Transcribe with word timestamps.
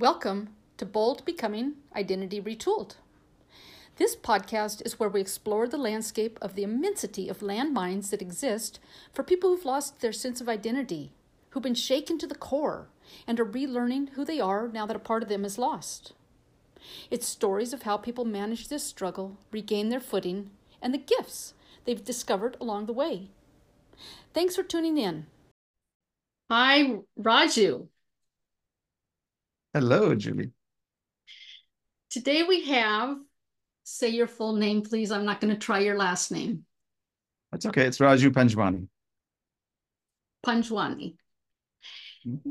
Welcome 0.00 0.48
to 0.78 0.86
Bold 0.86 1.26
Becoming 1.26 1.74
Identity 1.94 2.40
Retooled. 2.40 2.94
This 3.96 4.16
podcast 4.16 4.80
is 4.86 4.98
where 4.98 5.10
we 5.10 5.20
explore 5.20 5.68
the 5.68 5.76
landscape 5.76 6.38
of 6.40 6.54
the 6.54 6.62
immensity 6.62 7.28
of 7.28 7.40
landmines 7.40 8.08
that 8.08 8.22
exist 8.22 8.80
for 9.12 9.22
people 9.22 9.50
who've 9.50 9.66
lost 9.66 10.00
their 10.00 10.10
sense 10.10 10.40
of 10.40 10.48
identity, 10.48 11.12
who've 11.50 11.62
been 11.62 11.74
shaken 11.74 12.16
to 12.16 12.26
the 12.26 12.34
core, 12.34 12.88
and 13.26 13.38
are 13.38 13.44
relearning 13.44 14.08
who 14.14 14.24
they 14.24 14.40
are 14.40 14.68
now 14.68 14.86
that 14.86 14.96
a 14.96 14.98
part 14.98 15.22
of 15.22 15.28
them 15.28 15.44
is 15.44 15.58
lost. 15.58 16.14
It's 17.10 17.26
stories 17.26 17.74
of 17.74 17.82
how 17.82 17.98
people 17.98 18.24
manage 18.24 18.68
this 18.68 18.84
struggle, 18.84 19.36
regain 19.52 19.90
their 19.90 20.00
footing, 20.00 20.48
and 20.80 20.94
the 20.94 20.98
gifts 20.98 21.52
they've 21.84 22.02
discovered 22.02 22.56
along 22.58 22.86
the 22.86 22.94
way. 22.94 23.28
Thanks 24.32 24.56
for 24.56 24.62
tuning 24.62 24.96
in. 24.96 25.26
Hi, 26.50 27.00
Raju. 27.20 27.88
Hello, 29.72 30.14
Julie. 30.16 30.50
Today 32.10 32.42
we 32.42 32.64
have, 32.64 33.18
say 33.84 34.08
your 34.08 34.26
full 34.26 34.56
name, 34.56 34.82
please. 34.82 35.12
I'm 35.12 35.24
not 35.24 35.40
going 35.40 35.54
to 35.54 35.58
try 35.58 35.78
your 35.78 35.96
last 35.96 36.32
name. 36.32 36.64
That's 37.52 37.66
okay. 37.66 37.86
It's 37.86 37.98
Raju 37.98 38.30
Panjwani. 38.30 38.88
Panjwani. 40.44 41.14
Mm-hmm. 42.26 42.50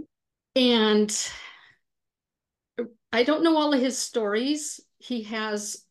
And 0.56 1.30
I 3.12 3.24
don't 3.24 3.44
know 3.44 3.58
all 3.58 3.74
of 3.74 3.82
his 3.82 3.98
stories. 3.98 4.80
He 4.98 5.24
has 5.24 5.84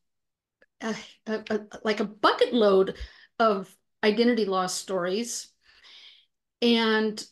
a, 0.80 0.95
a, 1.27 1.42
a, 1.50 1.60
like 1.84 2.00
a 2.00 2.05
bucket 2.05 2.55
load 2.55 2.97
of 3.38 3.74
identity 4.02 4.47
loss 4.47 4.72
stories. 4.72 5.48
And 6.62 7.22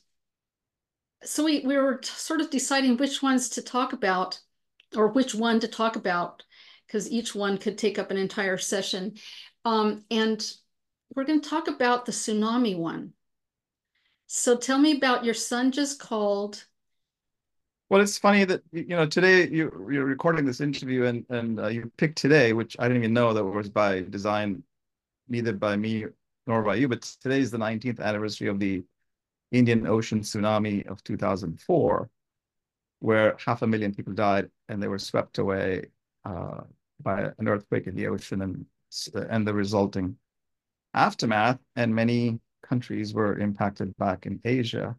so 1.27 1.45
we, 1.45 1.61
we 1.61 1.77
were 1.77 2.01
sort 2.03 2.41
of 2.41 2.51
deciding 2.51 2.97
which 2.97 3.23
ones 3.23 3.49
to 3.51 3.63
talk 3.63 3.93
about 3.93 4.41
or 4.97 5.09
which 5.09 5.35
one 5.35 5.61
to 5.61 5.69
talk 5.69 5.97
about 5.97 6.45
because 6.87 7.11
each 7.11 7.35
one 7.35 7.59
could 7.59 7.77
take 7.77 7.99
up 7.99 8.11
an 8.11 8.17
entire 8.17 8.57
session. 8.57 9.15
Um, 9.65 10.05
and 10.11 10.45
we're 11.15 11.25
going 11.25 11.41
to 11.41 11.49
talk 11.49 11.69
about 11.69 12.07
the 12.07 12.13
tsunami 12.13 12.79
one. 12.79 13.13
So 14.29 14.57
tell 14.57 14.79
me 14.79 14.97
about 14.97 15.25
your 15.25 15.35
son 15.35 15.73
just 15.73 15.99
called. 15.99 16.65
Well, 17.89 18.01
it's 18.01 18.19
funny 18.19 18.45
that 18.45 18.63
you 18.73 18.89
know 18.89 19.07
today 19.07 19.49
you, 19.49 19.89
you're 19.91 20.05
recording 20.05 20.45
this 20.45 20.61
interview 20.61 21.05
and 21.05 21.25
and 21.31 21.61
uh, 21.61 21.69
you 21.69 21.91
picked 21.97 22.19
today, 22.19 22.53
which 22.53 22.77
I 22.81 22.89
didn't 22.89 23.03
even 23.05 23.15
know 23.15 23.33
that 23.33 23.45
was 23.45 23.69
by 23.69 24.03
design, 24.03 24.65
neither 25.29 25.53
by 25.53 25.77
me 25.77 26.07
nor 26.49 26.63
by 26.63 26.75
you. 26.75 26.89
But 26.89 27.03
today 27.03 27.39
is 27.39 27.53
the 27.53 27.59
19th 27.59 28.01
anniversary 28.01 28.49
of 28.49 28.59
the 28.59 28.83
Indian 29.53 29.87
Ocean 29.87 30.21
tsunami 30.21 30.87
of 30.87 31.03
2004, 31.05 32.11
where 33.01 33.37
half 33.45 33.63
a 33.63 33.67
million 33.67 33.95
people 33.95 34.13
died 34.13 34.51
and 34.69 34.83
they 34.83 34.89
were 34.89 34.99
swept 34.99 35.39
away 35.39 35.87
uh, 36.25 36.63
by 37.01 37.31
an 37.39 37.49
earthquake 37.49 37.87
in 37.87 37.95
the 37.95 38.07
ocean 38.07 38.43
and, 38.43 38.67
and 39.31 39.47
the 39.47 39.55
resulting 39.55 40.17
aftermath. 40.95 41.59
And 41.77 41.95
many 41.95 42.41
countries 42.63 43.15
were 43.15 43.39
impacted 43.39 43.97
back 43.97 44.27
in 44.27 44.41
Asia. 44.45 44.97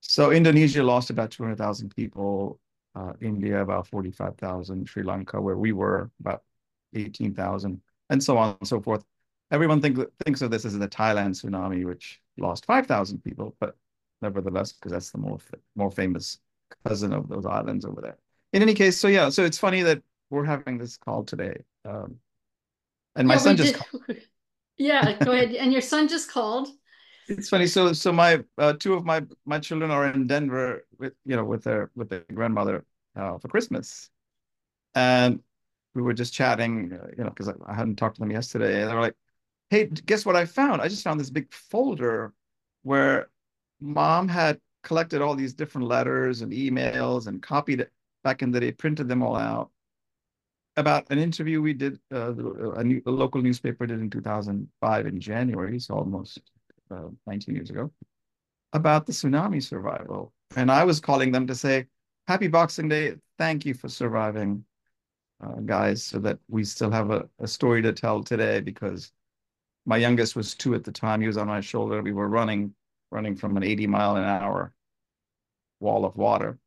So 0.00 0.32
Indonesia 0.32 0.82
lost 0.82 1.10
about 1.10 1.30
200,000 1.30 1.94
people, 1.94 2.58
uh, 2.94 3.12
India 3.20 3.62
about 3.62 3.86
45,000, 3.86 4.88
Sri 4.88 5.02
Lanka, 5.02 5.40
where 5.40 5.56
we 5.56 5.72
were, 5.72 6.10
about 6.18 6.42
18,000, 6.94 7.80
and 8.10 8.22
so 8.22 8.36
on 8.36 8.56
and 8.58 8.68
so 8.68 8.80
forth. 8.80 9.04
Everyone 9.52 9.80
think, 9.80 9.98
thinks 10.24 10.42
of 10.42 10.50
this 10.50 10.64
as 10.64 10.76
the 10.76 10.88
Thailand 10.88 11.30
tsunami, 11.30 11.84
which 11.84 12.21
lost 12.38 12.66
5,000 12.66 13.22
people, 13.24 13.56
but 13.60 13.76
nevertheless, 14.20 14.72
because 14.72 14.92
that's 14.92 15.10
the 15.10 15.18
more, 15.18 15.38
more 15.76 15.90
famous 15.90 16.38
cousin 16.86 17.12
of 17.12 17.28
those 17.28 17.46
islands 17.46 17.84
over 17.84 18.00
there. 18.00 18.16
In 18.52 18.62
any 18.62 18.74
case, 18.74 18.98
so 18.98 19.08
yeah, 19.08 19.28
so 19.30 19.44
it's 19.44 19.58
funny 19.58 19.82
that 19.82 20.02
we're 20.30 20.44
having 20.44 20.78
this 20.78 20.96
call 20.96 21.24
today. 21.24 21.62
Um, 21.84 22.16
and 23.16 23.28
my 23.28 23.34
yeah, 23.34 23.38
son 23.38 23.56
just 23.56 23.76
Yeah, 24.78 25.18
go 25.22 25.32
ahead. 25.32 25.54
And 25.54 25.72
your 25.72 25.82
son 25.82 26.08
just 26.08 26.30
called. 26.30 26.68
It's 27.28 27.48
funny. 27.48 27.66
So 27.66 27.92
so 27.92 28.12
my 28.12 28.42
uh, 28.58 28.74
two 28.74 28.94
of 28.94 29.04
my 29.04 29.22
my 29.44 29.58
children 29.58 29.90
are 29.90 30.06
in 30.08 30.26
Denver 30.26 30.86
with 30.98 31.14
you 31.24 31.36
know 31.36 31.44
with 31.44 31.64
their 31.64 31.90
with 31.94 32.08
their 32.08 32.24
grandmother 32.34 32.84
uh, 33.16 33.38
for 33.38 33.48
Christmas, 33.48 34.10
and 34.94 35.42
we 35.94 36.02
were 36.02 36.14
just 36.14 36.34
chatting, 36.34 36.92
uh, 36.94 37.08
you 37.16 37.24
know, 37.24 37.30
because 37.30 37.48
I, 37.48 37.54
I 37.66 37.74
hadn't 37.74 37.96
talked 37.96 38.16
to 38.16 38.20
them 38.20 38.30
yesterday, 38.32 38.82
and 38.82 38.90
they 38.90 38.94
were 38.94 39.00
like, 39.02 39.16
hey, 39.72 39.86
guess 39.86 40.26
what 40.26 40.36
I 40.36 40.44
found? 40.44 40.82
I 40.82 40.88
just 40.88 41.02
found 41.02 41.18
this 41.18 41.30
big 41.30 41.50
folder 41.50 42.34
where 42.82 43.30
mom 43.80 44.28
had 44.28 44.60
collected 44.82 45.22
all 45.22 45.34
these 45.34 45.54
different 45.54 45.88
letters 45.88 46.42
and 46.42 46.52
emails 46.52 47.26
and 47.26 47.42
copied 47.42 47.80
it 47.80 47.90
back 48.22 48.42
in 48.42 48.50
the 48.50 48.60
day, 48.60 48.72
printed 48.72 49.08
them 49.08 49.22
all 49.22 49.34
out 49.34 49.70
about 50.76 51.10
an 51.10 51.18
interview 51.18 51.62
we 51.62 51.72
did, 51.72 51.98
uh, 52.12 52.34
a, 52.74 52.84
new, 52.84 53.00
a 53.06 53.10
local 53.10 53.40
newspaper 53.40 53.86
did 53.86 53.98
in 53.98 54.10
2005 54.10 55.06
in 55.06 55.18
January, 55.18 55.78
so 55.78 55.94
almost 55.94 56.38
uh, 56.90 57.08
19 57.26 57.54
years 57.54 57.70
ago, 57.70 57.90
about 58.74 59.06
the 59.06 59.12
tsunami 59.12 59.62
survival. 59.62 60.34
And 60.54 60.70
I 60.70 60.84
was 60.84 61.00
calling 61.00 61.32
them 61.32 61.46
to 61.46 61.54
say, 61.54 61.86
Happy 62.28 62.46
Boxing 62.46 62.90
Day. 62.90 63.14
Thank 63.38 63.64
you 63.64 63.72
for 63.72 63.88
surviving, 63.88 64.64
uh, 65.42 65.60
guys, 65.64 66.04
so 66.04 66.18
that 66.18 66.38
we 66.48 66.62
still 66.62 66.90
have 66.90 67.10
a, 67.10 67.26
a 67.38 67.48
story 67.48 67.80
to 67.80 67.92
tell 67.94 68.22
today 68.22 68.60
because 68.60 69.12
my 69.84 69.96
youngest 69.96 70.36
was 70.36 70.54
two 70.54 70.74
at 70.74 70.84
the 70.84 70.92
time. 70.92 71.20
He 71.20 71.26
was 71.26 71.36
on 71.36 71.48
my 71.48 71.60
shoulder. 71.60 72.02
We 72.02 72.12
were 72.12 72.28
running, 72.28 72.74
running 73.10 73.36
from 73.36 73.56
an 73.56 73.64
80 73.64 73.86
mile 73.86 74.16
an 74.16 74.24
hour 74.24 74.72
wall 75.80 76.04
of 76.04 76.16
water. 76.16 76.58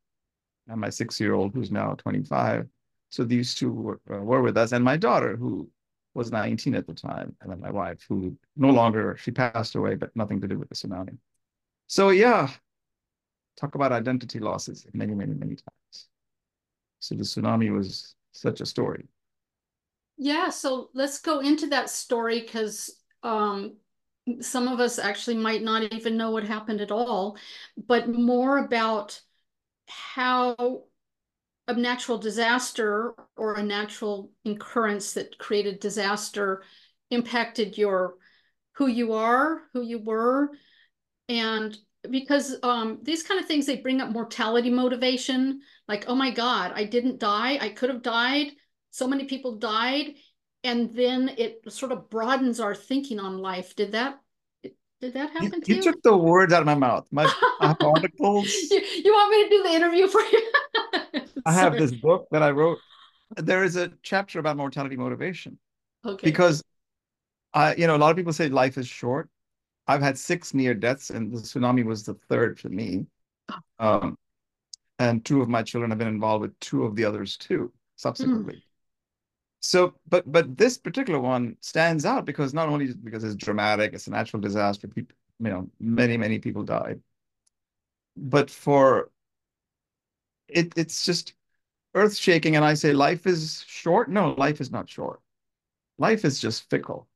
And 0.68 0.80
my 0.80 0.90
six 0.90 1.18
year 1.18 1.34
old, 1.34 1.54
who's 1.54 1.70
now 1.70 1.94
25. 1.94 2.66
So 3.10 3.24
these 3.24 3.54
two 3.54 3.72
were, 3.72 4.00
uh, 4.12 4.18
were 4.18 4.42
with 4.42 4.56
us. 4.56 4.72
And 4.72 4.84
my 4.84 4.96
daughter, 4.96 5.36
who 5.36 5.70
was 6.14 6.32
19 6.32 6.74
at 6.74 6.86
the 6.86 6.94
time. 6.94 7.36
And 7.40 7.50
then 7.50 7.60
my 7.60 7.70
wife, 7.70 8.04
who 8.08 8.36
no 8.56 8.70
longer, 8.70 9.16
she 9.18 9.30
passed 9.30 9.74
away, 9.74 9.94
but 9.94 10.10
nothing 10.16 10.40
to 10.40 10.48
do 10.48 10.58
with 10.58 10.68
the 10.68 10.74
tsunami. 10.74 11.16
So 11.86 12.08
yeah, 12.08 12.48
talk 13.56 13.74
about 13.74 13.92
identity 13.92 14.38
losses 14.40 14.86
many, 14.92 15.14
many, 15.14 15.34
many 15.34 15.56
times. 15.56 16.08
So 17.00 17.14
the 17.14 17.22
tsunami 17.22 17.70
was 17.70 18.14
such 18.32 18.60
a 18.60 18.66
story. 18.66 19.06
Yeah, 20.16 20.48
so 20.48 20.88
let's 20.94 21.20
go 21.20 21.40
into 21.40 21.66
that 21.68 21.90
story 21.90 22.40
because 22.40 22.96
um, 23.26 23.76
some 24.40 24.68
of 24.68 24.80
us 24.80 24.98
actually 24.98 25.36
might 25.36 25.62
not 25.62 25.92
even 25.92 26.16
know 26.16 26.30
what 26.30 26.44
happened 26.44 26.80
at 26.80 26.90
all, 26.90 27.36
but 27.76 28.08
more 28.08 28.58
about 28.58 29.20
how 29.88 30.84
a 31.68 31.74
natural 31.74 32.18
disaster 32.18 33.14
or 33.36 33.54
a 33.54 33.62
natural 33.62 34.30
occurrence 34.44 35.14
that 35.14 35.38
created 35.38 35.80
disaster 35.80 36.62
impacted 37.10 37.76
your 37.76 38.14
who 38.72 38.86
you 38.86 39.12
are, 39.14 39.62
who 39.72 39.82
you 39.82 39.98
were, 39.98 40.50
and 41.28 41.76
because 42.08 42.56
um, 42.62 43.00
these 43.02 43.24
kind 43.24 43.40
of 43.40 43.46
things 43.46 43.66
they 43.66 43.76
bring 43.76 44.00
up 44.00 44.10
mortality 44.10 44.70
motivation, 44.70 45.60
like 45.88 46.04
oh 46.06 46.14
my 46.14 46.30
God, 46.30 46.72
I 46.74 46.84
didn't 46.84 47.18
die, 47.18 47.58
I 47.60 47.70
could 47.70 47.90
have 47.90 48.02
died. 48.02 48.52
So 48.90 49.08
many 49.08 49.24
people 49.24 49.56
died, 49.58 50.14
and 50.66 50.92
then 50.94 51.30
it 51.38 51.62
sort 51.72 51.92
of 51.92 52.10
broadens 52.10 52.60
our 52.60 52.74
thinking 52.74 53.20
on 53.20 53.38
life. 53.38 53.76
Did 53.76 53.92
that 53.92 54.20
did 55.00 55.14
that 55.14 55.30
happen 55.30 55.52
you, 55.54 55.60
to 55.60 55.70
you? 55.70 55.76
You 55.76 55.82
took 55.82 56.02
the 56.02 56.16
words 56.16 56.52
out 56.52 56.60
of 56.60 56.66
my 56.66 56.74
mouth. 56.74 57.06
My 57.10 57.32
articles. 57.80 58.46
You, 58.70 58.80
you, 59.04 59.12
want 59.12 59.30
me 59.30 59.44
to 59.44 59.50
do 59.50 59.62
the 59.62 59.74
interview 59.74 60.08
for 60.08 60.20
you? 60.20 60.50
I 61.44 61.52
have 61.52 61.72
this 61.78 61.92
book 61.92 62.26
that 62.30 62.42
I 62.42 62.50
wrote. 62.50 62.78
There 63.36 63.62
is 63.62 63.76
a 63.76 63.92
chapter 64.02 64.38
about 64.38 64.56
mortality 64.56 64.96
motivation. 64.96 65.58
Okay. 66.04 66.24
Because 66.24 66.62
I, 67.52 67.74
you 67.74 67.86
know, 67.86 67.96
a 67.96 67.98
lot 67.98 68.10
of 68.10 68.16
people 68.16 68.32
say 68.32 68.48
life 68.48 68.78
is 68.78 68.88
short. 68.88 69.28
I've 69.86 70.02
had 70.02 70.18
six 70.18 70.54
near 70.54 70.74
deaths, 70.74 71.10
and 71.10 71.32
the 71.32 71.38
tsunami 71.38 71.84
was 71.84 72.02
the 72.04 72.14
third 72.28 72.58
for 72.58 72.70
me. 72.70 73.06
Oh. 73.50 73.58
Um, 73.78 74.18
and 74.98 75.24
two 75.24 75.42
of 75.42 75.48
my 75.48 75.62
children 75.62 75.90
have 75.90 75.98
been 75.98 76.08
involved 76.08 76.42
with 76.42 76.58
two 76.58 76.84
of 76.84 76.96
the 76.96 77.04
others 77.04 77.36
too, 77.36 77.72
subsequently. 77.96 78.54
Mm. 78.54 78.62
So, 79.66 79.94
but 80.08 80.30
but 80.30 80.56
this 80.56 80.78
particular 80.78 81.18
one 81.18 81.56
stands 81.60 82.04
out 82.04 82.24
because 82.24 82.54
not 82.54 82.68
only 82.68 82.94
because 82.94 83.24
it's 83.24 83.34
dramatic, 83.34 83.94
it's 83.94 84.06
a 84.06 84.10
natural 84.10 84.40
disaster. 84.40 84.86
People, 84.86 85.16
you 85.40 85.50
know, 85.50 85.68
many 85.80 86.16
many 86.16 86.38
people 86.38 86.62
died, 86.62 87.00
but 88.16 88.48
for 88.48 89.10
it, 90.46 90.72
it's 90.76 91.04
just 91.04 91.34
earth 91.96 92.16
shaking. 92.16 92.54
And 92.54 92.64
I 92.64 92.74
say, 92.74 92.92
life 92.92 93.26
is 93.26 93.64
short. 93.66 94.08
No, 94.08 94.34
life 94.38 94.60
is 94.60 94.70
not 94.70 94.88
short. 94.88 95.20
Life 95.98 96.24
is 96.24 96.38
just 96.38 96.70
fickle. 96.70 97.08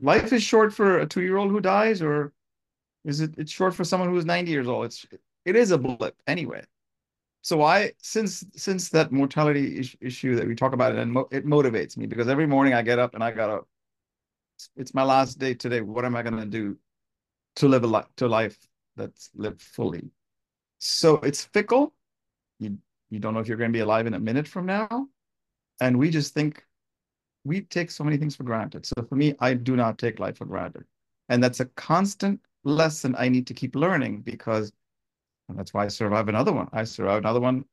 Life 0.00 0.32
is 0.32 0.44
short 0.44 0.72
for 0.72 1.00
a 1.00 1.06
two 1.06 1.22
year 1.22 1.38
old 1.38 1.50
who 1.50 1.60
dies, 1.60 2.02
or 2.02 2.32
is 3.04 3.20
it? 3.20 3.34
It's 3.36 3.50
short 3.50 3.74
for 3.74 3.82
someone 3.82 4.10
who 4.10 4.16
is 4.16 4.24
ninety 4.24 4.52
years 4.52 4.68
old. 4.68 4.84
It's 4.86 5.06
it 5.44 5.56
is 5.56 5.72
a 5.72 5.78
blip 5.78 6.14
anyway 6.28 6.64
so 7.44 7.62
I 7.62 7.92
since 8.02 8.42
since 8.56 8.88
that 8.90 9.12
mortality 9.12 9.78
is, 9.78 9.94
issue 10.00 10.34
that 10.36 10.48
we 10.48 10.54
talk 10.54 10.72
about 10.72 10.92
it 10.94 10.98
and 10.98 11.14
it 11.30 11.46
motivates 11.46 11.96
me 11.98 12.06
because 12.06 12.26
every 12.28 12.46
morning 12.46 12.72
I 12.72 12.80
get 12.82 12.98
up 12.98 13.14
and 13.14 13.22
I 13.22 13.32
gotta 13.32 13.60
it's 14.76 14.94
my 14.94 15.02
last 15.02 15.38
day 15.38 15.54
today. 15.54 15.80
What 15.80 16.04
am 16.04 16.16
I 16.16 16.22
gonna 16.22 16.46
do 16.46 16.76
to 17.56 17.68
live 17.68 17.84
a 17.84 17.86
life 17.86 18.06
to 18.16 18.28
life 18.28 18.58
that's 18.96 19.30
lived 19.34 19.62
fully? 19.62 20.10
So 20.80 21.16
it's 21.16 21.44
fickle. 21.44 21.94
You 22.58 22.78
You 23.10 23.20
don't 23.20 23.34
know 23.34 23.40
if 23.40 23.48
you're 23.48 23.58
to 23.58 23.68
be 23.70 23.80
alive 23.80 24.06
in 24.06 24.14
a 24.14 24.20
minute 24.20 24.48
from 24.48 24.66
now. 24.66 25.08
And 25.80 25.98
we 25.98 26.10
just 26.10 26.34
think 26.34 26.64
we 27.44 27.62
take 27.62 27.90
so 27.90 28.04
many 28.04 28.16
things 28.18 28.36
for 28.36 28.44
granted. 28.44 28.86
So 28.86 29.04
for 29.08 29.16
me, 29.16 29.34
I 29.40 29.54
do 29.54 29.76
not 29.76 29.98
take 29.98 30.20
life 30.20 30.38
for 30.38 30.46
granted. 30.46 30.84
And 31.28 31.42
that's 31.42 31.60
a 31.60 31.66
constant 31.66 32.40
lesson 32.64 33.16
I 33.18 33.28
need 33.28 33.46
to 33.48 33.54
keep 33.54 33.76
learning 33.76 34.22
because 34.22 34.72
that's 35.50 35.74
why 35.74 35.84
I 35.84 35.88
survived 35.88 36.28
another 36.28 36.52
one. 36.52 36.68
I 36.72 36.84
survived 36.84 37.24
another 37.24 37.40
one, 37.40 37.64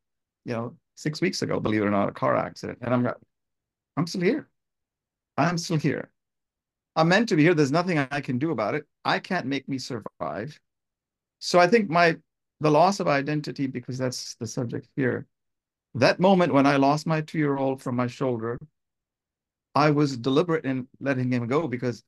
you 0.45 0.53
know, 0.53 0.75
six 0.95 1.21
weeks 1.21 1.41
ago, 1.41 1.59
believe 1.59 1.81
it 1.81 1.85
or 1.85 1.91
not, 1.91 2.09
a 2.09 2.12
car 2.12 2.35
accident. 2.35 2.79
And 2.81 2.94
I'm 2.94 3.13
I'm 3.97 4.07
still 4.07 4.21
here. 4.21 4.50
I'm 5.38 5.57
still 5.57 5.77
here. 5.77 6.12
I'm 6.95 7.07
meant 7.07 7.29
to 7.29 7.35
be 7.35 7.44
here. 7.44 7.53
There's 7.53 7.71
nothing 7.71 7.97
I 7.97 8.21
can 8.21 8.38
do 8.38 8.51
about 8.51 8.75
it. 8.75 8.85
I 9.06 9.19
can't 9.19 9.45
make 9.45 9.68
me 9.69 9.77
survive. 9.77 10.59
So 11.39 11.59
I 11.59 11.68
think 11.68 11.89
my 11.89 12.18
the 12.59 12.71
loss 12.71 13.00
of 13.00 13.07
identity, 13.07 13.65
because 13.68 13.97
that's 13.97 14.35
the 14.35 14.45
subject 14.45 14.88
here, 14.95 15.25
that 15.95 16.19
moment 16.19 16.53
when 16.53 16.67
I 16.67 16.75
lost 16.75 17.07
my 17.07 17.21
two-year-old 17.21 17.81
from 17.81 17.95
my 17.95 18.07
shoulder, 18.07 18.57
I 19.74 19.91
was 19.91 20.17
deliberate 20.17 20.65
in 20.65 20.88
letting 21.00 21.31
him 21.31 21.47
go 21.47 21.67
because 21.67 22.03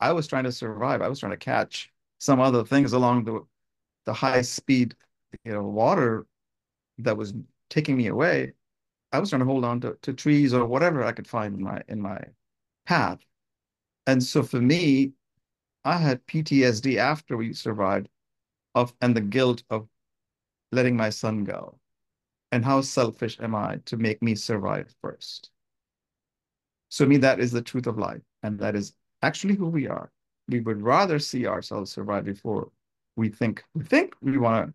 I 0.00 0.12
was 0.12 0.26
trying 0.26 0.44
to 0.44 0.52
survive. 0.52 1.00
I 1.00 1.08
was 1.08 1.20
trying 1.20 1.32
to 1.32 1.38
catch 1.38 1.90
some 2.18 2.40
other 2.40 2.64
things 2.64 2.92
along 2.92 3.24
the 3.24 3.40
the 4.04 4.12
high 4.12 4.42
speed, 4.42 4.94
you 5.44 5.52
know, 5.52 5.62
water 5.62 6.26
that 6.98 7.16
was 7.16 7.34
taking 7.70 7.96
me 7.96 8.08
away. 8.08 8.52
I 9.12 9.18
was 9.18 9.30
trying 9.30 9.40
to 9.40 9.46
hold 9.46 9.64
on 9.64 9.80
to, 9.82 9.96
to 10.02 10.12
trees 10.12 10.52
or 10.52 10.64
whatever 10.64 11.04
I 11.04 11.12
could 11.12 11.26
find 11.26 11.54
in 11.54 11.62
my 11.62 11.82
in 11.88 12.00
my 12.00 12.20
path. 12.86 13.20
And 14.06 14.22
so 14.22 14.42
for 14.42 14.60
me, 14.60 15.12
I 15.84 15.98
had 15.98 16.26
PTSD 16.26 16.96
after 16.96 17.36
we 17.36 17.52
survived 17.52 18.08
of 18.74 18.94
and 19.00 19.16
the 19.16 19.20
guilt 19.20 19.62
of 19.70 19.88
letting 20.72 20.96
my 20.96 21.10
son 21.10 21.44
go. 21.44 21.78
And 22.52 22.64
how 22.64 22.80
selfish 22.82 23.38
am 23.40 23.54
I 23.54 23.78
to 23.86 23.96
make 23.96 24.22
me 24.22 24.34
survive 24.34 24.94
first? 25.00 25.50
So 26.88 27.06
me, 27.06 27.16
that 27.18 27.40
is 27.40 27.50
the 27.50 27.62
truth 27.62 27.86
of 27.86 27.98
life. 27.98 28.22
And 28.42 28.58
that 28.60 28.76
is 28.76 28.94
actually 29.22 29.54
who 29.56 29.66
we 29.66 29.88
are. 29.88 30.12
We 30.48 30.60
would 30.60 30.82
rather 30.82 31.18
see 31.18 31.46
ourselves 31.46 31.90
survive 31.90 32.24
before 32.24 32.70
we 33.16 33.28
think 33.28 33.64
we 33.74 33.84
think 33.84 34.14
we 34.20 34.38
want 34.38 34.68
to, 34.68 34.74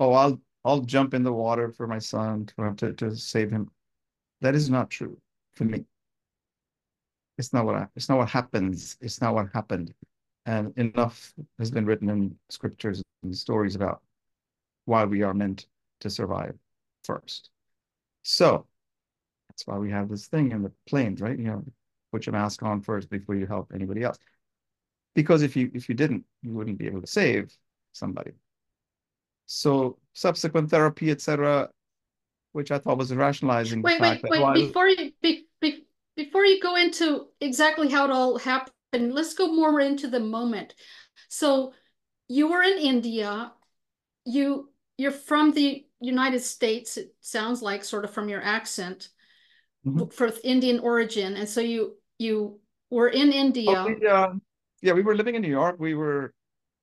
oh, 0.00 0.12
I'll 0.12 0.40
I'll 0.64 0.80
jump 0.80 1.14
in 1.14 1.22
the 1.22 1.32
water 1.32 1.70
for 1.70 1.86
my 1.86 1.98
son 1.98 2.46
to, 2.76 2.92
to, 2.94 3.16
save 3.16 3.50
him. 3.50 3.70
That 4.40 4.54
is 4.54 4.70
not 4.70 4.88
true 4.88 5.18
for 5.52 5.64
me. 5.64 5.84
It's 7.36 7.52
not 7.52 7.66
what 7.66 7.74
I, 7.74 7.86
it's 7.94 8.08
not 8.08 8.18
what 8.18 8.30
happens. 8.30 8.96
It's 9.00 9.20
not 9.20 9.34
what 9.34 9.48
happened. 9.52 9.92
And 10.46 10.72
enough 10.78 11.34
has 11.58 11.70
been 11.70 11.84
written 11.84 12.08
in 12.08 12.36
scriptures 12.48 13.02
and 13.22 13.36
stories 13.36 13.74
about 13.74 14.02
why 14.86 15.04
we 15.04 15.22
are 15.22 15.34
meant 15.34 15.66
to 16.00 16.10
survive 16.10 16.54
first. 17.02 17.50
So 18.22 18.66
that's 19.48 19.66
why 19.66 19.78
we 19.78 19.90
have 19.90 20.08
this 20.08 20.26
thing 20.26 20.52
in 20.52 20.62
the 20.62 20.72
planes, 20.86 21.20
right? 21.20 21.38
You 21.38 21.44
know, 21.44 21.64
put 22.12 22.26
your 22.26 22.32
mask 22.32 22.62
on 22.62 22.80
first 22.80 23.10
before 23.10 23.34
you 23.34 23.46
help 23.46 23.72
anybody 23.74 24.02
else. 24.02 24.18
Because 25.14 25.42
if 25.42 25.56
you 25.56 25.70
if 25.74 25.88
you 25.88 25.94
didn't, 25.94 26.24
you 26.42 26.52
wouldn't 26.52 26.78
be 26.78 26.86
able 26.86 27.00
to 27.02 27.06
save 27.06 27.56
somebody. 27.94 28.32
So 29.46 29.98
subsequent 30.12 30.70
therapy, 30.70 31.10
etc., 31.10 31.70
which 32.52 32.70
I 32.70 32.78
thought 32.78 32.98
was 32.98 33.12
rationalizing. 33.12 33.82
Wait, 33.82 34.00
wait, 34.00 34.22
wait! 34.28 34.40
While... 34.40 34.54
Before 34.54 34.88
you 34.88 35.12
be, 35.20 35.46
be, 35.60 35.84
before 36.16 36.44
you 36.44 36.60
go 36.60 36.76
into 36.76 37.26
exactly 37.40 37.88
how 37.88 38.04
it 38.04 38.10
all 38.10 38.38
happened, 38.38 39.12
let's 39.12 39.34
go 39.34 39.52
more 39.52 39.80
into 39.80 40.08
the 40.08 40.20
moment. 40.20 40.74
So 41.28 41.72
you 42.28 42.48
were 42.48 42.62
in 42.62 42.78
India. 42.78 43.52
You 44.24 44.70
you're 44.96 45.10
from 45.10 45.52
the 45.52 45.86
United 46.00 46.40
States. 46.40 46.96
It 46.96 47.14
sounds 47.20 47.60
like 47.60 47.84
sort 47.84 48.04
of 48.04 48.12
from 48.12 48.28
your 48.28 48.42
accent 48.42 49.08
mm-hmm. 49.86 50.06
for 50.08 50.32
Indian 50.42 50.80
origin, 50.80 51.36
and 51.36 51.48
so 51.48 51.60
you 51.60 51.96
you 52.18 52.60
were 52.90 53.08
in 53.08 53.32
India. 53.32 53.74
Oh, 53.76 53.86
we, 53.86 54.06
uh, 54.06 54.28
yeah, 54.80 54.92
we 54.92 55.02
were 55.02 55.16
living 55.16 55.34
in 55.34 55.42
New 55.42 55.48
York. 55.48 55.76
We 55.78 55.94
were 55.94 56.32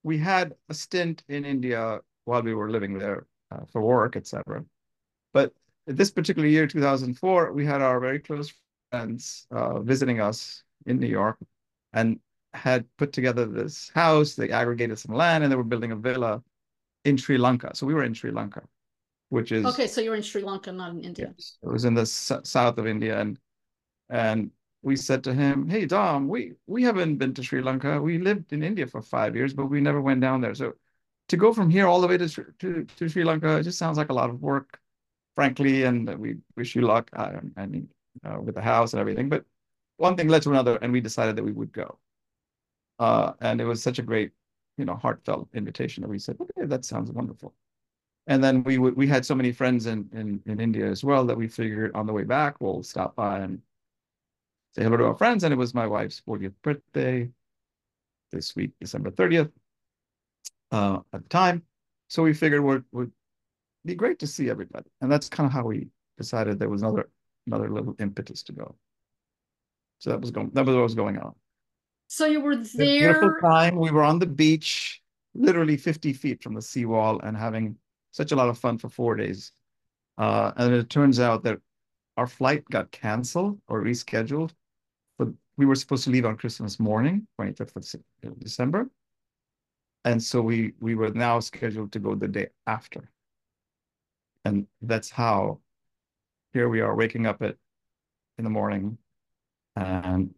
we 0.04 0.18
had 0.18 0.56
a 0.70 0.74
stint 0.74 1.24
in 1.28 1.46
India 1.46 2.00
while 2.26 2.42
we 2.42 2.54
were 2.54 2.70
living 2.70 2.98
there 2.98 3.28
uh, 3.52 3.66
for 3.72 3.82
work, 3.82 4.16
etc. 4.16 4.64
But 5.34 5.54
this 5.88 6.12
particular 6.12 6.48
year, 6.48 6.68
2004, 6.68 7.54
we 7.54 7.66
had 7.66 7.82
our 7.82 8.00
very 8.00 8.20
close 8.20 8.54
friends 8.92 9.48
uh, 9.52 9.80
visiting 9.80 10.20
us 10.20 10.64
in 10.86 11.00
New 11.00 11.08
York 11.08 11.38
and 11.94 12.20
had 12.54 12.86
put 12.98 13.14
together 13.14 13.46
this 13.46 13.92
house. 13.94 14.36
They 14.36 14.50
aggregated 14.50 15.00
some 15.00 15.16
land 15.16 15.44
and 15.44 15.52
they 15.52 15.56
were 15.56 15.64
building 15.64 15.92
a 15.92 15.96
villa 15.96 16.44
in 17.06 17.18
Sri 17.18 17.38
Lanka. 17.38 17.72
So 17.74 17.86
we 17.86 17.94
were 17.94 18.04
in 18.04 18.14
Sri 18.14 18.32
Lanka, 18.32 18.64
which 19.30 19.52
is 19.52 19.66
okay. 19.66 19.88
So 19.88 20.02
you're 20.02 20.16
in 20.16 20.24
Sri 20.24 20.42
Lanka, 20.42 20.72
not 20.72 20.92
in 20.92 21.02
India. 21.02 21.34
Yes, 21.38 21.58
it 21.64 21.70
was 21.70 21.86
in 21.86 21.94
the 21.94 22.06
south 22.06 22.78
of 22.78 22.88
India, 22.88 23.20
and 23.20 23.40
and 24.10 24.52
we 24.84 24.96
said 24.96 25.24
to 25.26 25.34
him, 25.34 25.70
"Hey, 25.70 25.86
Dom, 25.86 26.28
we 26.28 26.54
we 26.68 26.84
haven't 26.84 27.18
been 27.18 27.34
to 27.36 27.44
Sri 27.44 27.62
Lanka. 27.62 28.02
We 28.02 28.18
lived 28.18 28.54
in 28.54 28.64
India 28.64 28.88
for 28.88 29.02
five 29.02 29.36
years, 29.36 29.54
but 29.54 29.68
we 29.68 29.82
never 29.82 30.02
went 30.02 30.22
down 30.22 30.42
there. 30.42 30.56
So 30.56 30.74
to 31.30 31.38
go 31.38 31.54
from 31.54 31.70
here 31.70 31.88
all 31.88 32.02
the 32.02 32.08
way 32.08 32.18
to 32.18 32.28
to, 32.30 32.86
to 32.86 33.10
Sri 33.10 33.24
Lanka 33.24 33.58
it 33.58 33.64
just 33.64 33.80
sounds 33.80 33.98
like 33.98 34.10
a 34.10 34.14
lot 34.14 34.30
of 34.30 34.42
work, 34.42 34.80
frankly. 35.36 35.84
And 35.84 36.10
we 36.20 36.38
wish 36.58 36.76
you 36.76 36.82
luck. 36.82 37.10
I, 37.14 37.40
I 37.58 37.66
mean, 37.68 37.90
uh, 38.26 38.40
with 38.42 38.56
the 38.56 38.62
house 38.62 38.94
and 38.94 39.00
everything. 39.00 39.30
But 39.30 39.46
one 39.98 40.16
thing 40.18 40.28
led 40.30 40.42
to 40.44 40.50
another, 40.52 40.78
and 40.78 40.92
we 40.92 41.02
decided 41.02 41.36
that 41.36 41.44
we 41.44 41.52
would 41.54 41.72
go. 41.72 42.00
Uh, 43.00 43.34
and 43.42 43.62
it 43.62 43.66
was 43.66 43.82
such 43.84 44.00
a 44.00 44.04
great, 44.04 44.32
you 44.78 44.86
know, 44.86 44.96
heartfelt 44.96 45.50
invitation 45.54 46.02
that 46.02 46.10
we 46.10 46.20
said, 46.20 46.38
"Okay, 46.42 46.66
that 46.68 46.86
sounds 46.86 47.12
wonderful." 47.12 47.54
And 48.28 48.44
then 48.44 48.64
we 48.64 48.78
we 48.78 49.08
had 49.08 49.26
so 49.26 49.36
many 49.36 49.52
friends 49.52 49.86
in 49.86 50.10
in 50.14 50.42
in 50.46 50.60
India 50.60 50.88
as 50.88 51.04
well 51.04 51.26
that 51.26 51.38
we 51.38 51.48
figured 51.48 51.92
on 51.96 52.06
the 52.06 52.14
way 52.14 52.24
back 52.24 52.62
we'll 52.62 52.84
stop 52.84 53.16
by 53.16 53.40
and 53.40 53.62
say 54.76 54.84
hello 54.84 54.98
to 54.98 55.06
our 55.06 55.18
friends. 55.18 55.44
And 55.44 55.54
it 55.54 55.58
was 55.58 55.74
my 55.74 55.88
wife's 55.88 56.22
40th 56.28 56.54
birthday 56.62 57.30
this 58.32 58.56
week, 58.56 58.72
December 58.80 59.12
30th, 59.12 59.52
uh, 60.72 61.00
at 61.14 61.24
the 61.24 61.30
time. 61.30 61.64
So 62.08 62.24
we 62.24 62.34
figured 62.34 62.64
would 62.64 62.84
would 62.92 63.12
be 63.86 63.96
great 63.96 64.20
to 64.20 64.28
see 64.28 64.50
everybody. 64.50 64.90
And 65.02 65.12
that's 65.12 65.30
kind 65.30 65.48
of 65.48 65.54
how 65.54 65.64
we 65.64 65.88
decided 66.18 66.60
there 66.60 66.70
was 66.70 66.82
another 66.82 67.10
another 67.48 67.70
little 67.70 67.96
impetus 68.00 68.44
to 68.44 68.54
go. 68.54 68.76
So 70.00 70.10
that 70.12 70.22
was 70.22 70.32
going 70.32 70.52
that 70.54 70.66
was 70.66 70.76
what 70.76 70.84
was 70.84 70.96
going 70.96 71.18
on. 71.18 71.36
So 72.08 72.26
you 72.26 72.42
were 72.42 72.58
there. 72.58 73.40
time. 73.42 73.78
We 73.78 73.92
were 73.92 74.04
on 74.04 74.20
the 74.20 74.26
beach, 74.26 75.02
literally 75.34 75.78
50 75.78 76.12
feet 76.14 76.44
from 76.44 76.54
the 76.54 76.62
seawall 76.62 77.22
and 77.22 77.38
having 77.38 77.78
such 78.12 78.34
a 78.34 78.36
lot 78.36 78.50
of 78.50 78.58
fun 78.58 78.78
for 78.78 78.90
four 78.90 79.16
days. 79.16 79.54
Uh, 80.18 80.52
and 80.58 80.74
it 80.74 80.90
turns 80.90 81.20
out 81.22 81.44
that 81.44 81.60
our 82.18 82.28
flight 82.28 82.66
got 82.66 82.92
canceled 82.92 83.62
or 83.70 83.82
rescheduled 83.82 84.52
we 85.58 85.66
were 85.66 85.76
supposed 85.76 86.04
to 86.06 86.10
leave 86.10 86.26
on 86.26 86.38
Christmas 86.38 86.80
morning, 86.80 87.28
25th 87.40 87.94
of 88.24 88.40
December. 88.40 88.90
And 90.06 90.22
so 90.22 90.42
we 90.42 90.74
we 90.80 90.96
were 90.96 91.12
now 91.12 91.40
scheduled 91.40 91.92
to 91.92 92.00
go 92.00 92.16
the 92.16 92.28
day 92.28 92.48
after. 92.66 93.12
And 94.46 94.66
that's 94.82 95.12
how 95.12 95.60
here 96.54 96.70
we 96.70 96.82
are 96.82 96.96
waking 96.96 97.28
up 97.28 97.42
at 97.44 97.56
in 98.38 98.44
the 98.44 98.50
morning 98.50 98.98
and 99.76 100.34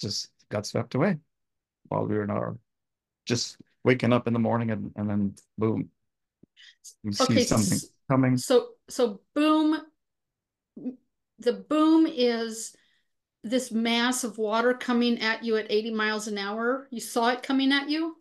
just 0.00 0.30
got 0.50 0.66
swept 0.66 0.94
away 0.94 1.16
while 1.88 2.06
we 2.06 2.14
were 2.14 2.24
in 2.24 2.30
our 2.30 2.58
just 3.24 3.56
waking 3.84 4.12
up 4.12 4.26
in 4.26 4.32
the 4.32 4.38
morning 4.38 4.70
and, 4.70 4.92
and 4.96 5.08
then 5.08 5.34
boom. 5.56 5.88
We 7.02 7.12
okay, 7.18 7.36
see 7.36 7.44
something 7.44 7.78
coming. 8.10 8.36
So 8.36 8.68
so 8.88 9.20
boom 9.34 9.80
the 11.38 11.52
boom 11.52 12.06
is 12.06 12.76
this 13.42 13.72
mass 13.72 14.24
of 14.24 14.38
water 14.38 14.74
coming 14.74 15.20
at 15.20 15.44
you 15.44 15.56
at 15.56 15.70
80 15.70 15.92
miles 15.92 16.28
an 16.28 16.38
hour? 16.38 16.86
You 16.90 17.00
saw 17.00 17.28
it 17.30 17.42
coming 17.42 17.72
at 17.72 17.88
you? 17.88 18.16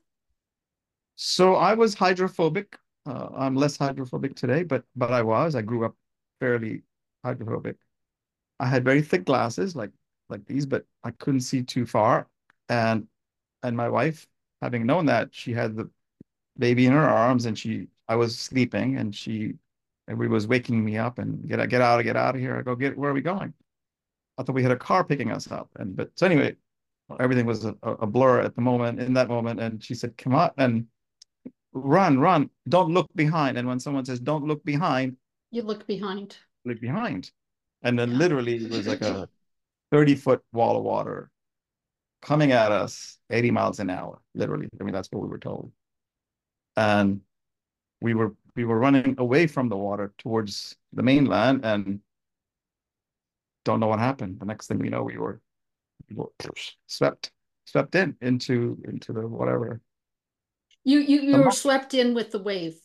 So 1.16 1.56
I 1.56 1.74
was 1.74 1.94
hydrophobic. 1.94 2.78
Uh, 3.06 3.30
I'm 3.36 3.56
less 3.56 3.78
hydrophobic 3.78 4.36
today, 4.36 4.63
but 4.63 4.84
but 4.96 5.12
I 5.12 5.22
was. 5.22 5.56
I 5.56 5.62
grew 5.62 5.86
up 5.86 5.96
fairly 6.40 6.84
hydrophobic. 7.24 7.78
I 8.60 8.68
had 8.68 8.84
very 8.86 9.01
thick 9.01 9.25
glasses 9.25 9.75
like 9.75 9.92
like 10.30 10.46
these, 10.46 10.66
but 10.66 10.86
I 11.04 11.12
couldn't 11.12 11.42
see 11.42 11.63
too 11.63 11.86
far. 11.86 12.28
And 12.70 13.08
and 13.63 13.75
my 13.78 13.90
wife, 13.90 14.28
having 14.62 14.86
known 14.86 15.06
that, 15.08 15.34
she 15.34 15.54
had 15.54 15.75
the 15.75 15.90
baby 16.58 16.86
in 16.86 16.94
her 16.94 17.08
arms, 17.10 17.46
and 17.46 17.58
she 17.58 17.88
I 18.08 18.16
was 18.16 18.38
sleeping, 18.40 18.98
and 18.98 19.16
she 19.16 19.56
everybody 20.08 20.34
was 20.34 20.48
waking 20.48 20.84
me 20.84 20.98
up 20.98 21.20
and 21.20 21.48
get 21.48 21.68
get 21.70 21.82
out, 21.82 22.04
get 22.04 22.18
out 22.18 22.36
of 22.36 22.42
here. 22.42 22.58
I 22.58 22.62
go 22.63 22.75
get 22.75 22.98
where 22.98 23.12
are 23.12 23.13
we 23.13 23.22
going? 23.22 23.54
I 24.38 24.44
thought 24.44 24.56
we 24.56 24.64
had 24.64 24.72
a 24.72 24.78
car 24.78 25.04
picking 25.04 25.32
us 25.32 25.52
up. 25.52 25.70
And 25.78 25.96
but 25.96 26.12
so 26.16 26.26
anyway, 26.26 26.56
everything 27.20 27.46
was 27.46 27.66
a, 27.66 27.76
a 27.84 28.08
blur 28.08 28.42
at 28.42 28.56
the 28.56 28.62
moment, 28.62 29.00
in 29.00 29.14
that 29.14 29.30
moment. 29.30 29.60
And 29.60 29.84
she 29.84 29.96
said, 29.96 30.18
come 30.18 30.34
on 30.34 30.52
and 30.58 30.88
run, 31.74 32.20
run. 32.20 32.50
Don't 32.68 32.94
look 32.94 33.10
behind. 33.16 33.58
And 33.58 33.68
when 33.68 33.80
someone 33.80 34.06
says, 34.06 34.20
don't 34.20 34.46
look 34.46 34.64
behind, 34.64 35.18
you 35.52 35.64
look 35.64 35.86
behind. 35.86 36.38
Look 36.66 36.80
behind. 36.80 37.32
And 37.84 37.98
then 38.00 38.12
yeah. 38.12 38.18
literally 38.18 38.56
it 38.56 38.72
was 38.72 38.88
like 38.88 39.02
a 39.02 39.28
30 39.92 40.16
foot 40.16 40.42
wall 40.54 40.78
of 40.78 40.84
water 40.84 41.30
coming 42.22 42.52
at 42.52 42.72
us 42.72 43.18
80 43.30 43.52
miles 43.52 43.80
an 43.80 43.90
hour, 43.90 44.22
literally. 44.34 44.70
I 44.80 44.84
mean, 44.84 44.94
that's 44.94 45.10
what 45.12 45.22
we 45.22 45.28
were 45.28 45.40
told. 45.40 45.72
And 46.78 47.22
we 48.00 48.14
were 48.14 48.34
we 48.56 48.66
were 48.66 48.80
running 48.80 49.16
away 49.18 49.48
from 49.48 49.70
the 49.70 49.78
water 49.78 50.14
towards 50.18 50.76
the 50.94 51.04
mainland 51.04 51.66
and 51.66 52.00
don't 53.65 53.80
know 53.80 53.88
what 53.88 54.00
happened. 54.00 54.39
The 54.39 54.46
next 54.46 54.68
thing 54.68 54.80
we 54.80 54.89
know, 54.89 55.03
we 55.03 55.18
were, 55.18 55.41
we 56.10 56.15
were 56.15 56.32
swept 56.88 57.32
swept 57.65 57.96
in 57.96 58.15
into 58.22 58.82
into 58.86 59.13
the 59.13 59.27
whatever. 59.27 59.82
You 60.84 61.00
you 61.00 61.22
you 61.22 61.38
were 61.38 61.51
swept 61.51 61.94
in 61.94 62.13
with 62.13 62.32
the 62.32 62.39
wave. 62.39 62.75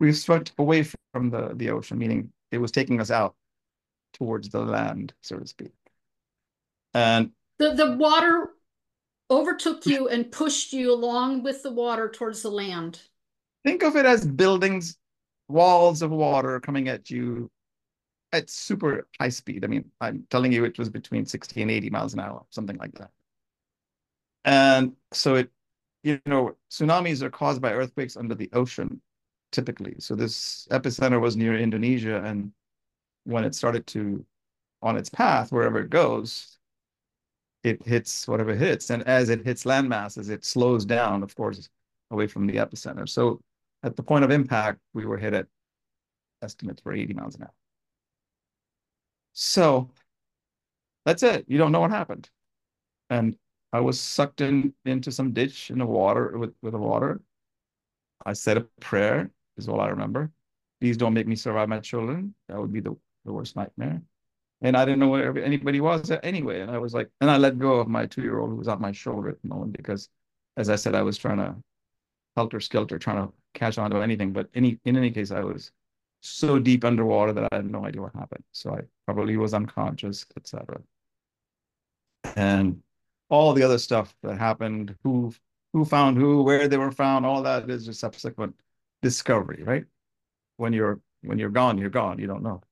We 0.00 0.12
swept 0.12 0.52
away 0.58 0.84
from 1.12 1.30
the 1.30 1.52
the 1.54 1.70
ocean, 1.70 1.98
meaning 1.98 2.32
it 2.50 2.58
was 2.58 2.72
taking 2.72 3.00
us 3.00 3.10
out 3.10 3.34
towards 4.12 4.48
the 4.50 4.60
land, 4.60 5.14
so 5.22 5.38
to 5.38 5.46
speak. 5.46 5.72
And 6.92 7.30
the 7.58 7.74
the 7.74 7.96
water 7.96 8.50
overtook 9.30 9.86
you 9.86 10.08
and 10.08 10.30
pushed 10.30 10.72
you 10.72 10.92
along 10.92 11.42
with 11.42 11.62
the 11.62 11.72
water 11.72 12.10
towards 12.10 12.42
the 12.42 12.50
land. 12.50 13.00
Think 13.64 13.82
of 13.82 13.96
it 13.96 14.04
as 14.04 14.26
buildings, 14.26 14.98
walls 15.48 16.02
of 16.02 16.10
water 16.10 16.60
coming 16.60 16.88
at 16.88 17.10
you 17.10 17.50
at 18.34 18.50
super 18.50 19.06
high 19.20 19.28
speed. 19.28 19.64
I 19.64 19.68
mean, 19.68 19.90
I'm 20.00 20.26
telling 20.28 20.52
you, 20.52 20.64
it 20.64 20.78
was 20.78 20.90
between 20.90 21.24
60 21.24 21.62
and 21.62 21.70
80 21.70 21.90
miles 21.90 22.14
an 22.14 22.20
hour, 22.20 22.44
something 22.50 22.76
like 22.76 22.92
that. 22.98 23.10
And 24.44 24.94
so 25.12 25.36
it, 25.36 25.50
you 26.02 26.20
know, 26.26 26.56
tsunamis 26.70 27.22
are 27.22 27.30
caused 27.30 27.62
by 27.62 27.72
earthquakes 27.72 28.16
under 28.16 28.34
the 28.34 28.50
ocean, 28.52 29.00
typically. 29.52 29.94
So 30.00 30.14
this 30.14 30.68
epicenter 30.70 31.20
was 31.20 31.36
near 31.36 31.56
Indonesia, 31.56 32.22
and 32.22 32.52
when 33.24 33.44
it 33.44 33.54
started 33.54 33.86
to, 33.88 34.26
on 34.82 34.96
its 34.96 35.08
path, 35.08 35.50
wherever 35.50 35.78
it 35.78 35.88
goes, 35.88 36.58
it 37.62 37.86
hits 37.86 38.28
whatever 38.28 38.50
it 38.50 38.58
hits. 38.58 38.90
And 38.90 39.02
as 39.04 39.30
it 39.30 39.46
hits 39.46 39.64
land 39.64 39.88
masses, 39.88 40.28
it 40.28 40.44
slows 40.44 40.84
down, 40.84 41.22
of 41.22 41.34
course, 41.34 41.70
away 42.10 42.26
from 42.26 42.46
the 42.46 42.56
epicenter. 42.56 43.08
So 43.08 43.40
at 43.82 43.96
the 43.96 44.02
point 44.02 44.24
of 44.24 44.30
impact, 44.30 44.80
we 44.92 45.06
were 45.06 45.16
hit 45.16 45.32
at 45.32 45.46
estimates 46.42 46.82
for 46.82 46.92
80 46.92 47.14
miles 47.14 47.36
an 47.36 47.44
hour. 47.44 47.63
So 49.34 49.90
that's 51.04 51.22
it. 51.22 51.44
You 51.48 51.58
don't 51.58 51.72
know 51.72 51.80
what 51.80 51.90
happened. 51.90 52.30
And 53.10 53.36
I 53.72 53.80
was 53.80 54.00
sucked 54.00 54.40
in 54.40 54.72
into 54.84 55.12
some 55.12 55.32
ditch 55.32 55.70
in 55.70 55.78
the 55.78 55.86
water 55.86 56.38
with, 56.38 56.54
with 56.62 56.72
the 56.72 56.78
water. 56.78 57.20
I 58.24 58.32
said 58.32 58.56
a 58.56 58.62
prayer, 58.80 59.30
is 59.56 59.68
all 59.68 59.80
I 59.80 59.88
remember. 59.88 60.30
Please 60.80 60.96
don't 60.96 61.12
make 61.12 61.26
me 61.26 61.36
survive 61.36 61.68
my 61.68 61.80
children. 61.80 62.34
That 62.48 62.58
would 62.58 62.72
be 62.72 62.80
the, 62.80 62.96
the 63.24 63.32
worst 63.32 63.56
nightmare. 63.56 64.00
And 64.62 64.76
I 64.76 64.84
didn't 64.84 65.00
know 65.00 65.08
where 65.08 65.36
anybody 65.38 65.80
was 65.80 66.10
anyway. 66.22 66.60
And 66.60 66.70
I 66.70 66.78
was 66.78 66.94
like, 66.94 67.10
and 67.20 67.30
I 67.30 67.36
let 67.36 67.58
go 67.58 67.74
of 67.74 67.88
my 67.88 68.06
two-year-old 68.06 68.50
who 68.50 68.56
was 68.56 68.68
on 68.68 68.80
my 68.80 68.92
shoulder 68.92 69.28
at 69.28 69.42
the 69.42 69.48
moment 69.48 69.76
because, 69.76 70.08
as 70.56 70.70
I 70.70 70.76
said, 70.76 70.94
I 70.94 71.02
was 71.02 71.18
trying 71.18 71.38
to 71.38 71.56
helter 72.36 72.60
skelter, 72.60 72.98
trying 72.98 73.26
to 73.26 73.32
catch 73.52 73.76
on 73.76 73.90
to 73.90 73.98
anything. 73.98 74.32
But 74.32 74.48
any 74.54 74.78
in 74.84 74.96
any 74.96 75.10
case, 75.10 75.30
I 75.30 75.40
was 75.40 75.70
so 76.24 76.58
deep 76.58 76.84
underwater 76.84 77.32
that 77.34 77.48
I 77.52 77.56
had 77.56 77.70
no 77.70 77.84
idea 77.86 78.02
what 78.02 78.14
happened. 78.14 78.44
So 78.52 78.74
I 78.74 78.82
probably 79.06 79.36
was 79.36 79.54
unconscious, 79.54 80.26
etc. 80.36 80.80
And 82.36 82.82
all 83.28 83.52
the 83.54 83.62
other 83.62 83.78
stuff 83.78 84.14
that 84.22 84.38
happened, 84.38 84.96
who 85.04 85.32
who 85.72 85.84
found 85.84 86.16
who, 86.16 86.42
where 86.42 86.68
they 86.68 86.76
were 86.78 86.92
found, 86.92 87.26
all 87.26 87.42
that 87.42 87.68
is 87.70 87.86
just 87.86 88.00
subsequent 88.00 88.54
discovery, 89.02 89.62
right? 89.64 89.84
When 90.58 90.72
you're 90.72 91.00
when 91.22 91.38
you're 91.38 91.50
gone, 91.50 91.78
you're 91.78 91.90
gone. 91.90 92.18
You 92.18 92.26
don't 92.26 92.42
know. 92.42 92.62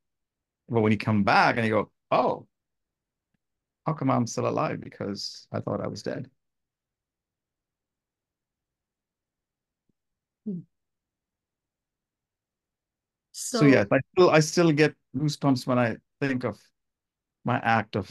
But 0.69 0.83
when 0.83 0.93
you 0.93 0.99
come 0.99 1.25
back 1.25 1.57
and 1.59 1.67
you 1.67 1.73
go, 1.75 1.93
oh, 2.11 2.49
how 3.87 3.93
come 3.95 4.11
I'm 4.11 4.27
still 4.27 4.49
alive? 4.49 4.81
Because 4.81 5.47
I 5.53 5.61
thought 5.61 5.81
I 5.81 5.87
was 5.89 6.03
dead. 6.03 6.31
Hmm. 10.45 10.63
So, 13.43 13.59
so 13.61 13.67
yes, 13.67 13.87
I 13.91 13.99
still 14.13 14.31
I 14.31 14.41
still 14.41 14.73
get 14.73 14.95
goosebumps 15.17 15.67
when 15.67 15.79
I 15.79 15.97
think 16.21 16.45
of 16.45 16.59
my 17.45 17.59
act 17.59 17.97
of 17.97 18.11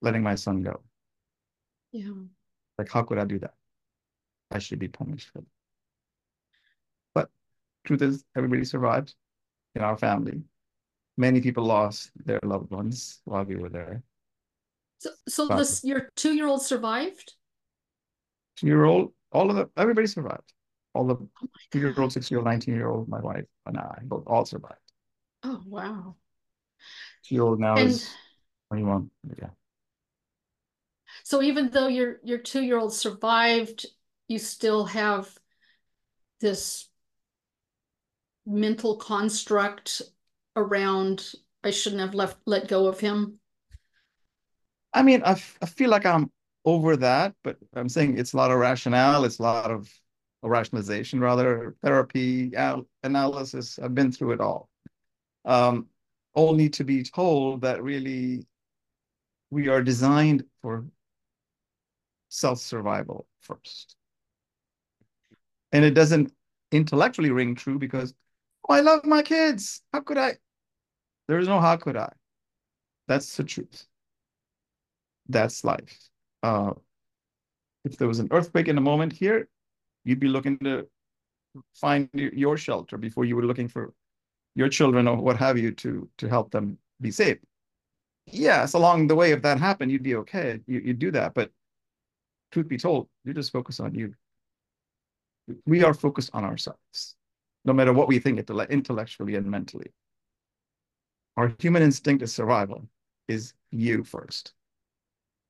letting 0.00 0.22
my 0.22 0.34
son 0.34 0.62
go. 0.62 0.82
Yeah. 1.92 2.10
Like, 2.78 2.90
how 2.90 3.02
could 3.02 3.18
I 3.18 3.24
do 3.24 3.38
that? 3.40 3.54
I 4.50 4.58
should 4.58 4.78
be 4.78 4.88
punished 4.88 5.30
for 5.30 5.38
that. 5.38 5.46
But 7.14 7.30
truth 7.84 8.02
is, 8.02 8.24
everybody 8.36 8.64
survived 8.64 9.14
in 9.74 9.82
our 9.82 9.96
family. 9.96 10.42
Many 11.16 11.40
people 11.40 11.64
lost 11.64 12.10
their 12.24 12.40
loved 12.42 12.70
ones 12.70 13.20
while 13.24 13.44
we 13.44 13.56
were 13.56 13.68
there. 13.68 14.02
So, 14.98 15.10
so 15.28 15.46
this 15.48 15.84
your 15.84 16.10
two-year-old 16.16 16.62
survived. 16.62 17.34
Two-year-old, 18.56 19.12
all 19.30 19.50
of 19.50 19.56
the 19.56 19.68
everybody 19.76 20.06
survived. 20.06 20.52
All 20.94 21.06
the 21.06 21.16
oh 21.16 21.48
two-year-old, 21.72 22.12
six-year-old, 22.12 22.46
nineteen-year-old, 22.46 23.08
my 23.08 23.20
wife 23.20 23.44
and 23.66 23.76
I 23.76 23.98
both 24.02 24.24
all 24.26 24.44
survived. 24.44 24.78
Oh 25.42 25.60
wow! 25.66 26.14
Two-year-old 27.24 27.60
now 27.60 27.74
and, 27.76 27.90
is 27.90 28.08
twenty-one. 28.68 29.10
Yeah. 29.38 29.50
So 31.24 31.42
even 31.42 31.70
though 31.70 31.88
your 31.88 32.18
your 32.22 32.38
two-year-old 32.38 32.94
survived, 32.94 33.86
you 34.28 34.38
still 34.38 34.84
have 34.84 35.36
this 36.40 36.88
mental 38.46 38.96
construct 38.96 40.02
around 40.54 41.32
I 41.64 41.70
shouldn't 41.70 42.02
have 42.02 42.14
left 42.14 42.36
let 42.46 42.68
go 42.68 42.86
of 42.86 43.00
him. 43.00 43.40
I 44.92 45.02
mean, 45.02 45.22
I, 45.24 45.32
I 45.60 45.66
feel 45.66 45.90
like 45.90 46.06
I'm 46.06 46.30
over 46.64 46.96
that, 46.98 47.34
but 47.42 47.56
I'm 47.74 47.88
saying 47.88 48.18
it's 48.18 48.32
a 48.32 48.36
lot 48.36 48.52
of 48.52 48.58
rationale, 48.58 49.24
it's 49.24 49.38
a 49.38 49.42
lot 49.42 49.70
of 49.70 49.90
rationalization, 50.48 51.20
rather 51.20 51.74
therapy, 51.82 52.52
analysis. 53.02 53.78
I've 53.78 53.94
been 53.94 54.12
through 54.12 54.32
it 54.32 54.40
all. 54.40 54.68
Um, 55.44 55.86
only 56.34 56.68
to 56.70 56.84
be 56.84 57.02
told 57.02 57.62
that 57.62 57.82
really 57.82 58.46
we 59.50 59.68
are 59.68 59.82
designed 59.82 60.44
for 60.62 60.84
self-survival 62.28 63.26
first. 63.40 63.96
And 65.72 65.84
it 65.84 65.94
doesn't 65.94 66.32
intellectually 66.72 67.30
ring 67.30 67.54
true 67.54 67.78
because, 67.78 68.14
oh, 68.68 68.74
I 68.74 68.80
love 68.80 69.04
my 69.04 69.22
kids. 69.22 69.82
How 69.92 70.00
could 70.00 70.18
I? 70.18 70.36
There 71.28 71.38
is 71.38 71.48
no 71.48 71.60
how 71.60 71.76
could 71.76 71.96
I. 71.96 72.12
That's 73.06 73.36
the 73.36 73.44
truth. 73.44 73.86
That's 75.28 75.64
life. 75.64 76.10
Uh, 76.42 76.72
if 77.84 77.96
there 77.96 78.08
was 78.08 78.18
an 78.18 78.28
earthquake 78.30 78.68
in 78.68 78.78
a 78.78 78.82
moment 78.82 79.12
here, 79.12 79.48
you'd 80.04 80.20
be 80.20 80.28
looking 80.28 80.58
to 80.58 80.86
find 81.74 82.08
your 82.14 82.56
shelter 82.56 82.98
before 82.98 83.24
you 83.24 83.36
were 83.36 83.44
looking 83.44 83.68
for 83.68 83.92
your 84.54 84.68
children 84.68 85.08
or 85.08 85.16
what 85.16 85.36
have 85.36 85.58
you 85.58 85.72
to 85.72 86.08
to 86.18 86.28
help 86.28 86.50
them 86.50 86.78
be 87.00 87.10
safe. 87.10 87.38
Yes, 88.26 88.74
along 88.74 89.08
the 89.08 89.14
way, 89.14 89.32
if 89.32 89.42
that 89.42 89.58
happened, 89.58 89.90
you'd 89.90 90.02
be 90.02 90.16
okay. 90.16 90.60
You, 90.66 90.82
would 90.86 90.98
do 90.98 91.10
that. 91.10 91.34
But 91.34 91.50
truth 92.52 92.68
be 92.68 92.78
told, 92.78 93.08
you 93.24 93.34
just 93.34 93.52
focus 93.52 93.80
on 93.80 93.94
you. 93.94 94.14
We 95.66 95.84
are 95.84 95.92
focused 95.92 96.30
on 96.32 96.44
ourselves, 96.44 97.16
no 97.64 97.74
matter 97.74 97.92
what 97.92 98.08
we 98.08 98.18
think 98.18 98.38
intellectually 98.38 99.34
and 99.34 99.46
mentally. 99.46 99.92
Our 101.36 101.52
human 101.58 101.82
instinct 101.82 102.22
is 102.22 102.32
survival, 102.32 102.88
is 103.28 103.52
you 103.70 104.04
first. 104.04 104.54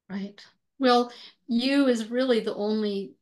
Right. 0.08 0.44
Well, 0.78 1.12
you 1.46 1.86
is 1.86 2.10
really 2.10 2.40
the 2.40 2.54
only 2.54 3.12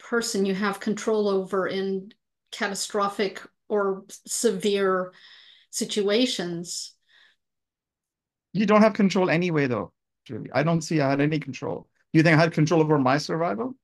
person 0.00 0.46
you 0.46 0.54
have 0.54 0.80
control 0.80 1.28
over 1.28 1.66
in 1.66 2.12
catastrophic 2.50 3.40
or 3.68 4.04
severe 4.26 5.12
situations. 5.70 6.94
You 8.52 8.66
don't 8.66 8.82
have 8.82 8.94
control 8.94 9.30
anyway, 9.30 9.68
though, 9.68 9.92
Julie. 10.24 10.50
I 10.52 10.62
don't 10.62 10.82
see 10.82 11.00
I 11.00 11.10
had 11.10 11.20
any 11.20 11.38
control. 11.38 11.88
You 12.12 12.22
think 12.22 12.36
I 12.36 12.40
had 12.40 12.52
control 12.52 12.80
over 12.80 12.98
my 12.98 13.18
survival? 13.18 13.74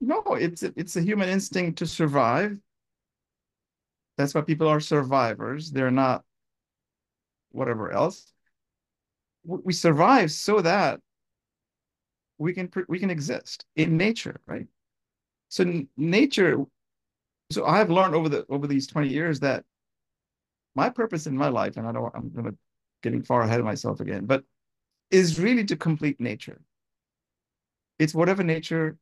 No, 0.00 0.22
it's 0.38 0.62
it's 0.62 0.96
a 0.96 1.02
human 1.02 1.28
instinct 1.28 1.78
to 1.78 1.86
survive. 1.86 2.56
That's 4.16 4.34
why 4.34 4.42
people 4.42 4.68
are 4.68 4.80
survivors. 4.80 5.72
They're 5.72 5.90
not 5.90 6.24
whatever 7.50 7.90
else. 7.90 8.32
We 9.44 9.72
survive 9.72 10.30
so 10.30 10.60
that 10.60 11.00
we 12.38 12.52
can 12.52 12.70
we 12.88 12.98
can 12.98 13.10
exist 13.10 13.64
in 13.76 13.96
nature, 13.96 14.40
right? 14.46 14.66
So 15.54 15.86
nature. 15.96 16.64
So 17.52 17.64
I've 17.66 17.90
learned 17.90 18.14
over 18.14 18.28
the 18.28 18.46
over 18.48 18.66
these 18.66 18.86
twenty 18.86 19.08
years 19.08 19.40
that 19.40 19.64
my 20.74 20.90
purpose 20.90 21.26
in 21.26 21.36
my 21.36 21.48
life, 21.48 21.76
and 21.76 21.86
I 21.86 21.92
don't 21.92 22.12
I'm 22.14 22.58
getting 23.02 23.22
far 23.22 23.42
ahead 23.42 23.60
of 23.60 23.66
myself 23.66 24.00
again, 24.00 24.26
but 24.26 24.44
is 25.10 25.38
really 25.38 25.64
to 25.66 25.76
complete 25.76 26.20
nature 26.20 26.60
it's 27.98 28.14
whatever 28.14 28.42
nature, 28.42 28.96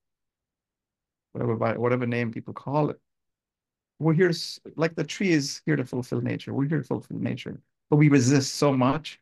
whatever 1.32 1.56
by 1.56 1.76
whatever 1.76 2.06
name 2.06 2.32
people 2.32 2.54
call 2.54 2.90
it. 2.90 3.00
We're 3.99 4.14
here, 4.14 4.32
like 4.76 4.94
the 4.94 5.04
tree 5.04 5.30
is 5.30 5.62
here 5.64 5.76
to 5.76 5.85
fulfill 5.85 6.21
nature. 6.21 6.52
We're 6.52 6.68
here 6.68 6.78
to 6.78 6.85
fulfill 6.85 7.18
nature, 7.18 7.61
but 7.88 7.97
we 7.97 8.09
resist 8.09 8.54
so 8.54 8.73
much 8.73 9.21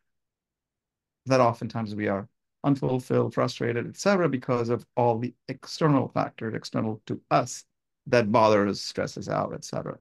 that 1.27 1.41
oftentimes 1.41 1.95
we 1.95 2.09
are 2.09 2.29
unfulfilled, 2.65 3.35
frustrated, 3.35 3.87
etc., 3.87 4.29
because 4.29 4.69
of 4.69 4.85
all 4.97 5.19
the 5.19 5.35
external 5.49 6.09
factors 6.09 6.55
external 6.55 7.01
to 7.07 7.21
us 7.31 7.65
that 8.07 8.31
bothers, 8.31 8.81
stresses 8.81 9.29
out, 9.29 9.55
etc. 9.55 9.99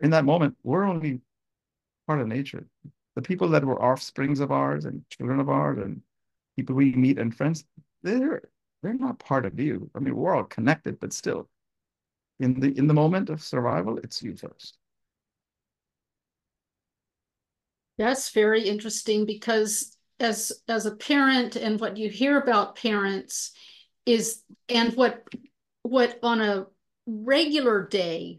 In 0.00 0.10
that 0.10 0.24
moment, 0.24 0.56
we're 0.62 0.84
only 0.84 1.20
part 2.06 2.20
of 2.20 2.28
nature. 2.28 2.66
The 3.14 3.22
people 3.22 3.48
that 3.48 3.64
were 3.64 3.82
offsprings 3.82 4.40
of 4.40 4.50
ours 4.50 4.84
and 4.84 5.04
children 5.10 5.40
of 5.40 5.48
ours 5.48 5.78
and 5.78 6.02
people 6.56 6.74
we 6.74 6.92
meet 6.92 7.18
and 7.18 7.34
friends, 7.34 7.64
they're 8.02 8.42
they're 8.82 8.94
not 8.94 9.18
part 9.18 9.44
of 9.44 9.60
you. 9.60 9.90
I 9.94 9.98
mean, 9.98 10.16
we're 10.16 10.34
all 10.34 10.44
connected, 10.44 10.98
but 11.00 11.12
still, 11.12 11.48
in 12.38 12.58
the 12.58 12.76
in 12.76 12.86
the 12.86 12.94
moment 12.94 13.30
of 13.30 13.42
survival, 13.42 13.98
it's 13.98 14.22
you 14.22 14.36
first. 14.36 14.78
That's 17.98 18.30
very 18.30 18.62
interesting 18.62 19.26
because 19.26 19.94
as 20.20 20.52
as 20.68 20.86
a 20.86 20.94
parent 20.94 21.56
and 21.56 21.80
what 21.80 21.96
you 21.96 22.08
hear 22.08 22.38
about 22.38 22.76
parents 22.76 23.52
is 24.06 24.42
and 24.68 24.94
what 24.94 25.26
what 25.82 26.18
on 26.22 26.40
a 26.40 26.66
regular 27.06 27.86
day 27.86 28.38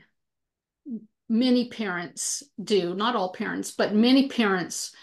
many 1.31 1.69
parents 1.69 2.43
do, 2.61 2.93
not 2.93 3.15
all 3.15 3.31
parents, 3.31 3.71
but 3.71 3.95
many 3.95 4.27
parents 4.27 4.93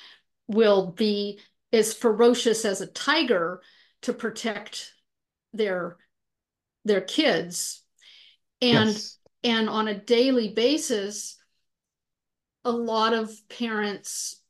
will 0.47 0.93
be 0.93 1.41
as 1.73 1.95
ferocious 1.95 2.65
as 2.67 2.81
a 2.81 2.87
tiger 2.87 3.63
to 4.03 4.13
protect 4.13 4.93
their 5.53 5.97
their 6.85 7.01
kids 7.01 7.83
and 8.63 8.91
yes. 8.91 9.19
and 9.43 9.69
on 9.69 9.89
a 9.89 9.99
daily 9.99 10.53
basis 10.53 11.37
a 12.65 12.71
lot 12.71 13.13
of 13.13 13.31
parents 13.49 14.41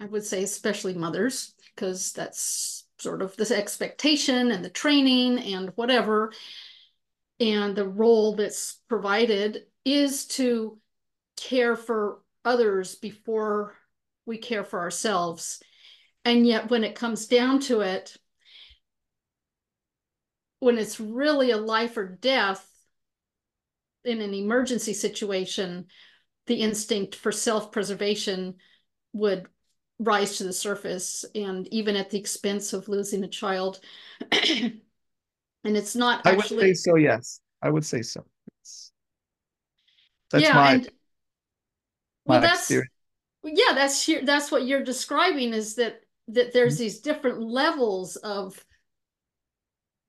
i 0.00 0.06
would 0.06 0.24
say 0.24 0.42
especially 0.42 0.94
mothers 0.94 1.54
because 1.74 2.12
that's 2.12 2.80
sort 3.00 3.22
of 3.22 3.36
the 3.36 3.56
expectation 3.56 4.50
and 4.50 4.64
the 4.64 4.70
training 4.70 5.38
and 5.38 5.70
whatever. 5.70 6.32
And 7.38 7.74
the 7.74 7.88
role 7.88 8.36
that's 8.36 8.78
provided 8.88 9.62
is 9.84 10.26
to 10.26 10.78
care 11.36 11.76
for 11.76 12.20
others 12.44 12.96
before 12.96 13.74
we 14.26 14.38
care 14.38 14.64
for 14.64 14.80
ourselves. 14.80 15.62
And 16.24 16.46
yet 16.46 16.70
when 16.70 16.84
it 16.84 16.94
comes 16.94 17.26
down 17.26 17.60
to 17.60 17.80
it 17.80 18.16
when 20.58 20.76
it's 20.76 21.00
really 21.00 21.52
a 21.52 21.56
life 21.56 21.96
or 21.96 22.04
death 22.06 22.68
in 24.04 24.20
an 24.20 24.34
emergency 24.34 24.92
situation, 24.92 25.86
the 26.46 26.56
instinct 26.56 27.14
for 27.14 27.32
self-preservation 27.32 28.56
would 29.14 29.46
rise 30.00 30.38
to 30.38 30.44
the 30.44 30.52
surface 30.52 31.24
and 31.34 31.68
even 31.72 31.94
at 31.94 32.10
the 32.10 32.18
expense 32.18 32.72
of 32.72 32.88
losing 32.88 33.22
a 33.22 33.28
child. 33.28 33.80
and 34.32 34.80
it's 35.64 35.94
not 35.94 36.26
I 36.26 36.32
actually... 36.32 36.56
would 36.56 36.76
say 36.76 36.90
so, 36.90 36.96
yes. 36.96 37.40
I 37.62 37.70
would 37.70 37.84
say 37.84 38.02
so. 38.02 38.24
That's 40.30 40.44
yeah, 40.44 40.54
my, 40.54 40.72
and, 40.72 40.88
well, 42.24 42.40
that's, 42.40 42.60
experience. 42.60 42.90
Yeah, 43.42 43.74
that's 43.74 44.08
that's 44.24 44.50
what 44.50 44.66
you're 44.66 44.84
describing 44.84 45.52
is 45.52 45.74
that 45.74 46.00
that 46.28 46.52
there's 46.52 46.74
mm-hmm. 46.74 46.84
these 46.84 47.00
different 47.00 47.40
levels 47.42 48.16
of 48.16 48.64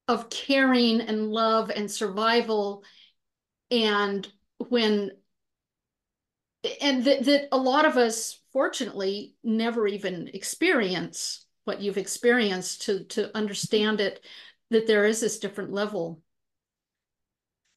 of 0.08 0.30
caring 0.30 1.02
and 1.02 1.32
love 1.32 1.72
and 1.72 1.90
survival 1.90 2.84
and 3.72 4.28
when 4.70 5.12
and 6.82 7.04
that, 7.06 7.24
that 7.26 7.48
a 7.52 7.58
lot 7.58 7.86
of 7.86 7.98
us 7.98 8.40
fortunately 8.54 9.36
never 9.44 9.88
even 9.88 10.30
experience 10.34 11.46
what 11.64 11.82
you've 11.82 11.98
experienced 11.98 12.84
to 12.84 13.04
to 13.06 13.36
understand 13.36 14.02
it 14.02 14.24
that 14.70 14.88
there 14.88 15.06
is 15.06 15.22
this 15.22 15.40
different 15.40 15.72
level. 15.72 16.22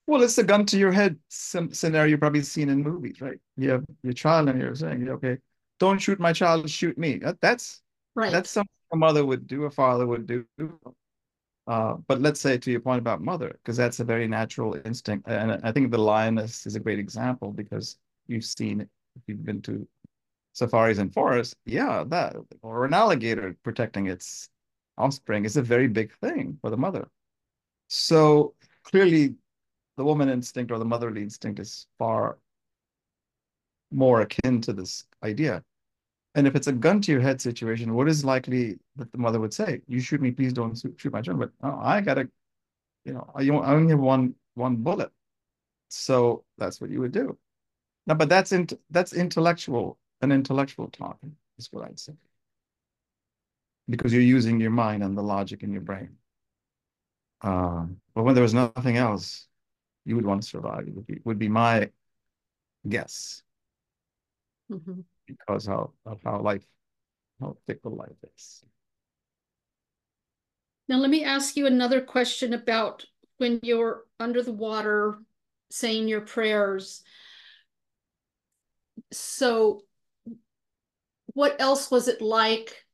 Well 0.06 0.22
it's 0.22 0.36
the 0.36 0.44
gun 0.44 0.66
to 0.66 0.78
your 0.78 0.92
head 0.92 1.18
scenario 1.28 2.10
you've 2.10 2.20
probably 2.20 2.42
seen 2.42 2.68
in 2.68 2.82
movies 2.82 3.20
right? 3.20 3.38
You 3.56 3.70
have 3.70 3.84
your 4.02 4.12
child 4.12 4.48
and 4.48 4.60
you're 4.60 4.74
saying 4.74 5.08
okay 5.08 5.38
don't 5.80 5.98
shoot 5.98 6.20
my 6.20 6.32
child 6.32 6.68
shoot 6.68 6.96
me. 6.98 7.20
That's 7.40 7.82
right. 8.14 8.30
that's 8.30 8.50
something 8.50 8.70
a 8.92 8.97
mother 8.97 9.25
would 9.25 9.47
do 9.47 9.64
a 9.64 9.70
father 9.70 10.06
would 10.06 10.26
do. 10.26 10.47
Uh, 11.66 11.94
but 12.06 12.20
let's 12.20 12.40
say 12.40 12.58
to 12.58 12.70
your 12.70 12.80
point 12.80 12.99
about 12.99 13.23
mother, 13.23 13.58
because 13.62 13.76
that's 13.76 13.99
a 14.00 14.04
very 14.04 14.28
natural 14.28 14.76
instinct. 14.84 15.26
And 15.26 15.60
I 15.64 15.73
think 15.73 15.90
the 15.90 15.99
lioness 15.99 16.66
is 16.66 16.76
a 16.76 16.80
great 16.80 16.99
example 16.99 17.52
because 17.52 17.97
you've 18.26 18.45
seen 18.45 18.80
if 18.80 19.23
you've 19.26 19.45
been 19.45 19.63
to 19.63 19.87
safaris 20.52 20.99
and 20.99 21.13
forests. 21.13 21.54
Yeah, 21.67 22.04
that 22.08 22.37
or 22.63 22.84
an 22.84 22.95
alligator 22.95 23.56
protecting 23.63 24.06
its 24.06 24.49
offspring 24.97 25.45
is 25.45 25.56
a 25.56 25.63
very 25.63 25.89
big 25.89 26.13
thing 26.19 26.58
for 26.60 26.71
the 26.71 26.76
mother. 26.76 27.08
So 27.89 28.54
clearly 28.84 29.34
the 29.97 30.04
woman 30.04 30.28
instinct 30.28 30.73
or 30.73 30.78
the 30.78 30.84
motherly 30.84 31.23
instinct 31.23 31.60
is 31.60 31.87
far 31.99 32.39
more 33.91 34.23
akin 34.23 34.60
to 34.63 34.73
this 34.73 35.04
idea. 35.23 35.63
And 36.34 36.47
if 36.49 36.56
it's 36.56 36.67
a 36.67 36.73
gun 36.73 37.00
to 37.02 37.13
your 37.13 37.21
head 37.21 37.41
situation, 37.41 37.95
what 37.95 38.08
is 38.08 38.25
likely 38.25 38.78
that 38.97 39.13
the 39.13 39.19
mother 39.19 39.39
would 39.39 39.54
say? 39.54 39.82
You 39.87 40.00
shoot 40.00 40.21
me, 40.21 40.32
please 40.32 40.52
don't 40.52 40.76
shoot 40.76 41.13
my 41.13 41.21
children. 41.21 41.49
But 41.63 41.69
oh, 41.69 41.78
I 41.80 42.00
gotta, 42.00 42.28
you 43.04 43.13
know, 43.13 43.30
I 43.34 43.49
only 43.49 43.91
have 43.91 44.00
one 44.00 44.34
one 44.54 44.76
bullet, 44.76 45.10
so 45.89 46.45
that's 46.58 46.80
what 46.80 46.91
you 46.91 47.00
would 47.00 47.13
do. 47.13 47.39
Now, 48.06 48.14
but 48.14 48.28
that's 48.28 48.52
in, 48.52 48.69
that's 48.90 49.12
intellectual, 49.12 49.99
an 50.21 50.32
intellectual 50.32 50.88
talk 50.88 51.19
is 51.58 51.69
what 51.73 51.84
I'd 51.84 51.99
say, 51.99 52.12
because 53.88 54.12
you're 54.12 54.23
using 54.23 54.60
your 54.60 54.71
mind 54.71 55.02
and 55.02 55.17
the 55.17 55.23
logic 55.23 55.62
in 55.62 55.73
your 55.73 55.82
brain. 55.82 56.17
Um, 57.40 58.00
but 58.14 58.25
when 58.25 58.34
there 58.34 58.43
was 58.43 58.54
nothing 58.54 58.97
else, 58.97 59.47
you 60.04 60.17
would 60.17 60.26
want 60.26 60.43
to 60.43 60.49
survive. 60.49 60.86
It 60.86 60.95
would 60.95 61.06
be, 61.06 61.21
would 61.25 61.38
be 61.38 61.49
my 61.49 61.90
guess. 62.86 63.43
Mm 64.71 64.82
-hmm 64.84 65.04
because 65.26 65.67
how 65.67 65.93
of 66.06 66.21
how 66.25 66.40
life, 66.40 66.64
how 67.40 67.56
fickle 67.67 67.95
life 67.95 68.17
is. 68.36 68.64
Now, 70.88 70.97
let 70.97 71.10
me 71.10 71.25
ask 71.25 71.56
you 71.56 71.67
another 71.67 72.00
question 72.00 72.52
about 72.52 73.06
when 73.38 73.60
you're 73.62 74.04
under 74.21 74.43
the 74.43 74.52
water 74.52 75.19
saying 75.71 76.08
your 76.08 76.21
prayers. 76.21 77.02
So, 79.16 79.82
what 81.26 81.56
else 81.60 81.90
was 81.90 82.08
it 82.08 82.20
like 82.20 82.84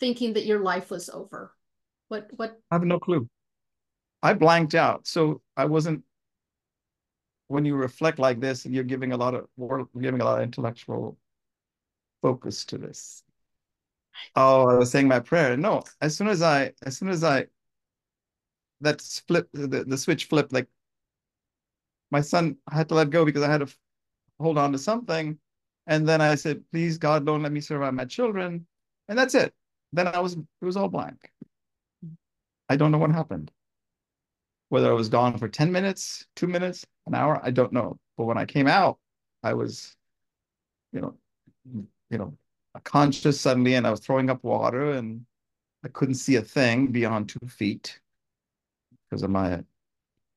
thinking 0.00 0.34
that 0.34 0.46
your 0.46 0.60
life 0.60 0.90
was 0.90 1.08
over? 1.08 1.52
What, 2.08 2.30
what? 2.36 2.58
I 2.70 2.74
have 2.76 2.84
no 2.84 2.98
clue. 2.98 3.28
I 4.22 4.34
blanked 4.34 4.74
out. 4.74 5.06
So, 5.06 5.42
I 5.56 5.66
wasn't, 5.66 6.02
when 7.48 7.64
you 7.64 7.76
reflect 7.76 8.18
like 8.18 8.40
this, 8.40 8.64
you're 8.64 8.84
giving 8.84 9.12
a 9.12 9.16
lot 9.16 9.34
of, 9.34 9.48
giving 10.00 10.20
a 10.20 10.24
lot 10.24 10.38
of 10.38 10.44
intellectual 10.44 11.18
focus 12.22 12.64
to 12.66 12.78
this. 12.78 13.22
Oh, 14.36 14.68
I 14.68 14.74
was 14.74 14.90
saying 14.90 15.08
my 15.08 15.20
prayer. 15.20 15.56
No, 15.56 15.82
as 16.00 16.16
soon 16.16 16.28
as 16.28 16.40
I, 16.40 16.72
as 16.82 16.96
soon 16.96 17.08
as 17.08 17.22
I, 17.22 17.46
that 18.80 19.02
flip, 19.26 19.48
the, 19.52 19.84
the 19.84 19.98
switch 19.98 20.26
flipped, 20.26 20.52
like 20.52 20.68
my 22.10 22.20
son 22.20 22.56
I 22.68 22.76
had 22.76 22.88
to 22.90 22.94
let 22.94 23.10
go 23.10 23.24
because 23.24 23.42
I 23.42 23.50
had 23.50 23.66
to 23.66 23.74
hold 24.40 24.58
on 24.58 24.72
to 24.72 24.78
something. 24.78 25.38
And 25.86 26.08
then 26.08 26.20
I 26.20 26.34
said, 26.34 26.64
please, 26.70 26.98
God, 26.98 27.26
don't 27.26 27.42
let 27.42 27.52
me 27.52 27.60
survive 27.60 27.94
my 27.94 28.04
children. 28.04 28.66
And 29.08 29.18
that's 29.18 29.34
it. 29.34 29.52
Then 29.92 30.08
I 30.08 30.20
was, 30.20 30.34
it 30.34 30.64
was 30.64 30.76
all 30.76 30.88
blank. 30.88 31.30
I 32.68 32.76
don't 32.76 32.90
know 32.90 32.98
what 32.98 33.12
happened. 33.12 33.50
Whether 34.70 34.90
I 34.90 34.94
was 34.94 35.08
gone 35.08 35.38
for 35.38 35.48
10 35.48 35.70
minutes, 35.70 36.26
two 36.34 36.46
minutes, 36.46 36.86
an 37.06 37.14
hour, 37.14 37.40
I 37.42 37.50
don't 37.50 37.72
know. 37.72 37.98
But 38.16 38.24
when 38.24 38.38
I 38.38 38.46
came 38.46 38.66
out, 38.66 38.98
I 39.42 39.54
was, 39.54 39.94
you 40.92 41.00
know, 41.00 41.14
you 42.10 42.18
know, 42.18 42.36
conscious 42.82 43.40
suddenly 43.40 43.74
and 43.74 43.86
I 43.86 43.90
was 43.90 44.00
throwing 44.00 44.30
up 44.30 44.42
water 44.42 44.92
and 44.92 45.26
I 45.84 45.88
couldn't 45.88 46.14
see 46.14 46.36
a 46.36 46.42
thing 46.42 46.88
beyond 46.88 47.28
two 47.28 47.46
feet 47.46 48.00
because 49.04 49.22
of 49.22 49.30
my 49.30 49.62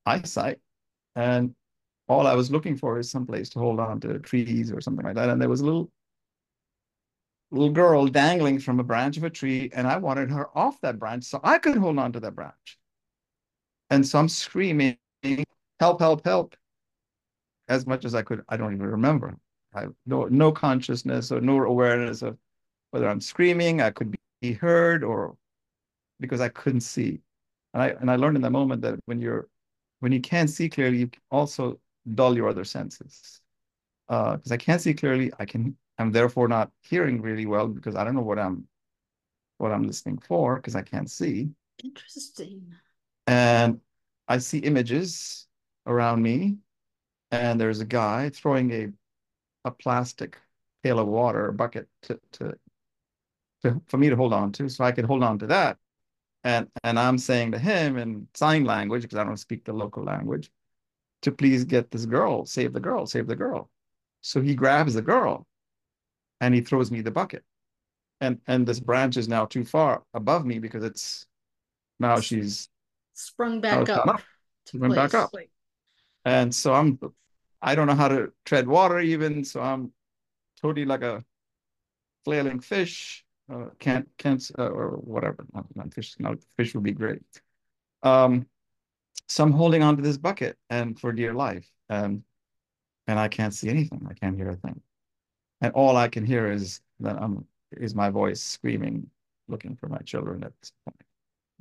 eyesight. 0.04 0.60
And 1.16 1.54
all 2.08 2.26
I 2.26 2.34
was 2.34 2.50
looking 2.50 2.76
for 2.76 2.98
is 2.98 3.10
some 3.10 3.26
place 3.26 3.48
to 3.50 3.58
hold 3.58 3.80
on 3.80 4.00
to 4.00 4.18
trees 4.18 4.72
or 4.72 4.80
something 4.80 5.04
like 5.04 5.14
that. 5.16 5.28
And 5.28 5.40
there 5.40 5.48
was 5.48 5.60
a 5.60 5.64
little 5.64 5.90
little 7.50 7.70
girl 7.70 8.06
dangling 8.06 8.58
from 8.58 8.78
a 8.78 8.84
branch 8.84 9.16
of 9.16 9.24
a 9.24 9.30
tree, 9.30 9.70
and 9.72 9.86
I 9.86 9.96
wanted 9.96 10.30
her 10.30 10.48
off 10.56 10.80
that 10.82 10.98
branch 10.98 11.24
so 11.24 11.40
I 11.42 11.58
could 11.58 11.76
hold 11.76 11.98
on 11.98 12.12
to 12.12 12.20
that 12.20 12.34
branch. 12.34 12.78
And 13.90 14.06
so 14.06 14.18
I'm 14.18 14.28
screaming, 14.28 14.98
help, 15.80 16.00
help, 16.00 16.24
help, 16.24 16.56
as 17.68 17.86
much 17.86 18.04
as 18.04 18.14
I 18.14 18.22
could. 18.22 18.44
I 18.48 18.56
don't 18.56 18.74
even 18.74 18.86
remember. 18.86 19.36
I 19.74 19.86
no, 20.06 20.24
no 20.26 20.52
consciousness 20.52 21.30
or 21.32 21.40
no 21.40 21.62
awareness 21.62 22.22
of 22.22 22.38
whether 22.90 23.08
I'm 23.08 23.20
screaming, 23.20 23.80
I 23.80 23.90
could 23.90 24.16
be 24.40 24.52
heard 24.52 25.04
or 25.04 25.36
because 26.20 26.40
I 26.40 26.48
couldn't 26.48 26.80
see. 26.80 27.20
And 27.74 27.82
I, 27.82 27.88
and 28.00 28.10
I 28.10 28.16
learned 28.16 28.36
in 28.36 28.42
that 28.42 28.50
moment 28.50 28.82
that 28.82 28.98
when 29.04 29.20
you're, 29.20 29.48
when 30.00 30.12
you 30.12 30.20
can't 30.20 30.48
see 30.48 30.68
clearly, 30.68 30.98
you 30.98 31.10
also 31.30 31.78
dull 32.14 32.36
your 32.36 32.48
other 32.48 32.64
senses. 32.64 33.40
Because 34.08 34.50
uh, 34.50 34.54
I 34.54 34.56
can't 34.56 34.80
see 34.80 34.94
clearly, 34.94 35.30
I 35.38 35.44
can, 35.44 35.76
I'm 35.98 36.12
therefore 36.12 36.48
not 36.48 36.70
hearing 36.82 37.20
really 37.20 37.46
well 37.46 37.68
because 37.68 37.94
I 37.94 38.04
don't 38.04 38.14
know 38.14 38.22
what 38.22 38.38
I'm, 38.38 38.66
what 39.58 39.72
I'm 39.72 39.84
listening 39.84 40.18
for 40.18 40.56
because 40.56 40.76
I 40.76 40.82
can't 40.82 41.10
see. 41.10 41.50
Interesting. 41.84 42.72
And 43.26 43.80
I 44.26 44.38
see 44.38 44.58
images 44.58 45.46
around 45.86 46.22
me, 46.22 46.56
and 47.30 47.60
there's 47.60 47.80
a 47.80 47.84
guy 47.84 48.30
throwing 48.30 48.72
a 48.72 48.88
a 49.64 49.70
plastic 49.70 50.38
pail 50.82 50.98
of 50.98 51.06
water, 51.06 51.48
a 51.48 51.52
bucket 51.52 51.88
to 52.02 52.18
to, 52.32 52.54
to 53.62 53.82
for 53.86 53.98
me 53.98 54.08
to 54.08 54.16
hold 54.16 54.32
on 54.32 54.52
to, 54.52 54.68
so 54.68 54.84
I 54.84 54.92
could 54.92 55.04
hold 55.04 55.22
on 55.22 55.38
to 55.40 55.46
that. 55.48 55.78
And 56.44 56.68
and 56.84 56.98
I'm 56.98 57.18
saying 57.18 57.52
to 57.52 57.58
him 57.58 57.96
in 57.98 58.28
sign 58.34 58.64
language 58.64 59.02
because 59.02 59.18
I 59.18 59.24
don't 59.24 59.36
speak 59.36 59.64
the 59.64 59.72
local 59.72 60.04
language, 60.04 60.50
to 61.22 61.32
please 61.32 61.64
get 61.64 61.90
this 61.90 62.06
girl, 62.06 62.46
save 62.46 62.72
the 62.72 62.80
girl, 62.80 63.06
save 63.06 63.26
the 63.26 63.36
girl. 63.36 63.70
So 64.20 64.40
he 64.40 64.54
grabs 64.54 64.94
the 64.94 65.02
girl, 65.02 65.46
and 66.40 66.54
he 66.54 66.60
throws 66.60 66.90
me 66.90 67.00
the 67.00 67.10
bucket. 67.10 67.44
And 68.20 68.40
and 68.46 68.66
this 68.66 68.80
branch 68.80 69.16
is 69.16 69.28
now 69.28 69.46
too 69.46 69.64
far 69.64 70.02
above 70.12 70.44
me 70.44 70.58
because 70.58 70.82
it's 70.82 71.26
now 72.00 72.20
she's 72.20 72.68
sprung 73.14 73.60
back 73.60 73.88
up, 73.88 74.06
up. 74.06 74.22
Sprung 74.66 74.94
back 74.94 75.14
up. 75.14 75.30
And 76.24 76.54
so 76.54 76.74
I'm 76.74 76.98
I 77.62 77.74
don't 77.74 77.86
know 77.86 77.94
how 77.94 78.08
to 78.08 78.32
tread 78.44 78.66
water 78.66 79.00
even, 79.00 79.44
so 79.44 79.60
I'm 79.60 79.92
totally 80.60 80.84
like 80.84 81.02
a 81.02 81.24
flailing 82.24 82.60
fish. 82.60 83.24
Uh, 83.50 83.70
can't 83.78 84.08
can't 84.18 84.44
uh, 84.58 84.68
or 84.68 84.90
whatever. 84.98 85.46
Not, 85.54 85.64
not 85.74 85.94
fish. 85.94 86.16
Not 86.18 86.38
fish 86.56 86.74
would 86.74 86.84
be 86.84 86.92
great. 86.92 87.22
Um, 88.02 88.46
so 89.28 89.44
I'm 89.44 89.52
holding 89.52 89.82
on 89.82 89.96
to 89.96 90.02
this 90.02 90.16
bucket 90.16 90.56
and 90.70 90.98
for 90.98 91.12
dear 91.12 91.34
life, 91.34 91.70
and 91.88 92.22
and 93.06 93.18
I 93.18 93.28
can't 93.28 93.54
see 93.54 93.68
anything. 93.68 94.06
I 94.08 94.14
can't 94.14 94.36
hear 94.36 94.50
a 94.50 94.56
thing, 94.56 94.80
and 95.60 95.72
all 95.74 95.96
I 95.96 96.08
can 96.08 96.24
hear 96.24 96.50
is 96.50 96.80
that 97.00 97.20
I'm 97.20 97.46
is 97.72 97.94
my 97.94 98.10
voice 98.10 98.40
screaming, 98.40 99.10
looking 99.48 99.76
for 99.76 99.88
my 99.88 99.98
children 99.98 100.42
at 100.44 100.52
this 100.60 100.72
point. 100.84 101.02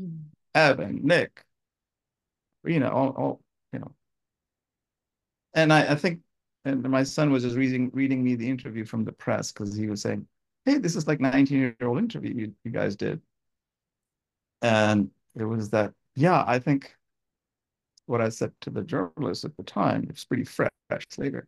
Mm. 0.01 0.23
Evan, 0.55 1.01
Nick, 1.03 1.43
you 2.65 2.79
know, 2.79 2.89
all, 2.89 3.09
all 3.09 3.41
you 3.73 3.79
know, 3.79 3.91
and 5.53 5.71
I, 5.73 5.91
I 5.91 5.95
think 5.95 6.21
and 6.65 6.83
my 6.83 7.03
son 7.03 7.31
was 7.31 7.43
just 7.43 7.55
reading 7.55 7.91
reading 7.93 8.23
me 8.23 8.35
the 8.35 8.49
interview 8.49 8.85
from 8.85 9.03
the 9.03 9.11
press 9.11 9.51
because 9.51 9.75
he 9.75 9.87
was 9.87 10.01
saying, 10.01 10.27
"Hey, 10.65 10.77
this 10.77 10.95
is 10.95 11.07
like 11.07 11.19
19 11.19 11.57
year 11.57 11.75
old 11.81 11.97
interview 11.97 12.33
you, 12.33 12.53
you 12.63 12.71
guys 12.71 12.95
did," 12.95 13.21
and 14.61 15.11
it 15.35 15.43
was 15.45 15.69
that 15.71 15.93
yeah, 16.15 16.43
I 16.47 16.59
think 16.59 16.96
what 18.07 18.21
I 18.21 18.29
said 18.29 18.51
to 18.61 18.69
the 18.69 18.83
journalist 18.83 19.45
at 19.45 19.55
the 19.57 19.63
time, 19.63 20.03
it 20.03 20.11
was 20.11 20.25
pretty 20.25 20.43
fresh 20.45 20.69
later, 21.17 21.47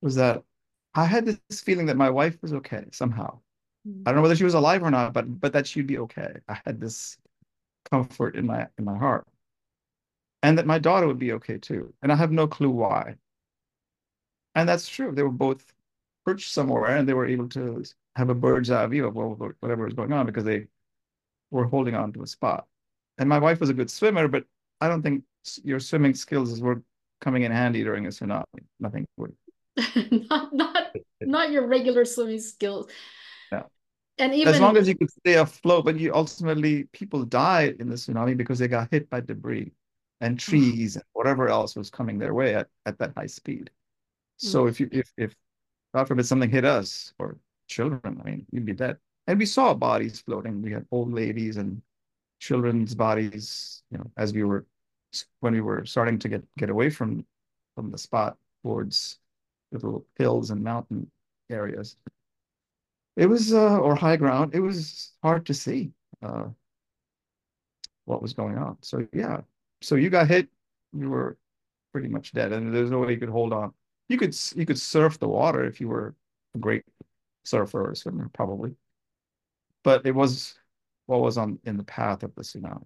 was 0.00 0.14
that 0.16 0.42
I 0.94 1.04
had 1.04 1.26
this 1.26 1.60
feeling 1.60 1.86
that 1.86 1.96
my 1.96 2.10
wife 2.10 2.38
was 2.42 2.52
okay 2.54 2.84
somehow. 2.92 3.40
Mm-hmm. 3.86 4.02
I 4.06 4.10
don't 4.10 4.16
know 4.16 4.22
whether 4.22 4.36
she 4.36 4.44
was 4.44 4.54
alive 4.54 4.82
or 4.82 4.90
not, 4.90 5.12
but 5.12 5.40
but 5.40 5.52
that 5.52 5.66
she'd 5.66 5.86
be 5.86 5.98
okay. 5.98 6.36
I 6.48 6.58
had 6.64 6.80
this 6.80 7.18
comfort 7.90 8.36
in 8.36 8.46
my 8.46 8.66
in 8.78 8.84
my 8.84 8.96
heart 8.96 9.26
and 10.42 10.58
that 10.58 10.66
my 10.66 10.78
daughter 10.78 11.06
would 11.06 11.18
be 11.18 11.32
okay 11.32 11.58
too. 11.58 11.92
And 12.02 12.12
I 12.12 12.16
have 12.16 12.32
no 12.32 12.46
clue 12.46 12.70
why. 12.70 13.16
And 14.54 14.68
that's 14.68 14.88
true. 14.88 15.12
They 15.12 15.22
were 15.22 15.30
both 15.30 15.72
perched 16.24 16.52
somewhere 16.52 16.96
and 16.96 17.08
they 17.08 17.14
were 17.14 17.26
able 17.26 17.48
to 17.50 17.84
have 18.16 18.30
a 18.30 18.34
bird's 18.34 18.70
eye 18.70 18.86
view 18.86 19.06
of 19.06 19.14
whatever 19.14 19.84
was 19.84 19.94
going 19.94 20.12
on 20.12 20.26
because 20.26 20.44
they 20.44 20.66
were 21.50 21.64
holding 21.64 21.94
on 21.94 22.12
to 22.12 22.22
a 22.22 22.26
spot. 22.26 22.66
And 23.18 23.28
my 23.28 23.38
wife 23.38 23.60
was 23.60 23.70
a 23.70 23.74
good 23.74 23.90
swimmer, 23.90 24.28
but 24.28 24.44
I 24.80 24.88
don't 24.88 25.02
think 25.02 25.24
your 25.64 25.80
swimming 25.80 26.14
skills 26.14 26.60
were 26.60 26.82
coming 27.20 27.42
in 27.42 27.52
handy 27.52 27.82
during 27.82 28.06
a 28.06 28.08
tsunami. 28.08 28.44
Nothing 28.80 29.06
would. 29.16 29.34
not 30.30 30.52
not 30.52 30.96
not 31.20 31.50
your 31.50 31.66
regular 31.66 32.04
swimming 32.04 32.40
skills. 32.40 32.90
Yeah. 33.52 33.64
And 34.18 34.34
even 34.34 34.54
as 34.54 34.60
long 34.60 34.76
as 34.76 34.88
you 34.88 34.96
could 34.96 35.10
stay 35.10 35.34
afloat, 35.34 35.84
but 35.84 35.98
you 35.98 36.12
ultimately 36.14 36.84
people 36.92 37.24
died 37.24 37.76
in 37.78 37.88
the 37.88 37.94
tsunami 37.94 38.36
because 38.36 38.58
they 38.58 38.68
got 38.68 38.88
hit 38.90 39.08
by 39.08 39.20
debris 39.20 39.72
and 40.20 40.38
trees 40.38 40.96
and 40.96 41.04
whatever 41.12 41.48
else 41.48 41.76
was 41.76 41.90
coming 41.90 42.18
their 42.18 42.34
way 42.34 42.54
at, 42.54 42.68
at 42.86 42.98
that 42.98 43.12
high 43.16 43.26
speed. 43.26 43.70
So 44.36 44.64
mm. 44.64 44.68
if 44.68 44.80
you 44.80 44.88
if 44.92 45.12
if 45.16 45.34
God 45.94 46.08
forbid 46.08 46.26
something 46.26 46.50
hit 46.50 46.64
us 46.64 47.14
or 47.18 47.38
children, 47.68 48.20
I 48.20 48.30
mean, 48.30 48.46
you'd 48.50 48.64
be 48.64 48.72
dead. 48.72 48.96
And 49.26 49.38
we 49.38 49.46
saw 49.46 49.74
bodies 49.74 50.20
floating. 50.20 50.62
We 50.62 50.72
had 50.72 50.86
old 50.90 51.12
ladies 51.12 51.56
and 51.56 51.82
children's 52.40 52.94
bodies, 52.94 53.82
you 53.90 53.98
know, 53.98 54.10
as 54.16 54.32
we 54.32 54.42
were 54.42 54.64
when 55.40 55.52
we 55.52 55.60
were 55.60 55.84
starting 55.84 56.18
to 56.20 56.28
get 56.28 56.44
get 56.56 56.70
away 56.70 56.90
from 56.90 57.24
from 57.74 57.90
the 57.90 57.98
spot 57.98 58.36
towards 58.62 59.18
little 59.72 60.06
hills 60.16 60.50
and 60.50 60.62
mountain 60.62 61.10
areas. 61.50 61.96
It 63.16 63.26
was 63.26 63.52
uh, 63.52 63.78
or 63.78 63.94
high 63.94 64.16
ground. 64.16 64.54
It 64.54 64.60
was 64.60 65.12
hard 65.22 65.46
to 65.46 65.54
see 65.54 65.92
uh, 66.22 66.46
what 68.04 68.22
was 68.22 68.32
going 68.32 68.58
on. 68.58 68.78
So 68.82 69.06
yeah, 69.12 69.40
so 69.82 69.96
you 69.96 70.10
got 70.10 70.28
hit, 70.28 70.48
you 70.92 71.10
were 71.10 71.36
pretty 71.92 72.08
much 72.08 72.32
dead, 72.32 72.52
and 72.52 72.74
there's 72.74 72.90
no 72.90 73.00
way 73.00 73.12
you 73.12 73.18
could 73.18 73.28
hold 73.28 73.52
on. 73.52 73.72
You 74.08 74.18
could 74.18 74.36
you 74.54 74.66
could 74.66 74.78
surf 74.78 75.18
the 75.18 75.28
water 75.28 75.64
if 75.64 75.80
you 75.80 75.88
were 75.88 76.14
a 76.54 76.58
great 76.58 76.84
surfer 77.44 77.90
or 77.90 77.94
swimmer, 77.94 78.30
probably. 78.32 78.74
But 79.84 80.06
it 80.06 80.14
was 80.14 80.54
what 81.06 81.20
was 81.20 81.38
on 81.38 81.58
in 81.64 81.76
the 81.76 81.84
path 81.84 82.22
of 82.22 82.34
the 82.34 82.42
tsunami. 82.42 82.84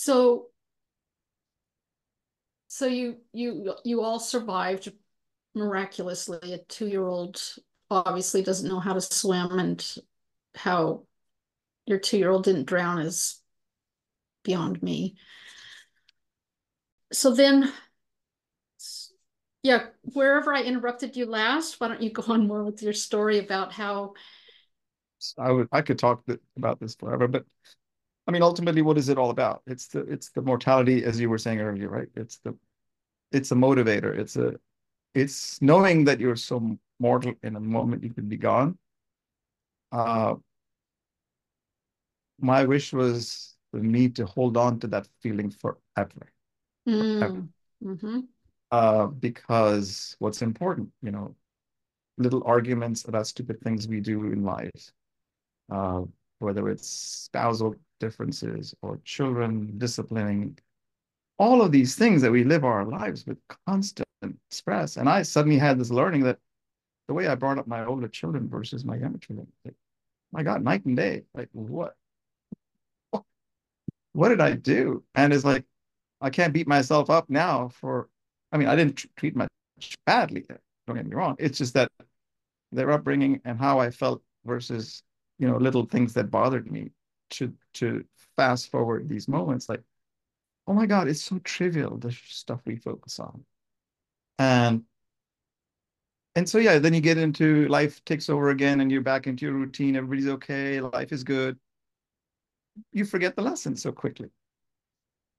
So 0.00 0.46
so 2.68 2.86
you 2.86 3.16
you 3.32 3.74
you 3.84 4.00
all 4.00 4.20
survived 4.20 4.92
miraculously. 5.56 6.52
A 6.52 6.58
two-year-old 6.58 7.42
obviously 7.90 8.42
doesn't 8.42 8.68
know 8.68 8.78
how 8.78 8.92
to 8.92 9.00
swim 9.00 9.58
and 9.58 9.84
how 10.54 11.02
your 11.84 11.98
two-year-old 11.98 12.44
didn't 12.44 12.66
drown 12.66 13.00
is 13.00 13.40
beyond 14.44 14.80
me. 14.84 15.16
So 17.12 17.34
then, 17.34 17.72
yeah, 19.64 19.86
wherever 20.12 20.54
I 20.54 20.62
interrupted 20.62 21.16
you 21.16 21.26
last, 21.26 21.80
why 21.80 21.88
don't 21.88 22.02
you 22.02 22.10
go 22.10 22.22
on 22.28 22.46
more 22.46 22.62
with 22.62 22.84
your 22.84 22.92
story 22.92 23.38
about 23.38 23.72
how 23.72 24.14
I 25.36 25.50
would 25.50 25.68
I 25.72 25.82
could 25.82 25.98
talk 25.98 26.24
th 26.26 26.38
about 26.56 26.78
this 26.78 26.94
forever, 26.94 27.26
but 27.26 27.44
I 28.28 28.30
mean, 28.30 28.42
ultimately, 28.42 28.82
what 28.82 28.98
is 28.98 29.08
it 29.08 29.16
all 29.16 29.30
about? 29.30 29.62
It's 29.66 29.86
the 29.88 30.00
it's 30.00 30.28
the 30.28 30.42
mortality, 30.42 31.02
as 31.02 31.18
you 31.18 31.30
were 31.30 31.38
saying 31.38 31.60
earlier, 31.60 31.88
right? 31.88 32.08
It's 32.14 32.36
the 32.38 32.54
it's 33.32 33.50
a 33.52 33.54
motivator. 33.54 34.16
It's 34.16 34.36
a 34.36 34.56
it's 35.14 35.60
knowing 35.62 36.04
that 36.04 36.20
you're 36.20 36.36
so 36.36 36.78
mortal 37.00 37.32
in 37.42 37.56
a 37.56 37.60
moment 37.60 38.04
you 38.04 38.10
could 38.10 38.28
be 38.28 38.36
gone. 38.36 38.76
Uh, 39.90 40.34
my 42.38 42.64
wish 42.64 42.92
was 42.92 43.56
for 43.70 43.78
me 43.78 44.10
to 44.10 44.26
hold 44.26 44.58
on 44.58 44.78
to 44.80 44.86
that 44.88 45.08
feeling 45.22 45.50
forever. 45.50 46.32
Mm. 46.86 47.18
forever. 47.18 47.48
Mm-hmm. 47.82 48.20
Uh, 48.70 49.06
because 49.06 50.14
what's 50.18 50.42
important, 50.42 50.90
you 51.02 51.10
know, 51.10 51.34
little 52.18 52.42
arguments 52.44 53.06
about 53.06 53.26
stupid 53.26 53.58
things 53.62 53.88
we 53.88 54.00
do 54.00 54.24
in 54.26 54.44
life, 54.44 54.92
uh, 55.72 56.02
whether 56.40 56.68
it's 56.68 56.86
spousal 56.86 57.74
differences 58.00 58.74
or 58.82 59.00
children 59.04 59.78
disciplining, 59.78 60.58
all 61.38 61.62
of 61.62 61.72
these 61.72 61.94
things 61.94 62.22
that 62.22 62.32
we 62.32 62.44
live 62.44 62.64
our 62.64 62.84
lives 62.84 63.26
with 63.26 63.38
constant 63.66 64.06
stress. 64.50 64.96
And 64.96 65.08
I 65.08 65.22
suddenly 65.22 65.58
had 65.58 65.78
this 65.78 65.90
learning 65.90 66.24
that 66.24 66.38
the 67.06 67.14
way 67.14 67.26
I 67.26 67.34
brought 67.34 67.58
up 67.58 67.66
my 67.66 67.84
older 67.84 68.08
children 68.08 68.48
versus 68.48 68.84
my 68.84 68.96
younger 68.96 69.18
children, 69.18 69.46
like, 69.64 69.74
my 70.32 70.42
God, 70.42 70.62
night 70.62 70.84
and 70.84 70.96
day. 70.96 71.22
Like 71.34 71.48
what? 71.52 71.96
What 74.12 74.28
did 74.30 74.40
I 74.40 74.52
do? 74.52 75.04
And 75.14 75.32
it's 75.32 75.44
like, 75.44 75.64
I 76.20 76.30
can't 76.30 76.52
beat 76.52 76.66
myself 76.66 77.08
up 77.08 77.30
now 77.30 77.68
for, 77.68 78.08
I 78.50 78.56
mean, 78.56 78.68
I 78.68 78.74
didn't 78.74 79.06
treat 79.16 79.36
much 79.36 79.48
badly. 80.06 80.44
Don't 80.86 80.96
get 80.96 81.06
me 81.06 81.14
wrong. 81.14 81.36
It's 81.38 81.58
just 81.58 81.74
that 81.74 81.90
their 82.72 82.90
upbringing 82.90 83.40
and 83.44 83.58
how 83.58 83.78
I 83.78 83.90
felt 83.90 84.22
versus, 84.44 85.02
you 85.38 85.46
know, 85.46 85.56
little 85.56 85.86
things 85.86 86.14
that 86.14 86.30
bothered 86.30 86.70
me 86.70 86.90
to 87.30 87.52
to 87.74 88.04
fast 88.36 88.70
forward 88.70 89.08
these 89.08 89.28
moments 89.28 89.68
like 89.68 89.82
oh 90.66 90.72
my 90.72 90.86
god 90.86 91.08
it's 91.08 91.22
so 91.22 91.38
trivial 91.40 91.96
the 91.98 92.12
stuff 92.26 92.60
we 92.66 92.76
focus 92.76 93.18
on. 93.18 93.44
And 94.38 94.84
and 96.34 96.48
so 96.48 96.58
yeah 96.58 96.78
then 96.78 96.94
you 96.94 97.00
get 97.00 97.18
into 97.18 97.66
life 97.68 98.04
takes 98.04 98.28
over 98.28 98.50
again 98.50 98.80
and 98.80 98.90
you're 98.92 99.00
back 99.00 99.26
into 99.26 99.46
your 99.46 99.54
routine 99.54 99.96
everybody's 99.96 100.28
okay 100.28 100.80
life 100.80 101.12
is 101.12 101.24
good. 101.24 101.58
You 102.92 103.04
forget 103.04 103.34
the 103.34 103.42
lesson 103.42 103.76
so 103.76 103.92
quickly. 103.92 104.30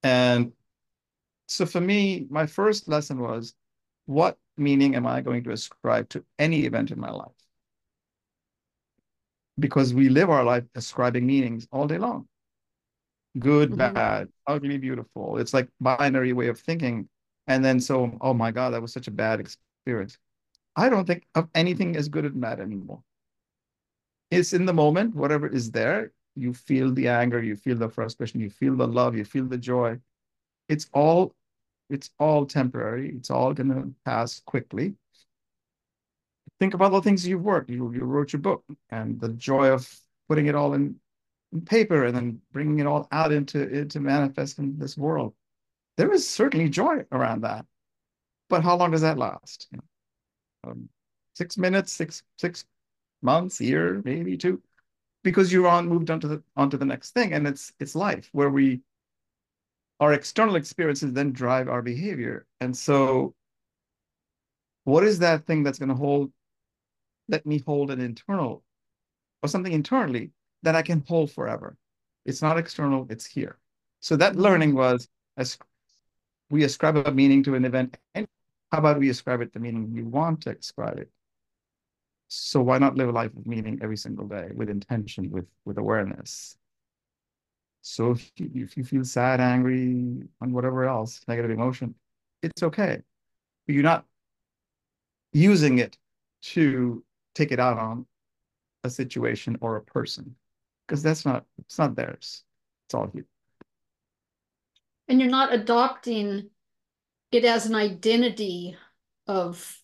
And 0.03 0.53
so 1.47 1.65
for 1.65 1.81
me 1.81 2.27
my 2.29 2.45
first 2.45 2.87
lesson 2.87 3.19
was 3.19 3.53
what 4.05 4.37
meaning 4.57 4.95
am 4.95 5.05
i 5.07 5.21
going 5.21 5.43
to 5.43 5.51
ascribe 5.51 6.07
to 6.09 6.23
any 6.37 6.65
event 6.65 6.91
in 6.91 6.99
my 6.99 7.09
life 7.11 7.38
because 9.59 9.93
we 9.93 10.09
live 10.09 10.29
our 10.29 10.43
life 10.43 10.63
ascribing 10.75 11.25
meanings 11.25 11.67
all 11.71 11.87
day 11.87 11.97
long 11.97 12.27
good 13.37 13.69
mm-hmm. 13.69 13.93
bad 13.93 14.27
ugly 14.47 14.77
beautiful 14.77 15.37
it's 15.37 15.53
like 15.53 15.67
binary 15.79 16.33
way 16.33 16.47
of 16.47 16.59
thinking 16.59 17.07
and 17.47 17.63
then 17.63 17.79
so 17.79 18.11
oh 18.21 18.33
my 18.33 18.51
god 18.51 18.73
that 18.73 18.81
was 18.81 18.93
such 18.93 19.07
a 19.07 19.11
bad 19.11 19.39
experience 19.39 20.17
i 20.75 20.89
don't 20.89 21.05
think 21.05 21.25
of 21.35 21.47
anything 21.55 21.95
as 21.95 22.09
good 22.09 22.25
and 22.25 22.41
bad 22.41 22.59
anymore 22.59 23.01
it's 24.31 24.53
in 24.53 24.65
the 24.65 24.73
moment 24.73 25.15
whatever 25.15 25.47
is 25.47 25.71
there 25.71 26.11
you 26.39 26.53
feel 26.53 26.91
the 26.93 27.07
anger, 27.07 27.41
you 27.43 27.55
feel 27.55 27.77
the 27.77 27.89
frustration, 27.89 28.39
you 28.39 28.49
feel 28.49 28.75
the 28.75 28.87
love, 28.87 29.15
you 29.15 29.25
feel 29.25 29.45
the 29.45 29.57
joy. 29.57 29.99
It's 30.67 30.87
all 30.93 31.35
it's 31.89 32.11
all 32.19 32.45
temporary. 32.45 33.09
It's 33.15 33.31
all 33.31 33.53
going 33.53 33.69
to 33.69 33.91
pass 34.05 34.41
quickly. 34.45 34.93
Think 36.59 36.73
about 36.73 36.91
the 36.91 37.01
things 37.01 37.25
you've 37.27 37.41
worked. 37.41 37.69
You, 37.69 37.91
you 37.93 38.01
wrote 38.01 38.33
your 38.33 38.41
book 38.41 38.63
and 38.89 39.19
the 39.19 39.29
joy 39.29 39.69
of 39.69 39.89
putting 40.27 40.47
it 40.47 40.55
all 40.55 40.73
in, 40.73 40.95
in 41.53 41.61
paper 41.61 42.05
and 42.05 42.15
then 42.15 42.41
bringing 42.51 42.79
it 42.79 42.85
all 42.85 43.07
out 43.11 43.31
into, 43.31 43.67
into 43.69 43.99
manifest 43.99 44.59
in 44.59 44.77
this 44.77 44.97
world. 44.97 45.33
There 45.97 46.11
is 46.11 46.27
certainly 46.27 46.69
joy 46.69 47.05
around 47.11 47.41
that. 47.41 47.65
But 48.49 48.63
how 48.63 48.75
long 48.75 48.91
does 48.91 49.01
that 49.01 49.17
last? 49.17 49.67
You 49.71 49.77
know, 49.77 50.71
um, 50.71 50.89
six 51.35 51.57
minutes, 51.57 51.93
six, 51.93 52.23
six 52.37 52.65
months, 53.21 53.61
year, 53.61 54.01
maybe 54.03 54.35
two, 54.37 54.61
because 55.23 55.53
you're 55.53 55.67
on 55.67 55.87
moved 55.87 56.09
on 56.09 56.19
to 56.21 56.27
the 56.27 56.43
onto 56.55 56.77
the 56.77 56.85
next 56.85 57.11
thing. 57.11 57.33
And 57.33 57.47
it's 57.47 57.71
it's 57.79 57.95
life 57.95 58.29
where 58.31 58.49
we 58.49 58.81
our 59.99 60.13
external 60.13 60.55
experiences 60.55 61.13
then 61.13 61.31
drive 61.31 61.67
our 61.67 61.81
behavior. 61.81 62.47
And 62.59 62.75
so 62.75 63.35
what 64.85 65.03
is 65.03 65.19
that 65.19 65.45
thing 65.45 65.63
that's 65.63 65.77
going 65.77 65.89
to 65.89 65.95
hold, 65.95 66.31
let 67.29 67.45
me 67.45 67.63
hold 67.65 67.91
an 67.91 68.01
internal 68.01 68.63
or 69.41 69.47
something 69.47 69.71
internally 69.71 70.31
that 70.63 70.75
I 70.75 70.81
can 70.81 71.03
hold 71.07 71.31
forever? 71.31 71.77
It's 72.25 72.41
not 72.41 72.57
external, 72.57 73.07
it's 73.09 73.25
here. 73.25 73.57
So 74.01 74.17
that 74.17 74.33
mm-hmm. 74.33 74.41
learning 74.41 74.75
was 74.75 75.07
as 75.37 75.57
we 76.49 76.63
ascribe 76.63 76.97
a 76.97 77.11
meaning 77.11 77.43
to 77.43 77.55
an 77.55 77.63
event. 77.63 77.97
And 78.15 78.27
how 78.71 78.79
about 78.79 78.99
we 78.99 79.09
ascribe 79.09 79.41
it 79.41 79.53
the 79.53 79.59
meaning 79.59 79.91
you 79.93 80.05
want 80.05 80.41
to 80.41 80.51
ascribe 80.51 80.97
it? 80.97 81.09
So 82.27 82.61
why 82.61 82.77
not 82.77 82.95
live 82.95 83.09
a 83.09 83.11
life 83.11 83.35
of 83.35 83.47
meaning 83.47 83.79
every 83.81 83.97
single 83.97 84.27
day 84.27 84.49
with 84.53 84.69
intention, 84.69 85.31
with 85.31 85.47
with 85.65 85.77
awareness? 85.77 86.57
So 87.81 88.11
if 88.11 88.31
you, 88.35 88.51
if 88.53 88.77
you 88.77 88.83
feel 88.83 89.03
sad, 89.05 89.39
angry, 89.39 90.27
and 90.41 90.53
whatever 90.53 90.85
else, 90.85 91.21
negative 91.27 91.51
emotion, 91.51 91.95
it's 92.43 92.61
okay. 92.61 93.01
But 93.65 93.73
you're 93.73 93.83
not 93.83 94.05
using 95.31 95.79
it 95.79 95.97
to 96.41 97.03
take 97.35 97.51
it 97.51 97.59
out 97.59 97.77
on 97.77 98.05
a 98.83 98.89
situation 98.89 99.57
or 99.61 99.75
a 99.75 99.83
person 99.83 100.35
because 100.87 101.03
that's 101.03 101.25
not 101.25 101.45
it's 101.59 101.77
not 101.77 101.95
theirs. 101.95 102.43
It's 102.87 102.93
all 102.93 103.09
you. 103.13 103.25
And 105.07 105.19
you're 105.19 105.29
not 105.29 105.53
adopting 105.53 106.49
it 107.31 107.45
as 107.45 107.65
an 107.65 107.75
identity 107.75 108.75
of 109.27 109.77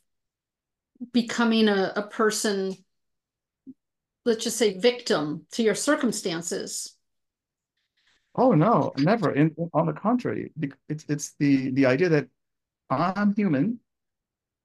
becoming 1.12 1.68
a, 1.68 1.94
a 1.96 2.04
person, 2.04 2.76
let's 4.24 4.44
just 4.44 4.58
say 4.58 4.78
victim 4.78 5.46
to 5.52 5.64
your 5.64 5.76
circumstances 5.76 6.96
Oh 8.38 8.52
no, 8.52 8.92
never. 8.98 9.32
In, 9.32 9.56
on 9.74 9.86
the 9.86 9.94
contrary, 9.94 10.52
it's 10.90 11.06
it's 11.08 11.36
the 11.40 11.72
the 11.72 11.86
idea 11.86 12.10
that 12.10 12.28
I'm 12.90 13.34
human, 13.34 13.80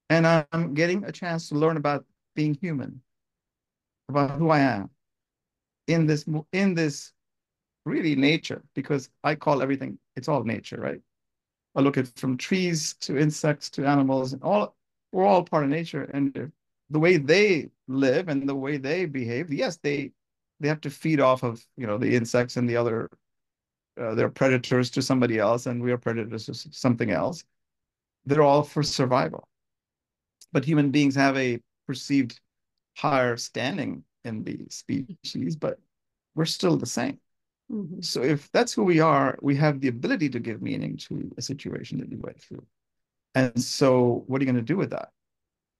and 0.08 0.26
I'm 0.26 0.74
getting 0.74 1.04
a 1.04 1.12
chance 1.12 1.48
to 1.48 1.54
learn 1.54 1.76
about 1.76 2.04
being 2.34 2.54
human, 2.54 3.02
about 4.08 4.32
who 4.32 4.50
I 4.50 4.60
am, 4.60 4.90
in 5.86 6.06
this 6.06 6.24
in 6.52 6.74
this 6.74 7.12
really 7.84 8.14
nature, 8.16 8.62
because 8.74 9.10
I 9.24 9.34
call 9.34 9.62
everything 9.62 9.98
it's 10.16 10.28
all 10.28 10.44
nature, 10.44 10.80
right? 10.80 11.00
I 11.76 11.80
look 11.80 11.96
at 11.98 12.08
from 12.18 12.36
trees 12.36 12.94
to 13.00 13.18
insects 13.18 13.70
to 13.70 13.86
animals, 13.86 14.32
and 14.32 14.42
all 14.42 14.76
we're 15.12 15.26
all 15.26 15.44
part 15.44 15.64
of 15.64 15.70
nature, 15.70 16.04
and 16.14 16.52
the 16.90 16.98
way 16.98 17.16
they 17.16 17.70
live 17.88 18.28
and 18.28 18.48
the 18.48 18.54
way 18.54 18.76
they 18.76 19.04
behave, 19.06 19.52
yes, 19.52 19.78
they 19.82 20.12
they 20.60 20.68
have 20.68 20.80
to 20.82 20.90
feed 20.90 21.20
off 21.20 21.42
of 21.42 21.64
you 21.76 21.86
know 21.86 21.98
the 21.98 22.14
insects 22.14 22.56
and 22.56 22.68
the 22.68 22.76
other 22.76 23.08
uh, 24.00 24.14
they're 24.14 24.28
predators 24.28 24.90
to 24.90 25.02
somebody 25.02 25.38
else 25.38 25.66
and 25.66 25.82
we 25.82 25.92
are 25.92 25.98
predators 25.98 26.46
to 26.46 26.54
something 26.54 27.10
else. 27.10 27.44
They're 28.24 28.42
all 28.42 28.62
for 28.62 28.82
survival. 28.82 29.48
But 30.52 30.64
human 30.64 30.90
beings 30.90 31.14
have 31.14 31.36
a 31.36 31.60
perceived 31.90 32.38
higher 32.96 33.36
standing 33.36 34.04
in 34.24 34.44
the 34.44 34.56
species, 34.70 35.56
but 35.56 35.76
we're 36.36 36.44
still 36.44 36.76
the 36.76 36.86
same. 36.86 37.18
Mm-hmm. 37.68 38.00
So 38.00 38.22
if 38.22 38.48
that's 38.52 38.72
who 38.72 38.84
we 38.84 39.00
are, 39.00 39.36
we 39.42 39.56
have 39.56 39.80
the 39.80 39.88
ability 39.88 40.28
to 40.28 40.38
give 40.38 40.62
meaning 40.62 40.96
to 41.08 41.32
a 41.36 41.42
situation 41.42 41.98
that 41.98 42.12
you 42.12 42.18
went 42.20 42.40
through. 42.40 42.64
And 43.34 43.60
so 43.60 44.22
what 44.28 44.40
are 44.40 44.44
you 44.44 44.52
going 44.52 44.64
to 44.64 44.72
do 44.72 44.76
with 44.76 44.90
that? 44.90 45.08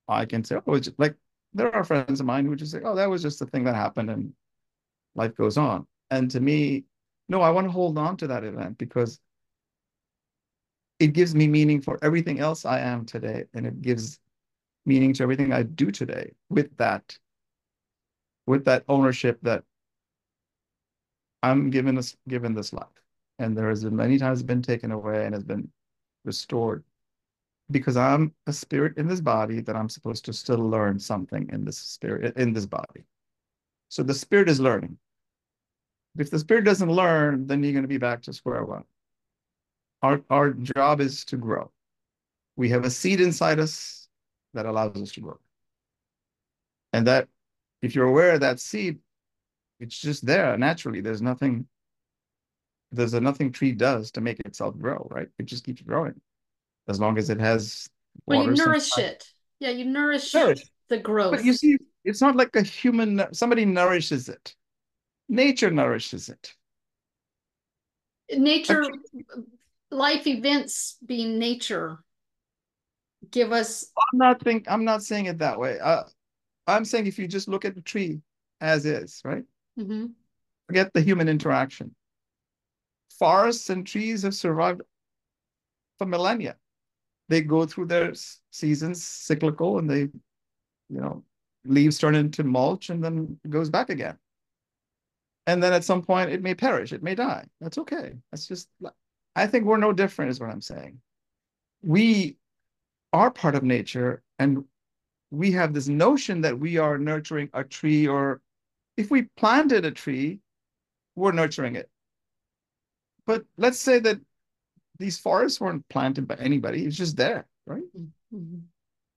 I 0.09 0.25
can 0.25 0.43
say, 0.43 0.57
oh, 0.67 0.81
like 0.97 1.15
there 1.53 1.73
are 1.73 1.85
friends 1.85 2.19
of 2.19 2.25
mine 2.25 2.45
who 2.45 2.57
just 2.57 2.73
say, 2.73 2.81
oh, 2.83 2.95
that 2.95 3.09
was 3.09 3.21
just 3.21 3.41
a 3.41 3.45
thing 3.45 3.63
that 3.63 3.75
happened 3.75 4.09
and 4.09 4.33
life 5.15 5.33
goes 5.35 5.57
on. 5.57 5.87
And 6.09 6.29
to 6.31 6.41
me, 6.41 6.83
no, 7.29 7.41
I 7.41 7.51
want 7.51 7.67
to 7.67 7.71
hold 7.71 7.97
on 7.97 8.17
to 8.17 8.27
that 8.27 8.43
event 8.43 8.77
because 8.77 9.17
it 10.99 11.13
gives 11.13 11.33
me 11.33 11.47
meaning 11.47 11.79
for 11.79 11.97
everything 12.01 12.41
else 12.41 12.65
I 12.65 12.79
am 12.79 13.05
today. 13.05 13.45
And 13.53 13.65
it 13.65 13.81
gives 13.81 14.19
meaning 14.85 15.13
to 15.13 15.23
everything 15.23 15.53
I 15.53 15.63
do 15.63 15.91
today 15.91 16.31
with 16.49 16.75
that, 16.77 17.17
with 18.47 18.65
that 18.65 18.83
ownership 18.87 19.39
that 19.43 19.63
I'm 21.43 21.69
given 21.69 21.95
this 21.95 22.15
given 22.27 22.53
this 22.53 22.73
life. 22.73 22.87
And 23.39 23.57
there 23.57 23.69
has 23.69 23.83
been 23.83 23.95
many 23.95 24.17
times 24.19 24.43
been 24.43 24.61
taken 24.61 24.91
away 24.91 25.25
and 25.25 25.33
has 25.33 25.43
been 25.43 25.69
restored 26.23 26.83
because 27.71 27.97
I'm 27.97 28.33
a 28.47 28.53
spirit 28.53 28.97
in 28.97 29.07
this 29.07 29.21
body 29.21 29.61
that 29.61 29.75
I'm 29.75 29.89
supposed 29.89 30.25
to 30.25 30.33
still 30.33 30.57
learn 30.57 30.99
something 30.99 31.49
in 31.51 31.65
this 31.65 31.77
spirit 31.77 32.37
in 32.37 32.53
this 32.53 32.65
body. 32.65 33.05
So 33.89 34.03
the 34.03 34.13
spirit 34.13 34.49
is 34.49 34.59
learning. 34.59 34.97
If 36.17 36.29
the 36.29 36.39
spirit 36.39 36.65
doesn't 36.65 36.91
learn, 36.91 37.47
then 37.47 37.63
you're 37.63 37.71
going 37.71 37.83
to 37.83 37.87
be 37.87 37.97
back 37.97 38.21
to 38.23 38.33
square 38.33 38.63
one. 38.65 38.83
Our, 40.01 40.21
our 40.29 40.51
job 40.51 40.99
is 40.99 41.23
to 41.25 41.37
grow. 41.37 41.71
We 42.55 42.69
have 42.69 42.85
a 42.85 42.89
seed 42.89 43.21
inside 43.21 43.59
us 43.59 44.00
that 44.53 44.65
allows 44.65 45.01
us 45.01 45.11
to 45.13 45.21
grow. 45.21 45.39
And 46.93 47.07
that, 47.07 47.27
if 47.81 47.95
you're 47.95 48.07
aware 48.07 48.33
of 48.33 48.41
that 48.41 48.59
seed, 48.59 48.99
it's 49.79 49.97
just 49.99 50.25
there 50.25 50.57
naturally. 50.57 51.01
There's 51.01 51.21
nothing, 51.21 51.67
there's 52.91 53.13
a 53.13 53.21
nothing 53.21 53.51
tree 53.51 53.71
does 53.71 54.11
to 54.11 54.21
make 54.21 54.39
itself 54.41 54.77
grow, 54.77 55.07
right? 55.09 55.29
It 55.39 55.45
just 55.45 55.63
keeps 55.63 55.81
growing 55.81 56.19
as 56.87 56.99
long 56.99 57.17
as 57.17 57.29
it 57.29 57.39
has 57.39 57.89
Well, 58.27 58.43
you 58.43 58.51
nourish 58.51 58.97
it. 58.97 59.27
Yeah, 59.59 59.69
you 59.69 59.85
nourish, 59.85 60.33
nourish 60.33 60.69
the 60.89 60.97
growth. 60.97 61.35
But 61.35 61.45
you 61.45 61.53
see, 61.53 61.77
it's 62.03 62.21
not 62.21 62.35
like 62.35 62.55
a 62.55 62.63
human, 62.63 63.23
somebody 63.33 63.65
nourishes 63.65 64.27
it 64.27 64.55
nature 65.31 65.71
nourishes 65.71 66.29
it. 66.29 66.53
Nature, 68.31 68.83
life 69.89 70.27
events 70.27 70.97
being 71.05 71.39
nature 71.39 71.99
give 73.29 73.51
us. 73.51 73.91
I'm 73.97 74.17
not 74.17 74.41
think 74.41 74.65
I'm 74.67 74.83
not 74.83 75.03
saying 75.03 75.25
it 75.25 75.39
that 75.39 75.59
way. 75.59 75.79
Uh, 75.79 76.03
I'm 76.67 76.85
saying 76.85 77.07
if 77.07 77.19
you 77.19 77.27
just 77.27 77.47
look 77.47 77.65
at 77.65 77.75
the 77.75 77.81
tree 77.81 78.21
as 78.59 78.85
is, 78.85 79.21
right? 79.23 79.43
Mm-hmm. 79.79 80.07
Forget 80.67 80.93
the 80.93 81.01
human 81.01 81.27
interaction. 81.29 81.95
Forests 83.19 83.69
and 83.69 83.85
trees 83.85 84.23
have 84.23 84.33
survived 84.33 84.81
for 85.97 86.07
millennia. 86.07 86.55
They 87.29 87.41
go 87.41 87.65
through 87.65 87.85
their 87.85 88.13
seasons 88.51 89.03
cyclical 89.03 89.77
and 89.79 89.89
they, 89.89 90.01
you 90.01 91.01
know, 91.01 91.23
leaves 91.65 91.97
turn 91.97 92.15
into 92.15 92.43
mulch 92.43 92.89
and 92.89 93.03
then 93.03 93.39
goes 93.49 93.69
back 93.69 93.89
again 93.89 94.17
and 95.47 95.61
then 95.61 95.73
at 95.73 95.83
some 95.83 96.01
point 96.01 96.31
it 96.31 96.41
may 96.41 96.55
perish 96.55 96.93
it 96.93 97.03
may 97.03 97.15
die 97.15 97.45
that's 97.59 97.77
okay 97.77 98.13
that's 98.31 98.47
just 98.47 98.69
i 99.35 99.47
think 99.47 99.65
we're 99.65 99.77
no 99.77 99.93
different 99.93 100.31
is 100.31 100.39
what 100.39 100.49
i'm 100.49 100.61
saying 100.61 100.99
we 101.81 102.37
are 103.13 103.31
part 103.31 103.55
of 103.55 103.63
nature 103.63 104.21
and 104.39 104.63
we 105.29 105.51
have 105.51 105.73
this 105.73 105.87
notion 105.87 106.41
that 106.41 106.59
we 106.59 106.77
are 106.77 106.97
nurturing 106.97 107.49
a 107.53 107.63
tree 107.63 108.07
or 108.07 108.41
if 108.97 109.09
we 109.09 109.23
planted 109.37 109.85
a 109.85 109.91
tree 109.91 110.39
we're 111.15 111.31
nurturing 111.31 111.75
it 111.75 111.89
but 113.25 113.43
let's 113.57 113.79
say 113.79 113.99
that 113.99 114.19
these 114.99 115.17
forests 115.17 115.59
weren't 115.59 115.87
planted 115.89 116.27
by 116.27 116.35
anybody 116.35 116.85
it's 116.85 116.97
just 116.97 117.17
there 117.17 117.45
right 117.65 117.83
mm-hmm. 117.97 118.59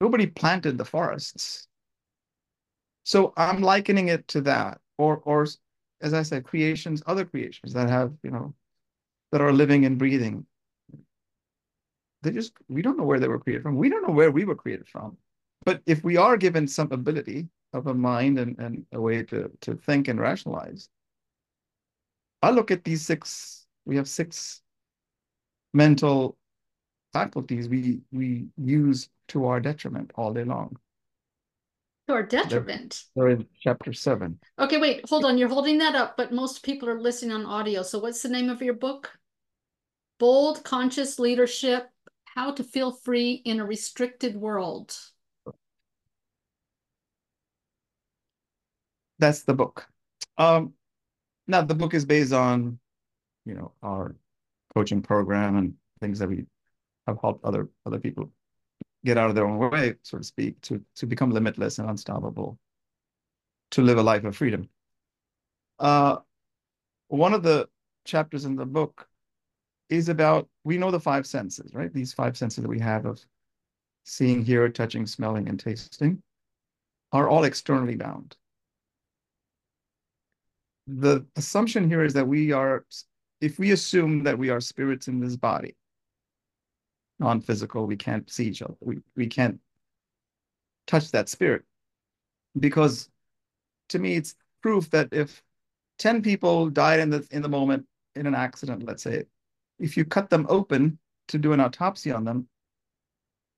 nobody 0.01 0.27
planted 0.27 0.79
the 0.79 0.85
forests 0.85 1.67
so 3.05 3.33
i'm 3.37 3.61
likening 3.61 4.09
it 4.09 4.27
to 4.29 4.41
that 4.41 4.81
or 4.99 5.19
or 5.25 5.47
as 6.05 6.13
I 6.13 6.23
said, 6.23 6.45
creations, 6.45 7.03
other 7.07 7.25
creations 7.25 7.73
that 7.73 7.89
have, 7.89 8.13
you 8.23 8.31
know, 8.31 8.55
that 9.33 9.41
are 9.41 9.53
living 9.53 9.87
and 9.87 9.99
breathing. 9.99 10.47
They 12.25 12.33
just, 12.33 12.55
we 12.69 12.83
don't 12.83 12.99
know 12.99 13.05
where 13.05 13.21
they 13.21 13.29
were 13.29 13.39
created 13.39 13.63
from. 13.63 13.77
We 13.77 13.89
don't 13.89 14.07
know 14.07 14.15
where 14.15 14.33
we 14.33 14.45
were 14.45 14.57
created 14.57 14.89
from. 14.89 15.17
But 15.65 15.83
if 15.87 16.03
we 16.03 16.17
are 16.17 16.37
given 16.37 16.67
some 16.67 16.91
ability 16.91 17.49
of 17.73 17.87
a 17.87 17.95
mind 17.95 18.39
and, 18.39 18.59
and 18.59 18.85
a 18.93 19.01
way 19.01 19.23
to, 19.25 19.51
to 19.61 19.75
think 19.77 20.09
and 20.09 20.19
rationalize, 20.19 20.89
I 22.43 22.51
look 22.51 22.71
at 22.71 22.85
these 22.85 23.07
six, 23.07 23.67
we 23.85 23.97
have 23.97 24.09
six 24.09 24.63
mental 25.73 26.37
faculties 27.13 27.69
we 27.69 28.01
we 28.13 28.47
use 28.57 29.09
to 29.29 29.47
our 29.47 29.61
detriment 29.61 30.11
all 30.17 30.33
day 30.33 30.45
long. 30.45 30.77
To 32.09 32.15
our 32.15 32.23
detriment. 32.23 33.05
They're, 33.15 33.29
they're 33.29 33.37
in 33.37 33.47
chapter 33.61 33.93
seven. 33.93 34.39
Okay, 34.59 34.79
wait, 34.79 35.09
hold 35.09 35.25
on. 35.25 35.39
You're 35.39 35.49
holding 35.49 35.79
that 35.79 35.95
up, 35.95 36.17
but 36.17 36.33
most 36.33 36.63
people 36.63 36.89
are 36.89 37.01
listening 37.01 37.33
on 37.33 37.47
audio. 37.47 37.83
So 37.83 37.99
what's 37.99 38.23
the 38.23 38.29
name 38.29 38.51
of 38.51 38.61
your 38.61 38.75
book? 38.75 39.13
Bold 40.19 40.65
Conscious 40.65 41.19
Leadership, 41.19 41.89
How 42.35 42.51
to 42.51 42.65
Feel 42.65 42.91
Free 42.91 43.35
in 43.45 43.61
a 43.61 43.65
Restricted 43.65 44.35
World. 44.35 44.99
That's 49.21 49.43
the 49.43 49.55
book. 49.55 49.87
Um, 50.37 50.73
now 51.47 51.63
the 51.63 51.77
book 51.77 51.95
is 51.95 52.05
based 52.05 52.33
on, 52.33 52.81
you 53.45 53.55
know, 53.55 53.71
our 53.85 54.17
coaching 54.75 55.01
program 55.01 55.57
and 55.57 55.75
things 56.01 56.19
that 56.19 56.29
we 56.29 56.47
have 57.07 57.19
helped 57.21 57.45
other 57.45 57.69
other 57.87 58.01
people 58.01 58.33
get 59.05 59.17
out 59.17 59.29
of 59.29 59.37
their 59.37 59.47
own 59.47 59.71
way, 59.71 59.95
so 60.03 60.19
to 60.19 60.25
speak, 60.25 60.61
to 60.63 60.83
to 60.97 61.07
become 61.07 61.31
limitless 61.31 61.79
and 61.79 61.89
unstoppable, 61.89 62.59
to 63.71 63.83
live 63.83 63.99
a 63.99 64.03
life 64.03 64.25
of 64.25 64.37
freedom. 64.37 64.69
Uh, 65.79 66.17
one 67.07 67.33
of 67.33 67.45
the 67.45 67.69
chapters 68.05 68.45
in 68.45 68.57
the 68.57 68.67
book 68.67 69.09
is 69.89 70.09
about 70.09 70.49
we 70.65 70.79
know 70.79 70.91
the 70.91 71.01
five 71.01 71.27
senses, 71.27 71.75
right? 71.75 71.93
These 71.93 72.13
five 72.13 72.37
senses 72.37 72.63
that 72.63 72.69
we 72.69 72.81
have 72.81 73.07
of 73.07 73.25
seeing, 74.05 74.45
hearing, 74.45 74.73
touching, 74.73 75.07
smelling, 75.07 75.49
and 75.49 75.59
tasting 75.59 76.23
are 77.13 77.29
all 77.29 77.45
externally 77.45 77.97
bound. 77.97 78.37
The 80.87 81.25
assumption 81.37 81.89
here 81.89 82.05
is 82.05 82.13
that 82.15 82.27
we 82.27 82.53
are, 82.53 82.85
if 83.41 83.59
we 83.59 83.73
assume 83.73 84.25
that 84.25 84.39
we 84.39 84.51
are 84.51 84.61
spirits 84.61 85.09
in 85.09 85.21
this 85.21 85.37
body, 85.37 85.77
non-physical, 87.19 87.87
we 87.87 87.97
can't 87.97 88.31
see 88.31 88.47
each 88.47 88.61
other. 88.63 88.75
We, 88.81 88.99
we 89.17 89.27
can't 89.27 89.61
touch 90.87 91.11
that 91.13 91.29
spirit. 91.29 91.63
Because 92.59 93.09
to 93.91 93.99
me, 93.99 94.17
it's 94.17 94.35
proof 94.63 94.91
that 94.91 95.09
if 95.13 95.43
10 95.99 96.23
people 96.23 96.69
died 96.71 97.01
in 97.01 97.11
the 97.11 97.27
in 97.31 97.43
the 97.43 97.49
moment 97.49 97.87
in 98.15 98.27
an 98.27 98.35
accident, 98.35 98.85
let's 98.85 99.03
say, 99.03 99.25
if 99.79 99.97
you 99.97 100.05
cut 100.05 100.31
them 100.31 100.47
open 100.49 100.99
to 101.29 101.39
do 101.39 101.53
an 101.53 101.61
autopsy 101.61 102.11
on 102.11 102.25
them, 102.25 102.49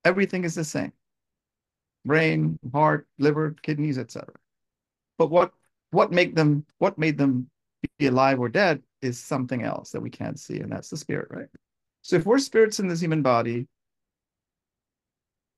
everything 0.03 0.43
is 0.43 0.55
the 0.55 0.63
same. 0.63 0.93
Brain, 2.05 2.57
heart, 2.73 3.07
liver, 3.19 3.55
kidneys, 3.61 3.97
etc. 3.97 4.33
But 5.17 5.29
what 5.29 5.51
what 5.91 6.11
make 6.11 6.35
them 6.35 6.65
what 6.77 6.97
made 6.97 7.17
them 7.17 7.49
be 7.97 8.07
alive 8.07 8.39
or 8.39 8.49
dead 8.49 8.81
is 9.01 9.19
something 9.19 9.63
else 9.63 9.91
that 9.91 10.01
we 10.01 10.09
can't 10.09 10.39
see, 10.39 10.59
and 10.59 10.71
that's 10.71 10.89
the 10.89 10.97
spirit, 10.97 11.27
right? 11.29 11.47
So 12.01 12.15
if 12.15 12.25
we're 12.25 12.39
spirits 12.39 12.79
in 12.79 12.87
this 12.87 13.01
human 13.01 13.21
body, 13.21 13.67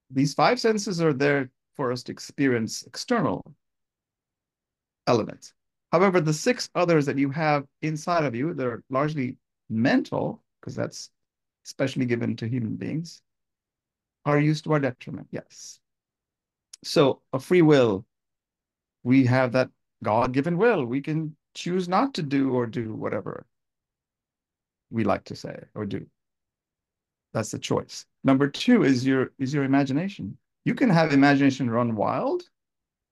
these 0.10 0.34
five 0.34 0.60
senses 0.60 1.02
are 1.02 1.14
there 1.14 1.50
for 1.76 1.92
us 1.92 2.04
to 2.04 2.12
experience 2.12 2.84
external 2.84 3.44
elements. 5.08 5.54
However, 5.92 6.22
the 6.22 6.34
six 6.34 6.70
others 6.76 7.06
that 7.06 7.18
you 7.18 7.30
have 7.32 7.66
inside 7.82 8.24
of 8.24 8.36
you, 8.36 8.54
they're 8.54 8.84
largely 8.90 9.38
mental, 9.70 10.42
because 10.60 10.76
that's 10.76 11.10
especially 11.66 12.06
given 12.06 12.36
to 12.38 12.48
human 12.48 12.76
beings, 12.76 13.22
are 14.26 14.40
used 14.40 14.64
to 14.64 14.74
our 14.74 14.80
detriment, 14.80 15.28
yes. 15.32 15.80
So 16.84 17.22
a 17.34 17.40
free 17.40 17.62
will, 17.62 18.06
we 19.04 19.26
have 19.26 19.52
that 19.54 19.70
God-given 20.04 20.58
will. 20.58 20.86
We 20.86 21.02
can 21.02 21.36
choose 21.54 21.88
not 21.88 22.14
to 22.16 22.24
do 22.24 22.52
or 22.52 22.66
do 22.66 22.94
whatever 22.94 23.46
we 24.90 25.04
like 25.04 25.26
to 25.26 25.36
say 25.36 25.60
or 25.76 25.86
do. 25.86 26.06
That's 27.34 27.52
the 27.52 27.60
choice. 27.60 28.06
Number 28.24 28.48
two 28.48 28.84
is 28.84 29.06
your 29.06 29.32
is 29.38 29.54
your 29.54 29.64
imagination. 29.64 30.38
You 30.66 30.74
can 30.74 30.90
have 30.90 31.14
imagination 31.14 31.70
run 31.70 31.96
wild, 31.96 32.44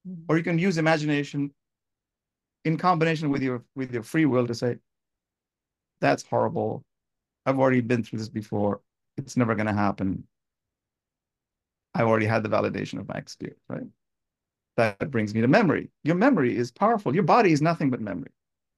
mm-hmm. 0.07 0.23
or 0.27 0.37
you 0.37 0.43
can 0.43 0.57
use 0.57 0.77
imagination 0.77 1.51
in 2.65 2.77
combination 2.77 3.29
with 3.29 3.43
your 3.43 3.63
with 3.75 3.93
your 3.93 4.03
free 4.03 4.25
will 4.25 4.47
to 4.47 4.55
say, 4.55 4.77
that's 6.01 6.23
horrible. 6.23 6.83
I've 7.47 7.59
already 7.59 7.79
been 7.79 8.03
through 8.03 8.19
this 8.19 8.27
before. 8.29 8.81
It's 9.15 9.37
never 9.37 9.55
going 9.55 9.67
to 9.67 9.73
happen. 9.73 10.25
I 11.95 12.01
already 12.03 12.25
had 12.25 12.43
the 12.43 12.49
validation 12.49 12.99
of 12.99 13.07
my 13.07 13.15
experience, 13.15 13.63
right? 13.69 13.87
That 14.75 15.09
brings 15.09 15.33
me 15.33 15.41
to 15.41 15.47
memory. 15.47 15.89
Your 16.03 16.15
memory 16.15 16.55
is 16.55 16.71
powerful. 16.71 17.15
Your 17.15 17.23
body 17.23 17.53
is 17.53 17.61
nothing 17.61 17.89
but 17.89 18.01
memory. 18.01 18.31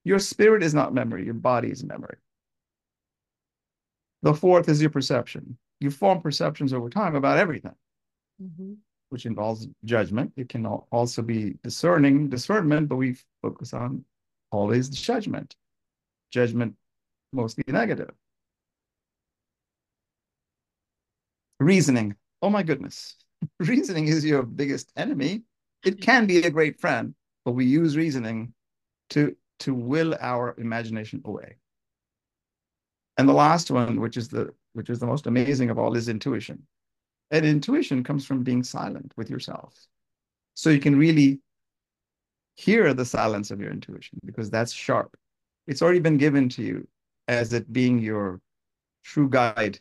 Your 0.04 0.20
spirit 0.20 0.62
is 0.62 0.72
not 0.72 0.94
memory. 0.94 1.24
Your 1.24 1.34
body 1.34 1.68
is 1.68 1.84
memory. 1.84 2.16
The 4.22 4.34
fourth 4.34 4.68
is 4.68 4.80
your 4.80 4.90
perception. 4.90 5.58
You 5.80 5.90
form 5.90 6.20
perceptions 6.20 6.72
over 6.72 6.88
time 6.88 7.16
about 7.16 7.38
everything, 7.38 7.74
mm-hmm. 8.40 8.74
which 9.08 9.26
involves 9.26 9.66
judgment. 9.84 10.32
It 10.36 10.48
can 10.48 10.64
also 10.64 11.22
be 11.22 11.56
discerning, 11.64 12.28
discernment, 12.28 12.88
but 12.88 12.96
we 12.96 13.16
focus 13.42 13.74
on 13.74 14.04
always 14.52 14.88
the 14.88 14.96
judgment. 14.96 15.56
Judgment 16.30 16.76
mostly 17.32 17.64
negative. 17.66 18.12
Reasoning. 21.60 22.16
Oh 22.42 22.50
my 22.50 22.62
goodness. 22.62 23.16
Reasoning 23.60 24.08
is 24.08 24.24
your 24.24 24.42
biggest 24.42 24.90
enemy. 24.96 25.42
It 25.84 26.00
can 26.00 26.26
be 26.26 26.38
a 26.38 26.50
great 26.50 26.80
friend, 26.80 27.14
but 27.44 27.52
we 27.52 27.66
use 27.66 27.96
reasoning 27.96 28.54
to 29.10 29.36
to 29.60 29.74
will 29.74 30.16
our 30.20 30.54
imagination 30.58 31.20
away. 31.24 31.56
And 33.18 33.28
the 33.28 33.34
last 33.34 33.70
one, 33.70 34.00
which 34.00 34.16
is 34.16 34.28
the 34.28 34.54
which 34.72 34.88
is 34.88 34.98
the 34.98 35.06
most 35.06 35.26
amazing 35.26 35.70
of 35.70 35.78
all, 35.78 35.96
is 35.96 36.08
intuition. 36.08 36.66
And 37.30 37.44
intuition 37.44 38.02
comes 38.02 38.26
from 38.26 38.42
being 38.42 38.64
silent 38.64 39.12
with 39.16 39.30
yourself. 39.30 39.74
So 40.54 40.70
you 40.70 40.80
can 40.80 40.98
really 40.98 41.40
hear 42.56 42.92
the 42.94 43.04
silence 43.04 43.50
of 43.50 43.60
your 43.60 43.70
intuition 43.70 44.18
because 44.24 44.50
that's 44.50 44.72
sharp. 44.72 45.16
It's 45.66 45.82
already 45.82 46.00
been 46.00 46.16
given 46.16 46.48
to 46.50 46.62
you 46.62 46.88
as 47.28 47.52
it 47.52 47.72
being 47.72 47.98
your 47.98 48.40
true 49.04 49.28
guide. 49.28 49.78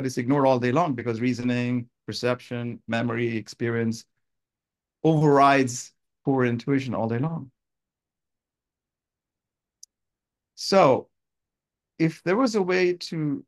But 0.00 0.06
it's 0.06 0.16
ignored 0.16 0.46
all 0.46 0.58
day 0.58 0.72
long 0.72 0.94
because 0.94 1.20
reasoning, 1.20 1.86
perception, 2.06 2.80
memory, 2.88 3.36
experience 3.36 4.06
overrides 5.04 5.92
poor 6.24 6.46
intuition 6.46 6.94
all 6.94 7.06
day 7.06 7.18
long. 7.18 7.50
So 10.54 11.08
if 11.98 12.22
there 12.22 12.38
was 12.38 12.54
a 12.54 12.62
way 12.62 12.94
to 12.94 13.44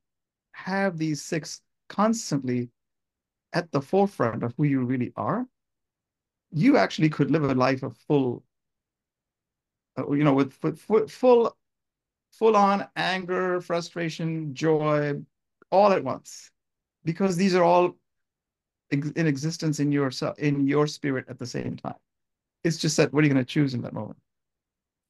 have 0.52 0.98
these 0.98 1.22
six 1.22 1.62
constantly 1.88 2.68
at 3.54 3.72
the 3.72 3.80
forefront 3.80 4.42
of 4.42 4.52
who 4.58 4.64
you 4.64 4.84
really 4.84 5.14
are, 5.16 5.46
you 6.50 6.76
actually 6.76 7.08
could 7.08 7.30
live 7.30 7.44
a 7.44 7.54
life 7.54 7.82
of 7.82 7.96
full, 7.96 8.44
uh, 9.98 10.12
you 10.12 10.22
know, 10.22 10.34
with, 10.34 10.62
with 10.62 11.10
full, 11.10 11.56
full 12.30 12.56
on 12.56 12.86
anger, 12.94 13.62
frustration, 13.62 14.54
joy, 14.54 15.18
all 15.72 15.92
at 15.92 16.04
once, 16.04 16.50
because 17.04 17.36
these 17.36 17.54
are 17.54 17.64
all 17.64 17.96
in 18.92 19.26
existence 19.26 19.80
in 19.80 19.90
yourself, 19.90 20.38
in 20.38 20.68
your 20.68 20.86
spirit 20.86 21.24
at 21.28 21.38
the 21.38 21.46
same 21.46 21.76
time. 21.76 21.94
It's 22.62 22.76
just 22.76 22.96
that 22.98 23.12
what 23.12 23.24
are 23.24 23.26
you 23.26 23.32
going 23.32 23.44
to 23.44 23.50
choose 23.50 23.74
in 23.74 23.82
that 23.82 23.94
moment? 23.94 24.18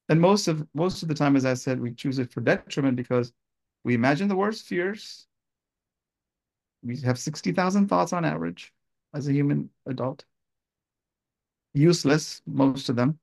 And 0.09 0.21
most 0.21 0.49
of 0.49 0.67
most 0.75 1.03
of 1.03 1.09
the 1.09 1.15
time, 1.15 1.37
as 1.37 1.45
I 1.45 1.55
said, 1.55 1.81
we 1.81 1.93
choose 1.93 2.19
it 2.19 2.33
for 2.33 2.41
detriment 2.41 2.97
because 2.97 3.33
we 3.85 3.95
imagine 3.95 4.29
the 4.29 4.37
worst 4.37 4.65
fears. 4.65 5.27
We 6.85 6.99
have 7.01 7.19
60,000 7.19 7.89
thoughts 7.89 8.13
on 8.13 8.25
average 8.25 8.73
as 9.15 9.29
a 9.29 9.33
human 9.33 9.71
adult. 9.87 10.25
Useless, 11.75 12.43
most 12.47 12.89
of 12.89 12.97
them. 12.97 13.19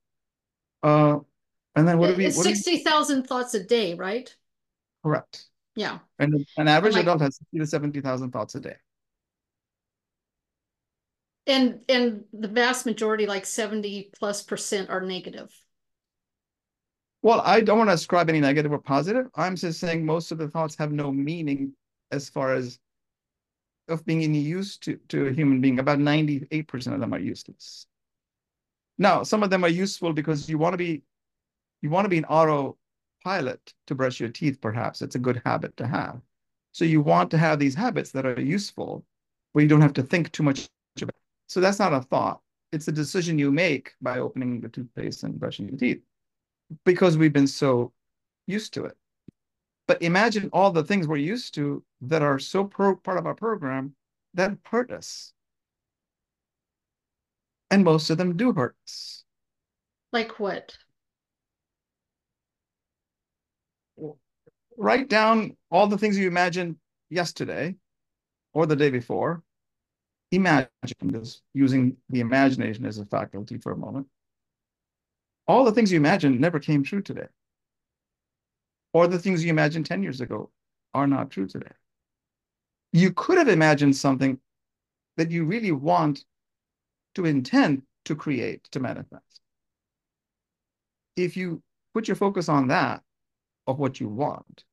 Uh, 0.82 1.18
and 1.76 1.86
then 1.86 1.98
what 1.98 2.08
do 2.08 2.16
we? 2.16 2.26
It's 2.26 2.42
60,000 2.42 3.26
thoughts 3.26 3.54
a 3.54 3.62
day, 3.62 3.94
right? 3.94 4.34
Correct. 5.02 5.49
Yeah. 5.76 5.98
And 6.18 6.46
an 6.56 6.68
average 6.68 6.94
like, 6.94 7.02
adult 7.02 7.20
has 7.20 7.36
60 7.36 7.58
to 7.58 7.66
70,000 7.66 8.32
thoughts 8.32 8.54
a 8.54 8.60
day. 8.60 8.76
And 11.46 11.80
and 11.88 12.24
the 12.32 12.48
vast 12.48 12.86
majority, 12.86 13.26
like 13.26 13.46
70 13.46 14.10
plus 14.14 14.42
percent, 14.42 14.90
are 14.90 15.00
negative. 15.00 15.50
Well, 17.22 17.42
I 17.44 17.60
don't 17.60 17.78
want 17.78 17.90
to 17.90 17.94
ascribe 17.94 18.28
any 18.28 18.40
negative 18.40 18.72
or 18.72 18.78
positive. 18.78 19.26
I'm 19.34 19.56
just 19.56 19.80
saying 19.80 20.04
most 20.04 20.32
of 20.32 20.38
the 20.38 20.48
thoughts 20.48 20.76
have 20.76 20.92
no 20.92 21.12
meaning 21.12 21.74
as 22.10 22.28
far 22.28 22.54
as 22.54 22.78
of 23.88 24.04
being 24.06 24.22
any 24.22 24.38
use 24.38 24.78
to, 24.78 24.98
to 25.08 25.26
a 25.26 25.32
human 25.32 25.60
being. 25.60 25.78
About 25.78 25.98
98% 25.98 26.94
of 26.94 27.00
them 27.00 27.12
are 27.12 27.18
useless. 27.18 27.86
Now, 28.98 29.22
some 29.22 29.42
of 29.42 29.50
them 29.50 29.64
are 29.64 29.68
useful 29.68 30.12
because 30.12 30.48
you 30.48 30.58
want 30.58 30.74
to 30.74 30.78
be 30.78 31.02
you 31.82 31.90
want 31.90 32.04
to 32.04 32.10
be 32.10 32.18
an 32.18 32.26
autopilot 33.20 33.74
to 33.86 33.94
brush 33.94 34.20
your 34.20 34.28
teeth, 34.28 34.60
perhaps. 34.60 35.02
It's 35.02 35.14
a 35.14 35.18
good 35.18 35.42
habit 35.44 35.76
to 35.76 35.86
have. 35.86 36.20
So 36.72 36.84
you 36.84 37.00
want 37.00 37.30
to 37.32 37.38
have 37.38 37.58
these 37.58 37.74
habits 37.74 38.12
that 38.12 38.26
are 38.26 38.40
useful 38.40 39.04
where 39.52 39.62
you 39.62 39.68
don't 39.68 39.80
have 39.80 39.92
to 39.94 40.02
think 40.02 40.30
too 40.32 40.42
much 40.42 40.68
about 41.00 41.10
it. 41.10 41.22
So 41.48 41.60
that's 41.60 41.78
not 41.78 41.92
a 41.92 42.00
thought. 42.00 42.40
It's 42.72 42.88
a 42.88 42.92
decision 42.92 43.38
you 43.38 43.50
make 43.50 43.92
by 44.00 44.20
opening 44.20 44.60
the 44.60 44.68
toothpaste 44.68 45.24
and 45.24 45.38
brushing 45.38 45.68
your 45.68 45.78
teeth 45.78 46.02
because 46.84 47.18
we've 47.18 47.32
been 47.32 47.48
so 47.48 47.92
used 48.46 48.72
to 48.74 48.84
it. 48.84 48.96
But 49.88 50.00
imagine 50.02 50.50
all 50.52 50.70
the 50.70 50.84
things 50.84 51.08
we're 51.08 51.16
used 51.16 51.54
to 51.54 51.82
that 52.02 52.22
are 52.22 52.38
so 52.38 52.64
part 52.64 53.18
of 53.18 53.26
our 53.26 53.34
program 53.34 53.94
that 54.34 54.56
hurt 54.64 54.92
us. 54.92 55.32
And 57.72 57.82
most 57.82 58.10
of 58.10 58.18
them 58.18 58.36
do 58.36 58.52
hurt 58.52 58.76
us. 58.84 59.24
Like 60.12 60.38
what? 60.38 60.76
Write 64.76 65.08
down 65.08 65.56
all 65.70 65.86
the 65.86 65.98
things 65.98 66.16
you 66.16 66.26
imagined 66.26 66.76
yesterday 67.10 67.76
or 68.52 68.66
the 68.66 68.76
day 68.76 68.90
before. 68.90 69.42
Imagine 70.32 70.68
this 71.02 71.42
using 71.54 71.96
the 72.08 72.20
imagination 72.20 72.86
as 72.86 72.98
a 72.98 73.04
faculty 73.04 73.58
for 73.58 73.72
a 73.72 73.76
moment. 73.76 74.06
All 75.48 75.64
the 75.64 75.72
things 75.72 75.90
you 75.90 75.98
imagined 75.98 76.40
never 76.40 76.60
came 76.60 76.82
true 76.82 77.02
today. 77.02 77.26
Or 78.92 79.06
the 79.06 79.18
things 79.18 79.44
you 79.44 79.50
imagined 79.50 79.86
10 79.86 80.02
years 80.02 80.20
ago 80.20 80.50
are 80.94 81.06
not 81.06 81.30
true 81.30 81.46
today. 81.46 81.72
You 82.92 83.12
could 83.12 83.38
have 83.38 83.48
imagined 83.48 83.96
something 83.96 84.38
that 85.16 85.30
you 85.30 85.44
really 85.44 85.72
want 85.72 86.24
to 87.14 87.24
intend 87.24 87.82
to 88.04 88.14
create, 88.14 88.64
to 88.72 88.80
manifest. 88.80 89.40
If 91.16 91.36
you 91.36 91.62
put 91.92 92.08
your 92.08 92.16
focus 92.16 92.48
on 92.48 92.68
that, 92.68 93.02
of 93.70 93.78
what 93.78 94.00
you 94.00 94.08
want, 94.08 94.64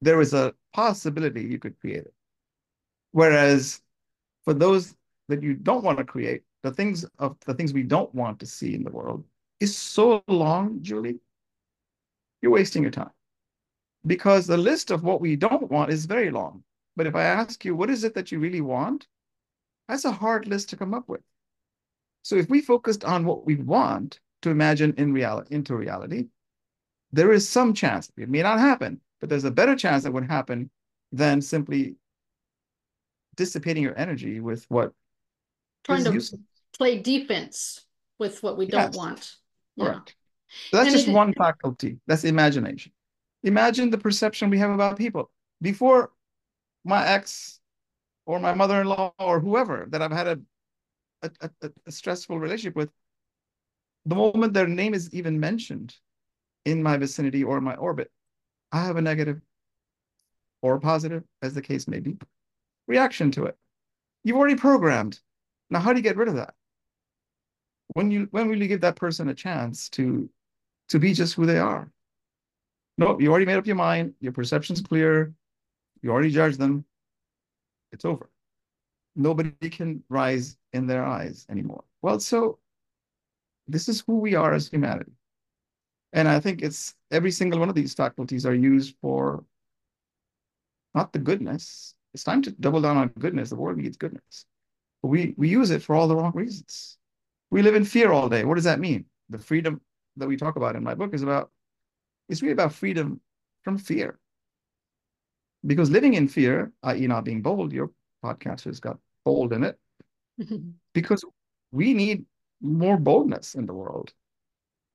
there 0.00 0.20
is 0.20 0.34
a 0.34 0.54
possibility 0.72 1.42
you 1.42 1.58
could 1.58 1.78
create 1.80 2.04
it. 2.04 2.14
Whereas 3.12 3.80
for 4.44 4.54
those 4.54 4.94
that 5.28 5.42
you 5.42 5.54
don't 5.54 5.84
want 5.84 5.98
to 5.98 6.04
create, 6.04 6.42
the 6.62 6.72
things 6.72 7.04
of 7.18 7.36
the 7.46 7.54
things 7.54 7.72
we 7.72 7.82
don't 7.82 8.14
want 8.14 8.40
to 8.40 8.46
see 8.46 8.74
in 8.74 8.84
the 8.84 8.90
world 8.90 9.24
is 9.60 9.76
so 9.76 10.22
long, 10.28 10.78
Julie, 10.82 11.20
you're 12.42 12.52
wasting 12.52 12.82
your 12.82 12.90
time. 12.90 13.10
Because 14.06 14.46
the 14.46 14.56
list 14.56 14.90
of 14.90 15.02
what 15.02 15.20
we 15.20 15.36
don't 15.36 15.70
want 15.70 15.90
is 15.90 16.06
very 16.06 16.30
long. 16.30 16.62
But 16.96 17.06
if 17.06 17.14
I 17.14 17.24
ask 17.24 17.64
you, 17.64 17.76
what 17.76 17.90
is 17.90 18.04
it 18.04 18.14
that 18.14 18.32
you 18.32 18.38
really 18.38 18.62
want? 18.62 19.06
That's 19.88 20.04
a 20.04 20.12
hard 20.12 20.48
list 20.48 20.70
to 20.70 20.76
come 20.76 20.94
up 20.94 21.08
with. 21.08 21.20
So 22.22 22.36
if 22.36 22.48
we 22.48 22.60
focused 22.60 23.04
on 23.04 23.24
what 23.24 23.46
we 23.46 23.56
want 23.56 24.20
to 24.42 24.50
imagine 24.50 24.94
in 24.96 25.12
reality 25.12 25.54
into 25.54 25.74
reality, 25.74 26.28
there 27.12 27.32
is 27.32 27.48
some 27.48 27.74
chance 27.74 28.10
it 28.16 28.28
may 28.28 28.42
not 28.42 28.58
happen, 28.58 29.00
but 29.20 29.28
there's 29.28 29.44
a 29.44 29.50
better 29.50 29.76
chance 29.76 30.04
that 30.04 30.12
would 30.12 30.26
happen 30.26 30.70
than 31.12 31.42
simply 31.42 31.96
dissipating 33.36 33.82
your 33.82 33.98
energy 33.98 34.40
with 34.40 34.64
what 34.68 34.92
trying 35.84 36.04
to 36.04 36.12
useless. 36.12 36.40
play 36.76 36.98
defense 36.98 37.84
with 38.18 38.42
what 38.42 38.56
we 38.56 38.66
yes. 38.66 38.72
don't 38.72 38.96
want. 38.96 39.34
Yeah. 39.76 39.86
Correct. 39.86 40.16
So 40.70 40.76
that's 40.76 40.88
and 40.88 40.96
just 40.96 41.08
it, 41.08 41.12
one 41.12 41.32
faculty. 41.34 41.98
That's 42.06 42.24
imagination. 42.24 42.92
Imagine 43.42 43.90
the 43.90 43.98
perception 43.98 44.50
we 44.50 44.58
have 44.58 44.70
about 44.70 44.98
people. 44.98 45.30
Before 45.62 46.10
my 46.84 47.06
ex 47.06 47.60
or 48.26 48.38
my 48.38 48.54
mother-in-law 48.54 49.14
or 49.18 49.40
whoever 49.40 49.86
that 49.90 50.02
I've 50.02 50.12
had 50.12 50.26
a, 50.26 50.40
a, 51.22 51.30
a, 51.62 51.70
a 51.86 51.92
stressful 51.92 52.38
relationship 52.38 52.76
with, 52.76 52.90
the 54.06 54.14
moment 54.14 54.54
their 54.54 54.66
name 54.66 54.94
is 54.94 55.12
even 55.12 55.40
mentioned 55.40 55.94
in 56.64 56.82
my 56.82 56.96
vicinity 56.96 57.44
or 57.44 57.60
my 57.60 57.74
orbit, 57.76 58.10
I 58.72 58.84
have 58.84 58.96
a 58.96 59.02
negative 59.02 59.40
or 60.62 60.78
positive, 60.78 61.24
as 61.42 61.54
the 61.54 61.62
case 61.62 61.88
may 61.88 62.00
be, 62.00 62.18
reaction 62.86 63.30
to 63.32 63.46
it. 63.46 63.56
You've 64.24 64.36
already 64.36 64.56
programmed. 64.56 65.20
Now, 65.70 65.80
how 65.80 65.92
do 65.92 65.98
you 65.98 66.02
get 66.02 66.16
rid 66.16 66.28
of 66.28 66.34
that? 66.34 66.54
When 67.94 68.10
you 68.10 68.28
when 68.30 68.48
will 68.48 68.60
you 68.60 68.68
give 68.68 68.82
that 68.82 68.96
person 68.96 69.28
a 69.28 69.34
chance 69.34 69.88
to 69.90 70.28
to 70.90 70.98
be 70.98 71.14
just 71.14 71.34
who 71.34 71.46
they 71.46 71.58
are? 71.58 71.90
No, 72.98 73.18
you 73.18 73.30
already 73.30 73.46
made 73.46 73.56
up 73.56 73.66
your 73.66 73.76
mind. 73.76 74.14
Your 74.20 74.32
perception's 74.32 74.80
clear. 74.80 75.32
You 76.02 76.10
already 76.10 76.30
judged 76.30 76.58
them. 76.58 76.84
It's 77.92 78.04
over. 78.04 78.30
Nobody 79.16 79.70
can 79.70 80.04
rise 80.08 80.56
in 80.72 80.86
their 80.86 81.04
eyes 81.04 81.46
anymore. 81.48 81.84
Well, 82.02 82.20
so 82.20 82.58
this 83.66 83.88
is 83.88 84.02
who 84.06 84.18
we 84.18 84.34
are 84.34 84.52
as 84.52 84.68
humanity. 84.68 85.12
And 86.12 86.28
I 86.28 86.40
think 86.40 86.62
it's 86.62 86.94
every 87.10 87.30
single 87.30 87.60
one 87.60 87.68
of 87.68 87.74
these 87.74 87.94
faculties 87.94 88.44
are 88.44 88.54
used 88.54 88.96
for 89.00 89.44
not 90.94 91.12
the 91.12 91.18
goodness. 91.18 91.94
It's 92.14 92.24
time 92.24 92.42
to 92.42 92.50
double 92.50 92.80
down 92.80 92.96
on 92.96 93.08
goodness. 93.08 93.50
The 93.50 93.56
world 93.56 93.78
needs 93.78 93.96
goodness. 93.96 94.46
But 95.02 95.08
we, 95.08 95.34
we 95.36 95.48
use 95.48 95.70
it 95.70 95.82
for 95.82 95.94
all 95.94 96.08
the 96.08 96.16
wrong 96.16 96.32
reasons. 96.34 96.98
We 97.50 97.62
live 97.62 97.74
in 97.74 97.84
fear 97.84 98.12
all 98.12 98.28
day. 98.28 98.44
What 98.44 98.56
does 98.56 98.64
that 98.64 98.80
mean? 98.80 99.04
The 99.28 99.38
freedom 99.38 99.80
that 100.16 100.28
we 100.28 100.36
talk 100.36 100.56
about 100.56 100.76
in 100.76 100.82
my 100.82 100.94
book 100.94 101.14
is 101.14 101.22
about, 101.22 101.50
it's 102.28 102.42
really 102.42 102.52
about 102.52 102.72
freedom 102.72 103.20
from 103.62 103.78
fear. 103.78 104.18
Because 105.64 105.90
living 105.90 106.14
in 106.14 106.26
fear, 106.26 106.72
i.e., 106.82 107.06
not 107.06 107.24
being 107.24 107.42
bold, 107.42 107.72
your 107.72 107.90
podcast 108.24 108.64
has 108.64 108.80
got 108.80 108.98
bold 109.24 109.52
in 109.52 109.64
it, 109.64 109.78
because 110.94 111.24
we 111.70 111.94
need 111.94 112.24
more 112.60 112.96
boldness 112.96 113.54
in 113.54 113.66
the 113.66 113.74
world 113.74 114.12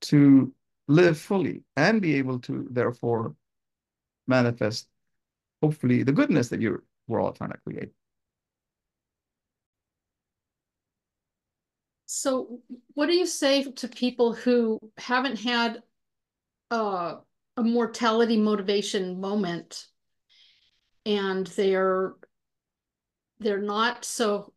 to 0.01 0.53
live 0.87 1.17
fully 1.17 1.63
and 1.75 2.01
be 2.01 2.15
able 2.15 2.39
to 2.39 2.67
therefore 2.69 3.35
manifest 4.27 4.87
hopefully 5.61 6.03
the 6.03 6.11
goodness 6.11 6.49
that 6.49 6.61
you're 6.61 6.83
we're 7.07 7.21
all 7.21 7.33
trying 7.33 7.51
to 7.51 7.57
create. 7.65 7.91
So 12.05 12.61
what 12.93 13.07
do 13.07 13.13
you 13.13 13.25
say 13.25 13.63
to 13.63 13.87
people 13.87 14.33
who 14.33 14.79
haven't 14.97 15.39
had 15.39 15.83
uh, 16.71 17.15
a 17.57 17.63
mortality 17.63 18.37
motivation 18.37 19.19
moment 19.21 19.85
and 21.05 21.47
they're 21.47 22.13
they're 23.39 23.61
not 23.61 24.03
so 24.05 24.53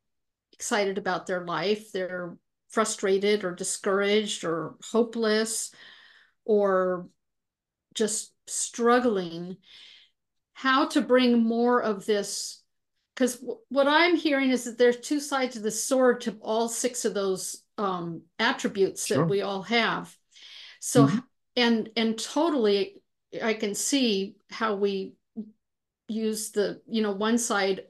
excited 0.53 0.99
about 0.99 1.27
their 1.27 1.45
life 1.45 1.93
they're 1.93 2.37
frustrated 2.69 3.45
or 3.45 3.55
discouraged 3.55 4.45
or 4.45 4.75
hopeless 4.91 5.73
or 6.49 7.07
just 7.95 8.33
struggling, 8.49 9.59
how 10.55 10.87
to 10.89 11.01
bring 11.01 11.45
more 11.45 11.81
of 11.81 12.07
this. 12.07 12.61
Because 13.15 13.45
what 13.69 13.87
I'm 13.87 14.17
hearing 14.17 14.51
is 14.51 14.65
that 14.65 14.79
there's 14.79 14.99
two 14.99 15.21
sides 15.21 15.57
of 15.57 15.63
the 15.63 15.71
sword 15.71 16.23
to 16.23 16.37
all 16.41 16.69
six 16.69 17.05
of 17.05 17.15
those 17.15 17.63
um, 17.77 18.23
attributes 18.39 19.07
sure. 19.07 19.19
that 19.19 19.27
we 19.27 19.43
all 19.43 19.63
have. 19.63 20.17
So, 20.81 21.07
mm-hmm. 21.07 21.19
and 21.57 21.91
and 21.97 22.19
totally, 22.19 23.03
I 23.43 23.55
can 23.55 23.75
see 23.75 24.37
how 24.51 24.77
we 24.77 25.15
use 26.07 26.53
the 26.53 26.81
you 26.89 27.03
know 27.03 27.13
one 27.13 27.39
side 27.39 27.83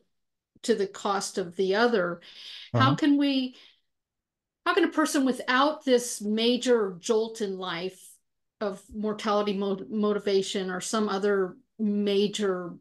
to 0.62 0.74
the 0.74 0.86
cost 0.86 1.38
of 1.38 1.56
the 1.56 1.76
other. 1.76 2.20
Uh-huh. 2.74 2.82
How 2.82 2.94
can 2.94 3.18
we? 3.18 3.56
How 4.64 4.74
can 4.74 4.84
a 4.84 4.88
person 4.88 5.24
without 5.24 5.84
this 5.84 6.20
major 6.20 6.96
jolt 6.98 7.40
in 7.40 7.58
life 7.58 8.02
of 8.60 8.82
mortality 8.94 9.56
mo- 9.56 9.86
motivation 9.88 10.70
or 10.70 10.80
some 10.80 11.08
other 11.08 11.56
major 11.78 12.74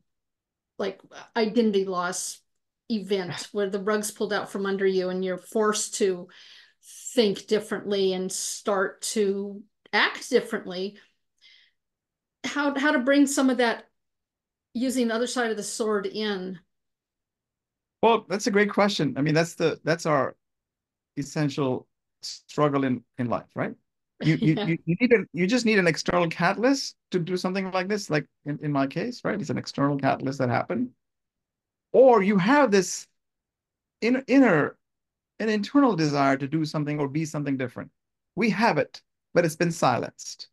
like 0.79 1.01
identity 1.35 1.85
loss 1.85 2.41
event 2.89 3.49
where 3.51 3.69
the 3.69 3.79
rug's 3.79 4.11
pulled 4.11 4.33
out 4.33 4.49
from 4.49 4.65
under 4.65 4.85
you 4.85 5.09
and 5.09 5.23
you're 5.23 5.37
forced 5.37 5.95
to 5.95 6.27
think 7.13 7.47
differently 7.47 8.13
and 8.13 8.31
start 8.31 9.01
to 9.01 9.61
act 9.91 10.29
differently. 10.29 10.97
How 12.43 12.77
how 12.77 12.91
to 12.91 12.99
bring 12.99 13.27
some 13.27 13.49
of 13.49 13.57
that 13.57 13.85
using 14.73 15.07
the 15.07 15.15
other 15.15 15.27
side 15.27 15.51
of 15.51 15.57
the 15.57 15.63
sword 15.63 16.05
in? 16.05 16.59
Well 18.01 18.25
that's 18.29 18.47
a 18.47 18.51
great 18.51 18.69
question. 18.69 19.15
I 19.17 19.21
mean 19.21 19.33
that's 19.33 19.55
the 19.55 19.79
that's 19.83 20.05
our 20.05 20.35
essential 21.17 21.87
struggle 22.21 22.83
in 22.83 23.03
in 23.17 23.27
life 23.27 23.47
right 23.55 23.73
you, 24.21 24.35
you, 24.35 24.53
yeah. 24.57 24.65
you, 24.65 24.77
you 24.85 24.95
need 24.99 25.13
a, 25.13 25.25
you 25.33 25.47
just 25.47 25.65
need 25.65 25.79
an 25.79 25.87
external 25.87 26.27
catalyst 26.27 26.95
to 27.11 27.19
do 27.19 27.37
something 27.37 27.71
like 27.71 27.87
this 27.87 28.09
like 28.09 28.25
in, 28.45 28.59
in 28.61 28.71
my 28.71 28.87
case 28.87 29.21
right? 29.23 29.39
It's 29.39 29.49
an 29.49 29.57
external 29.57 29.97
catalyst 29.97 30.39
that 30.39 30.49
happened. 30.49 30.89
Or 31.93 32.21
you 32.21 32.37
have 32.37 32.71
this 32.71 33.07
inner 34.01 34.23
inner 34.27 34.77
an 35.39 35.49
internal 35.49 35.95
desire 35.95 36.37
to 36.37 36.47
do 36.47 36.65
something 36.65 36.99
or 36.99 37.07
be 37.07 37.25
something 37.25 37.57
different. 37.57 37.91
We 38.35 38.49
have 38.51 38.77
it 38.77 39.01
but 39.33 39.45
it's 39.45 39.55
been 39.55 39.71
silenced. 39.71 40.47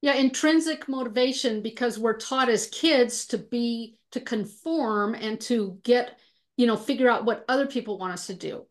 Yeah 0.00 0.14
intrinsic 0.14 0.88
motivation 0.88 1.62
because 1.62 1.98
we're 1.98 2.16
taught 2.16 2.48
as 2.48 2.66
kids 2.68 3.26
to 3.26 3.38
be 3.38 3.96
to 4.12 4.20
conform 4.20 5.14
and 5.14 5.40
to 5.42 5.78
get 5.82 6.18
you 6.56 6.66
know 6.66 6.76
figure 6.76 7.08
out 7.08 7.24
what 7.24 7.44
other 7.48 7.66
people 7.66 7.98
want 7.98 8.12
us 8.12 8.26
to 8.26 8.34
do. 8.34 8.66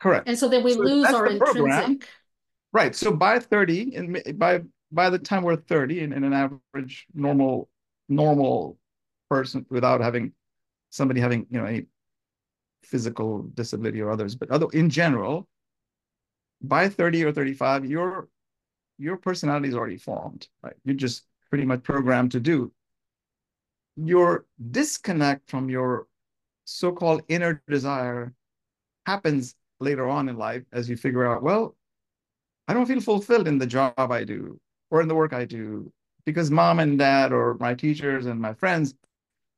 Correct. 0.00 0.28
And 0.28 0.38
so 0.38 0.48
then 0.48 0.62
we 0.62 0.72
so 0.72 0.80
lose 0.80 1.06
our 1.06 1.26
intrinsic 1.26 1.54
program, 1.54 1.98
Right. 2.74 2.94
So 2.94 3.12
by 3.12 3.38
30, 3.38 3.94
and 3.94 4.38
by 4.38 4.62
by 4.90 5.08
the 5.08 5.18
time 5.18 5.44
we're 5.44 5.56
30 5.56 6.00
in, 6.00 6.12
in 6.12 6.24
an 6.24 6.32
average 6.32 7.06
normal 7.14 7.70
normal 8.08 8.78
person 9.30 9.64
without 9.70 10.00
having 10.00 10.32
somebody 10.90 11.20
having, 11.20 11.46
you 11.50 11.60
know, 11.60 11.66
any 11.66 11.86
physical 12.82 13.44
disability 13.54 14.00
or 14.00 14.10
others, 14.10 14.34
but 14.34 14.50
other 14.50 14.66
in 14.72 14.90
general, 14.90 15.48
by 16.62 16.88
30 16.88 17.24
or 17.24 17.32
35, 17.32 17.84
your 17.86 18.28
your 18.98 19.16
personality 19.18 19.68
is 19.68 19.74
already 19.74 19.96
formed, 19.96 20.48
right? 20.62 20.74
You're 20.84 20.96
just 20.96 21.26
pretty 21.50 21.64
much 21.64 21.84
programmed 21.84 22.32
to 22.32 22.40
do. 22.40 22.72
Your 23.96 24.46
disconnect 24.72 25.48
from 25.48 25.70
your 25.70 26.08
so-called 26.64 27.22
inner 27.28 27.62
desire 27.68 28.34
happens 29.06 29.54
later 29.78 30.08
on 30.08 30.28
in 30.28 30.36
life 30.36 30.64
as 30.72 30.88
you 30.88 30.96
figure 30.96 31.24
out, 31.24 31.42
well, 31.42 31.76
I 32.66 32.74
don't 32.74 32.86
feel 32.86 33.00
fulfilled 33.00 33.48
in 33.48 33.58
the 33.58 33.66
job 33.66 33.94
I 33.98 34.24
do 34.24 34.58
or 34.90 35.00
in 35.00 35.08
the 35.08 35.14
work 35.14 35.32
I 35.32 35.44
do 35.44 35.92
because 36.24 36.50
mom 36.50 36.78
and 36.78 36.98
dad 36.98 37.32
or 37.32 37.56
my 37.60 37.74
teachers 37.74 38.26
and 38.26 38.40
my 38.40 38.54
friends 38.54 38.94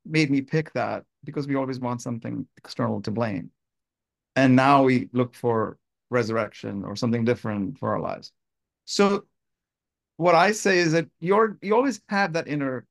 made 0.04 0.30
me 0.30 0.40
pick 0.40 0.72
that 0.72 1.04
because 1.24 1.46
we 1.46 1.56
always 1.56 1.80
want 1.80 2.02
something 2.02 2.46
external 2.56 3.00
to 3.02 3.10
blame. 3.10 3.50
And 4.34 4.54
now 4.54 4.82
we 4.82 5.08
look 5.12 5.34
for 5.34 5.78
resurrection 6.10 6.84
or 6.84 6.96
something 6.96 7.24
different 7.24 7.78
for 7.78 7.90
our 7.92 8.00
lives. 8.00 8.32
So 8.84 9.24
what 10.16 10.34
I 10.34 10.52
say 10.52 10.78
is 10.78 10.92
that 10.92 11.08
you're 11.20 11.58
you 11.62 11.74
always 11.74 12.00
have 12.08 12.32
that 12.34 12.48
inner 12.48 12.86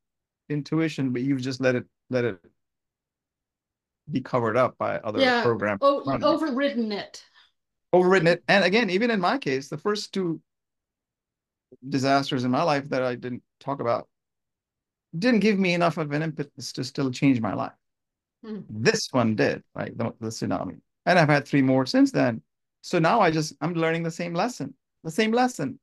intuition, 0.50 1.12
but 1.12 1.22
you've 1.22 1.42
just 1.42 1.62
let 1.62 1.76
it 1.76 1.86
let 2.10 2.26
it 2.26 2.38
be 4.12 4.22
covered 4.22 4.58
up 4.58 4.78
by 4.78 4.98
other 5.00 5.20
yeah, 5.20 5.42
programs. 5.42 5.80
Oh, 5.82 6.04
overridden 6.22 6.92
it. 6.92 7.24
Overridden 7.94 8.28
it. 8.28 8.44
And 8.48 8.64
again, 8.64 8.90
even 8.90 9.12
in 9.12 9.20
my 9.20 9.38
case, 9.38 9.70
the 9.70 9.78
first 9.78 10.14
two 10.14 10.42
disasters 11.88 12.44
in 12.44 12.52
my 12.52 12.64
life 12.64 12.90
that 12.90 13.04
I 13.04 13.16
didn't 13.16 13.44
talk 13.60 13.80
about 13.80 14.08
didn't 15.18 15.40
give 15.40 15.58
me 15.58 15.74
enough 15.74 15.98
of 15.98 16.12
an 16.12 16.22
impetus 16.22 16.74
to 16.74 16.84
still 16.84 17.12
change 17.12 17.40
my 17.40 17.54
life. 17.54 17.72
Mm. 18.46 18.64
This 18.70 19.08
one 19.12 19.36
did, 19.36 19.64
right? 19.74 19.98
The, 19.98 20.14
the 20.20 20.28
tsunami. 20.28 20.80
And 21.06 21.20
I've 21.20 21.30
had 21.30 21.48
three 21.48 21.62
more 21.62 21.86
since 21.86 22.12
then. 22.12 22.42
So 22.82 23.00
now 23.00 23.20
I 23.20 23.32
just, 23.32 23.54
I'm 23.62 23.74
learning 23.74 24.04
the 24.04 24.12
same 24.12 24.34
lesson, 24.34 24.74
the 25.04 25.12
same 25.12 25.32
lesson. 25.32 25.80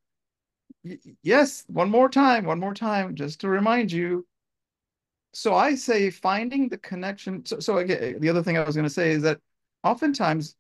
Y 0.85 0.99
yes, 1.23 1.65
one 1.69 1.91
more 1.91 2.09
time, 2.09 2.45
one 2.45 2.61
more 2.61 2.75
time, 2.75 3.15
just 3.15 3.41
to 3.41 3.49
remind 3.49 3.91
you. 3.91 4.27
So 5.33 5.55
I 5.55 5.77
say 5.77 6.11
finding 6.11 6.69
the 6.69 6.79
connection. 6.79 7.45
So, 7.47 7.59
so 7.59 7.79
again, 7.79 8.21
the 8.21 8.29
other 8.29 8.43
thing 8.43 8.59
I 8.59 8.65
was 8.65 8.77
going 8.77 8.87
to 8.87 8.91
say 8.91 9.13
is 9.13 9.23
that 9.23 9.41
oftentimes 9.83 10.57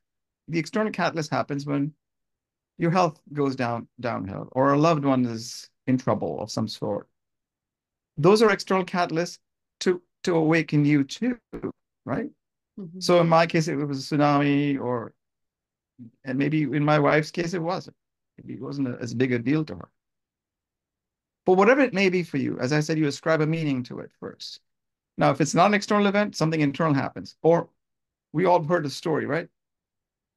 the 0.48 0.58
external 0.58 0.92
catalyst 0.92 1.30
happens 1.30 1.66
when 1.66 1.92
your 2.78 2.90
health 2.90 3.20
goes 3.32 3.56
down 3.56 3.86
downhill 4.00 4.48
or 4.52 4.72
a 4.72 4.78
loved 4.78 5.04
one 5.04 5.24
is 5.24 5.68
in 5.86 5.98
trouble 5.98 6.40
of 6.40 6.50
some 6.50 6.68
sort. 6.68 7.08
Those 8.16 8.42
are 8.42 8.50
external 8.50 8.84
catalysts 8.84 9.38
to 9.80 10.02
to 10.24 10.36
awaken 10.36 10.84
you 10.84 11.04
too, 11.04 11.38
right? 12.04 12.30
Mm-hmm. 12.78 13.00
So 13.00 13.20
in 13.20 13.28
my 13.28 13.46
case, 13.46 13.68
it 13.68 13.76
was 13.76 14.12
a 14.12 14.16
tsunami, 14.16 14.80
or 14.80 15.12
and 16.24 16.38
maybe 16.38 16.62
in 16.62 16.84
my 16.84 16.98
wife's 16.98 17.30
case, 17.30 17.54
it 17.54 17.62
wasn't. 17.62 17.96
Maybe 18.38 18.54
it 18.54 18.62
wasn't 18.62 18.88
a, 18.88 18.98
as 19.00 19.14
big 19.14 19.32
a 19.32 19.38
deal 19.38 19.64
to 19.64 19.74
her. 19.74 19.88
But 21.44 21.54
whatever 21.54 21.80
it 21.80 21.92
may 21.92 22.08
be 22.08 22.22
for 22.22 22.36
you, 22.36 22.58
as 22.60 22.72
I 22.72 22.80
said, 22.80 22.98
you 22.98 23.06
ascribe 23.06 23.40
a 23.40 23.46
meaning 23.46 23.82
to 23.84 23.98
it 24.00 24.10
first. 24.20 24.60
Now, 25.18 25.30
if 25.30 25.40
it's 25.40 25.54
not 25.54 25.66
an 25.66 25.74
external 25.74 26.06
event, 26.06 26.36
something 26.36 26.60
internal 26.60 26.94
happens. 26.94 27.36
Or 27.42 27.68
we 28.32 28.46
all 28.46 28.62
heard 28.62 28.84
the 28.84 28.90
story, 28.90 29.26
right? 29.26 29.48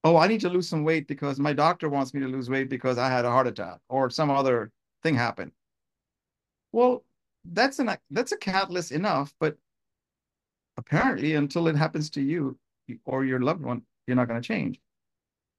Oh, 0.05 0.17
I 0.17 0.27
need 0.27 0.41
to 0.41 0.49
lose 0.49 0.69
some 0.69 0.83
weight 0.83 1.07
because 1.07 1.39
my 1.39 1.51
doctor 1.51 1.89
wants 1.89 2.13
me 2.13 2.21
to 2.21 2.27
lose 2.27 2.47
weight 2.47 2.69
because 2.69 2.99
I 2.99 3.09
had 3.09 3.25
a 3.25 3.31
heart 3.31 3.47
attack 3.47 3.79
or 3.89 4.11
some 4.11 4.29
other 4.29 4.71
thing 5.01 5.15
happened. 5.15 5.51
Well, 6.71 7.03
that's 7.43 7.79
an 7.79 7.89
that's 8.11 8.31
a 8.31 8.37
catalyst 8.37 8.91
enough, 8.91 9.33
but 9.39 9.57
apparently 10.77 11.33
until 11.33 11.67
it 11.67 11.75
happens 11.75 12.11
to 12.11 12.21
you 12.21 12.55
or 13.03 13.25
your 13.25 13.39
loved 13.39 13.63
one, 13.63 13.81
you're 14.05 14.15
not 14.15 14.27
going 14.27 14.39
to 14.39 14.47
change. 14.47 14.79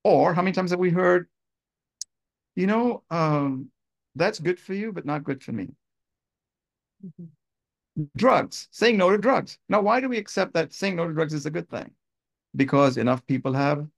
Or 0.04 0.32
how 0.32 0.42
many 0.42 0.52
times 0.52 0.70
have 0.70 0.78
we 0.78 0.90
heard, 0.90 1.26
you 2.54 2.68
know, 2.68 3.02
um, 3.10 3.68
that's 4.14 4.38
good 4.38 4.60
for 4.60 4.74
you, 4.74 4.92
but 4.92 5.04
not 5.04 5.24
good 5.24 5.42
for 5.42 5.50
me. 5.50 5.70
Mm-hmm. 7.04 8.04
Drugs, 8.16 8.68
saying 8.70 8.96
no 8.96 9.10
to 9.10 9.18
drugs. 9.18 9.58
Now, 9.68 9.80
why 9.80 10.00
do 10.00 10.08
we 10.08 10.18
accept 10.18 10.54
that 10.54 10.72
saying 10.72 10.94
no 10.94 11.08
to 11.08 11.14
drugs 11.14 11.34
is 11.34 11.46
a 11.46 11.50
good 11.50 11.68
thing? 11.68 11.90
Because 12.54 12.96
enough 12.96 13.26
people 13.26 13.52
have 13.52 13.88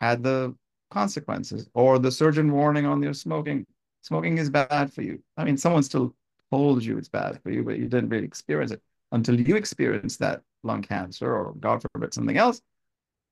had 0.00 0.22
the 0.22 0.54
consequences 0.90 1.68
or 1.74 1.98
the 1.98 2.10
surgeon 2.10 2.50
warning 2.52 2.86
on 2.86 3.00
their 3.00 3.14
smoking. 3.14 3.66
Smoking 4.02 4.38
is 4.38 4.50
bad 4.50 4.92
for 4.92 5.02
you. 5.02 5.22
I 5.36 5.44
mean, 5.44 5.56
someone 5.56 5.82
still 5.82 6.14
told 6.50 6.82
you 6.82 6.96
it's 6.98 7.08
bad 7.08 7.40
for 7.42 7.50
you, 7.50 7.62
but 7.62 7.78
you 7.78 7.86
didn't 7.86 8.08
really 8.08 8.24
experience 8.24 8.72
it 8.72 8.82
until 9.12 9.38
you 9.38 9.56
experience 9.56 10.16
that 10.16 10.42
lung 10.62 10.82
cancer 10.82 11.32
or 11.32 11.54
God 11.60 11.82
forbid 11.92 12.14
something 12.14 12.36
else. 12.36 12.62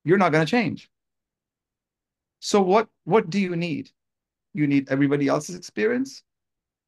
You're 0.04 0.18
not 0.18 0.32
going 0.32 0.44
to 0.44 0.50
change. 0.50 0.90
So 2.40 2.60
what 2.60 2.88
what 3.04 3.30
do 3.30 3.40
you 3.40 3.56
need? 3.56 3.90
You 4.54 4.66
need 4.66 4.88
everybody 4.90 5.26
else's 5.26 5.56
experience? 5.56 6.22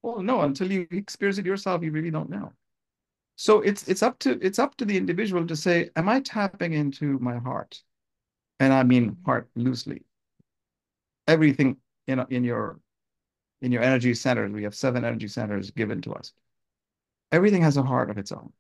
Well, 0.03 0.23
no, 0.23 0.43
until 0.43 0.71
you 0.71 0.87
experience 0.91 1.39
it 1.39 1.47
yourself, 1.47 1.83
you 1.83 1.91
really 1.91 2.11
don't 2.11 2.31
know. 2.31 2.53
So 3.37 3.61
it's 3.61 3.89
it's 3.89 4.03
up 4.03 4.19
to 4.21 4.39
it's 4.41 4.59
up 4.59 4.77
to 4.77 4.85
the 4.85 4.97
individual 4.97 5.47
to 5.47 5.57
say, 5.57 5.91
am 5.97 6.09
I 6.09 6.21
tapping 6.21 6.75
into 6.75 7.19
my 7.19 7.39
heart? 7.39 7.83
And 8.61 8.73
I 8.73 8.85
mean 8.85 9.17
heart 9.27 9.49
loosely. 9.57 10.03
Everything 11.27 11.79
in 12.07 12.25
in 12.31 12.45
your 12.45 12.79
in 13.63 13.73
your 13.73 13.83
energy 13.83 14.15
centers, 14.15 14.53
we 14.53 14.63
have 14.63 14.75
seven 14.75 15.05
energy 15.05 15.29
centers 15.29 15.71
given 15.71 16.01
to 16.03 16.13
us. 16.13 16.33
Everything 17.33 17.63
has 17.63 17.77
a 17.77 17.83
heart 17.83 18.11
of 18.11 18.19
its 18.19 18.33
own. 18.33 18.53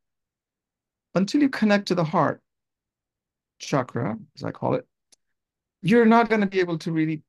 Until 1.15 1.43
you 1.43 1.49
connect 1.49 1.89
to 1.89 1.95
the 1.95 2.05
heart 2.05 2.43
chakra, 3.59 4.19
as 4.37 4.43
I 4.43 4.51
call 4.51 4.75
it, 4.75 4.87
you're 5.83 6.07
not 6.07 6.29
going 6.29 6.41
to 6.41 6.47
be 6.47 6.61
able 6.61 6.79
to 6.79 6.93
really 6.93 7.23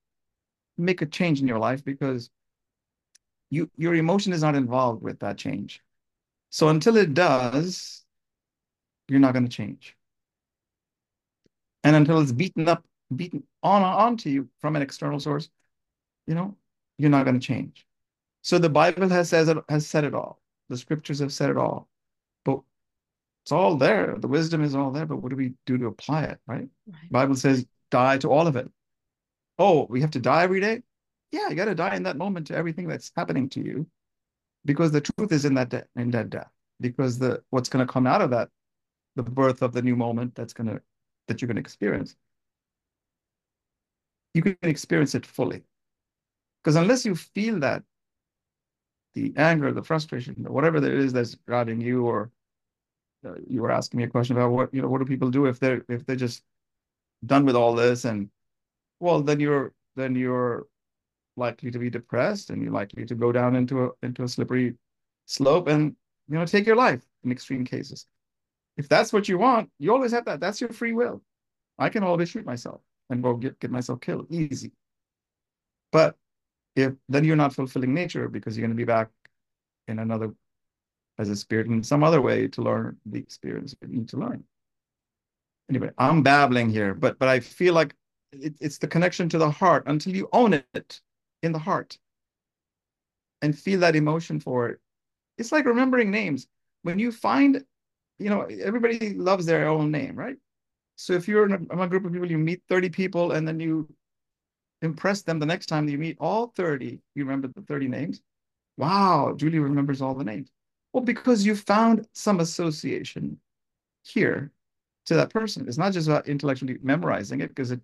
make 0.77 1.01
a 1.01 1.05
change 1.05 1.41
in 1.41 1.47
your 1.47 1.59
life 1.59 1.83
because 1.83 2.29
you 3.49 3.69
your 3.77 3.95
emotion 3.95 4.33
is 4.33 4.41
not 4.41 4.55
involved 4.55 5.03
with 5.03 5.19
that 5.19 5.37
change. 5.37 5.81
So 6.49 6.69
until 6.69 6.97
it 6.97 7.13
does, 7.13 8.03
you're 9.07 9.19
not 9.19 9.33
going 9.33 9.45
to 9.45 9.51
change. 9.51 9.95
And 11.83 11.95
until 11.95 12.21
it's 12.21 12.31
beaten 12.31 12.67
up, 12.67 12.85
beaten 13.15 13.43
on 13.63 13.81
onto 13.83 14.29
you 14.29 14.49
from 14.59 14.75
an 14.75 14.81
external 14.81 15.19
source, 15.19 15.49
you 16.27 16.35
know, 16.35 16.55
you're 16.97 17.09
not 17.09 17.25
going 17.25 17.39
to 17.39 17.45
change. 17.45 17.85
So 18.43 18.57
the 18.57 18.69
Bible 18.69 19.09
has 19.09 19.29
says 19.29 19.49
it, 19.49 19.57
has 19.69 19.87
said 19.87 20.03
it 20.03 20.13
all. 20.13 20.39
The 20.69 20.77
scriptures 20.77 21.19
have 21.19 21.33
said 21.33 21.49
it 21.49 21.57
all. 21.57 21.87
But 22.45 22.61
it's 23.43 23.51
all 23.51 23.75
there. 23.75 24.15
The 24.17 24.27
wisdom 24.27 24.63
is 24.63 24.75
all 24.75 24.91
there. 24.91 25.05
But 25.05 25.17
what 25.17 25.29
do 25.29 25.35
we 25.35 25.53
do 25.65 25.77
to 25.77 25.87
apply 25.87 26.23
it, 26.23 26.39
right? 26.47 26.67
right. 26.87 27.11
Bible 27.11 27.35
says 27.35 27.65
die 27.89 28.17
to 28.19 28.29
all 28.29 28.47
of 28.47 28.55
it. 28.55 28.69
Oh, 29.59 29.85
we 29.89 30.01
have 30.01 30.11
to 30.11 30.19
die 30.19 30.43
every 30.43 30.59
day? 30.59 30.81
Yeah, 31.31 31.49
you 31.49 31.55
got 31.55 31.65
to 31.65 31.75
die 31.75 31.95
in 31.95 32.03
that 32.03 32.17
moment 32.17 32.47
to 32.47 32.55
everything 32.55 32.87
that's 32.87 33.11
happening 33.15 33.49
to 33.49 33.61
you, 33.61 33.87
because 34.65 34.91
the 34.91 35.01
truth 35.01 35.31
is 35.31 35.45
in 35.45 35.53
that 35.55 35.69
de- 35.69 35.85
in 35.95 36.11
that 36.11 36.29
death. 36.29 36.49
Because 36.79 37.19
the 37.19 37.43
what's 37.51 37.69
going 37.69 37.85
to 37.85 37.91
come 37.91 38.07
out 38.07 38.21
of 38.21 38.31
that, 38.31 38.49
the 39.15 39.23
birth 39.23 39.61
of 39.61 39.71
the 39.71 39.81
new 39.81 39.95
moment 39.95 40.35
that's 40.35 40.53
going 40.53 40.67
to 40.67 40.81
that 41.27 41.41
you're 41.41 41.47
going 41.47 41.55
to 41.55 41.61
experience, 41.61 42.15
you 44.33 44.41
can 44.41 44.57
experience 44.61 45.15
it 45.15 45.25
fully. 45.25 45.63
Because 46.63 46.75
unless 46.75 47.05
you 47.05 47.15
feel 47.15 47.59
that, 47.59 47.83
the 49.13 49.33
anger, 49.35 49.73
the 49.73 49.83
frustration, 49.83 50.35
whatever 50.47 50.77
it 50.77 50.83
is 50.85 51.11
that's 51.11 51.35
driving 51.47 51.81
you, 51.81 52.05
or 52.05 52.31
uh, 53.25 53.33
you 53.47 53.61
were 53.61 53.71
asking 53.71 53.97
me 53.97 54.03
a 54.05 54.07
question 54.07 54.37
about 54.37 54.51
what 54.51 54.73
you 54.73 54.81
know, 54.81 54.87
what 54.87 54.99
do 54.99 55.05
people 55.05 55.29
do 55.29 55.47
if 55.47 55.59
they're 55.59 55.83
if 55.89 56.05
they're 56.05 56.15
just 56.15 56.43
done 57.25 57.45
with 57.45 57.55
all 57.55 57.75
this, 57.75 58.05
and 58.05 58.29
well, 58.99 59.21
then 59.21 59.39
you're 59.39 59.73
then 59.95 60.15
you're 60.15 60.65
likely 61.35 61.71
to 61.71 61.79
be 61.79 61.89
depressed, 61.89 62.49
and 62.51 62.61
you're 62.61 62.71
likely 62.71 63.05
to 63.05 63.15
go 63.15 63.31
down 63.31 63.55
into 63.55 63.85
a 63.85 63.89
into 64.01 64.23
a 64.23 64.27
slippery 64.27 64.75
slope, 65.25 65.67
and 65.67 65.95
you 66.29 66.35
know, 66.35 66.45
take 66.45 66.65
your 66.65 66.77
life 66.77 67.01
in 67.23 67.31
extreme 67.31 67.65
cases. 67.65 68.05
If 68.77 68.87
that's 68.87 69.13
what 69.13 69.27
you 69.27 69.37
want, 69.37 69.69
you 69.79 69.91
always 69.91 70.11
have 70.11 70.25
that. 70.25 70.39
That's 70.39 70.61
your 70.61 70.71
free 70.71 70.93
will. 70.93 71.21
I 71.77 71.89
can 71.89 72.03
always 72.03 72.29
shoot 72.29 72.45
myself 72.45 72.81
and 73.09 73.21
go 73.21 73.35
get 73.35 73.59
get 73.59 73.71
myself 73.71 74.01
killed 74.01 74.27
easy. 74.29 74.71
But 75.91 76.15
if 76.75 76.93
then 77.09 77.25
you're 77.25 77.35
not 77.35 77.53
fulfilling 77.53 77.93
nature 77.93 78.27
because 78.29 78.55
you're 78.55 78.65
going 78.65 78.75
to 78.75 78.81
be 78.81 78.85
back 78.85 79.09
in 79.87 79.99
another 79.99 80.33
as 81.17 81.29
a 81.29 81.35
spirit 81.35 81.67
in 81.67 81.83
some 81.83 82.03
other 82.03 82.21
way 82.21 82.47
to 82.47 82.61
learn 82.61 82.97
the 83.05 83.19
experience 83.19 83.75
you 83.81 83.87
need 83.87 84.09
to 84.09 84.17
learn. 84.17 84.43
Anyway, 85.69 85.91
I'm 85.97 86.23
babbling 86.23 86.69
here, 86.69 86.93
but 86.93 87.19
but 87.19 87.29
I 87.29 87.39
feel 87.39 87.73
like 87.73 87.93
it, 88.31 88.55
it's 88.59 88.77
the 88.77 88.87
connection 88.87 89.29
to 89.29 89.37
the 89.37 89.51
heart 89.51 89.83
until 89.87 90.15
you 90.15 90.29
own 90.33 90.53
it 90.53 91.01
in 91.43 91.51
the 91.51 91.59
heart 91.59 91.97
and 93.41 93.57
feel 93.57 93.79
that 93.79 93.95
emotion 93.95 94.39
for 94.39 94.69
it. 94.69 94.79
It's 95.37 95.51
like 95.51 95.65
remembering 95.65 96.11
names. 96.11 96.47
When 96.83 96.99
you 96.99 97.11
find, 97.11 97.63
you 98.21 98.29
know, 98.29 98.41
everybody 98.41 99.13
loves 99.13 99.45
their 99.45 99.67
own 99.67 99.91
name, 99.91 100.15
right? 100.15 100.37
So 100.95 101.13
if 101.13 101.27
you're 101.27 101.45
in 101.45 101.51
a, 101.53 101.73
in 101.73 101.79
a 101.79 101.87
group 101.87 102.05
of 102.05 102.13
people, 102.13 102.29
you 102.29 102.37
meet 102.37 102.61
30 102.69 102.89
people 102.89 103.31
and 103.31 103.47
then 103.47 103.59
you 103.59 103.89
impress 104.81 105.21
them 105.21 105.39
the 105.39 105.45
next 105.45 105.67
time 105.67 105.87
you 105.87 105.97
meet 105.97 106.17
all 106.19 106.47
30, 106.55 106.99
you 107.15 107.23
remember 107.23 107.47
the 107.47 107.61
30 107.61 107.87
names. 107.87 108.21
Wow, 108.77 109.33
Julie 109.35 109.59
remembers 109.59 110.01
all 110.01 110.13
the 110.13 110.23
names. 110.23 110.49
Well, 110.93 111.03
because 111.03 111.45
you 111.45 111.55
found 111.55 112.07
some 112.13 112.39
association 112.39 113.39
here 114.03 114.51
to 115.05 115.15
that 115.15 115.29
person. 115.29 115.67
It's 115.67 115.77
not 115.77 115.93
just 115.93 116.07
about 116.07 116.27
intellectually 116.27 116.77
memorizing 116.81 117.41
it 117.41 117.49
because 117.49 117.71
it 117.71 117.81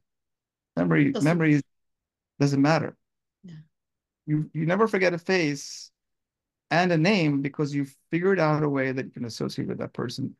memory 0.75 1.11
doesn't, 1.11 1.27
memory 1.27 1.61
doesn't 2.39 2.61
matter. 2.61 2.95
Yeah. 3.43 3.55
You 4.25 4.49
you 4.53 4.65
never 4.65 4.87
forget 4.87 5.13
a 5.13 5.17
face 5.17 5.91
and 6.69 6.91
a 6.91 6.97
name 6.97 7.41
because 7.41 7.73
you've 7.73 7.95
figured 8.11 8.39
out 8.39 8.63
a 8.63 8.69
way 8.69 8.91
that 8.91 9.05
you 9.05 9.11
can 9.11 9.25
associate 9.25 9.67
with 9.67 9.79
that 9.79 9.93
person 9.93 10.35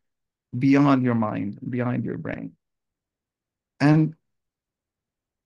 beyond 0.57 1.03
your 1.03 1.15
mind, 1.15 1.59
beyond 1.69 2.03
your 2.03 2.17
brain. 2.17 2.53
And 3.79 4.15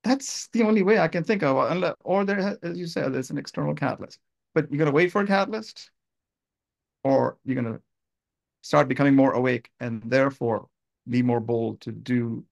that's 0.04 0.48
the 0.48 0.64
only 0.64 0.82
way 0.82 1.00
I 1.00 1.08
can 1.08 1.24
think 1.24 1.44
of. 1.44 1.58
Unless, 1.72 1.96
or 2.04 2.26
there, 2.26 2.58
as 2.64 2.78
you 2.78 2.88
said, 2.88 3.14
there's 3.14 3.30
an 3.30 3.38
external 3.38 3.76
catalyst. 3.76 4.20
But 4.54 4.72
you're 4.72 4.80
gonna 4.80 4.92
wait 4.92 5.12
for 5.12 5.22
a 5.22 5.28
catalyst, 5.28 5.92
or 7.04 7.38
you're 7.46 7.56
gonna 7.62 7.80
start 8.62 8.88
becoming 8.88 9.16
more 9.16 9.34
awake 9.34 9.70
and 9.80 10.02
therefore 10.04 10.68
be 11.10 11.22
more 11.22 11.40
bold 11.40 11.82
to 11.82 11.92
do 11.92 12.46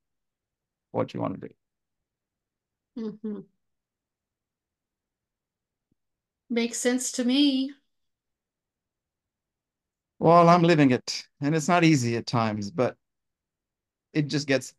what 0.92 1.14
you 1.14 1.22
want 1.22 1.40
to 1.40 1.48
do. 1.48 1.54
Mm-hmm. 2.98 3.40
Makes 6.50 6.80
sense 6.80 7.12
to 7.14 7.24
me. 7.24 7.72
Well, 10.20 10.50
I'm 10.50 10.64
living 10.64 10.92
it, 10.92 11.26
and 11.42 11.56
it's 11.56 11.68
not 11.70 11.84
easy 11.84 12.18
at 12.18 12.28
times, 12.28 12.72
but 12.72 12.98
it 14.14 14.28
just 14.28 14.48
gets, 14.48 14.74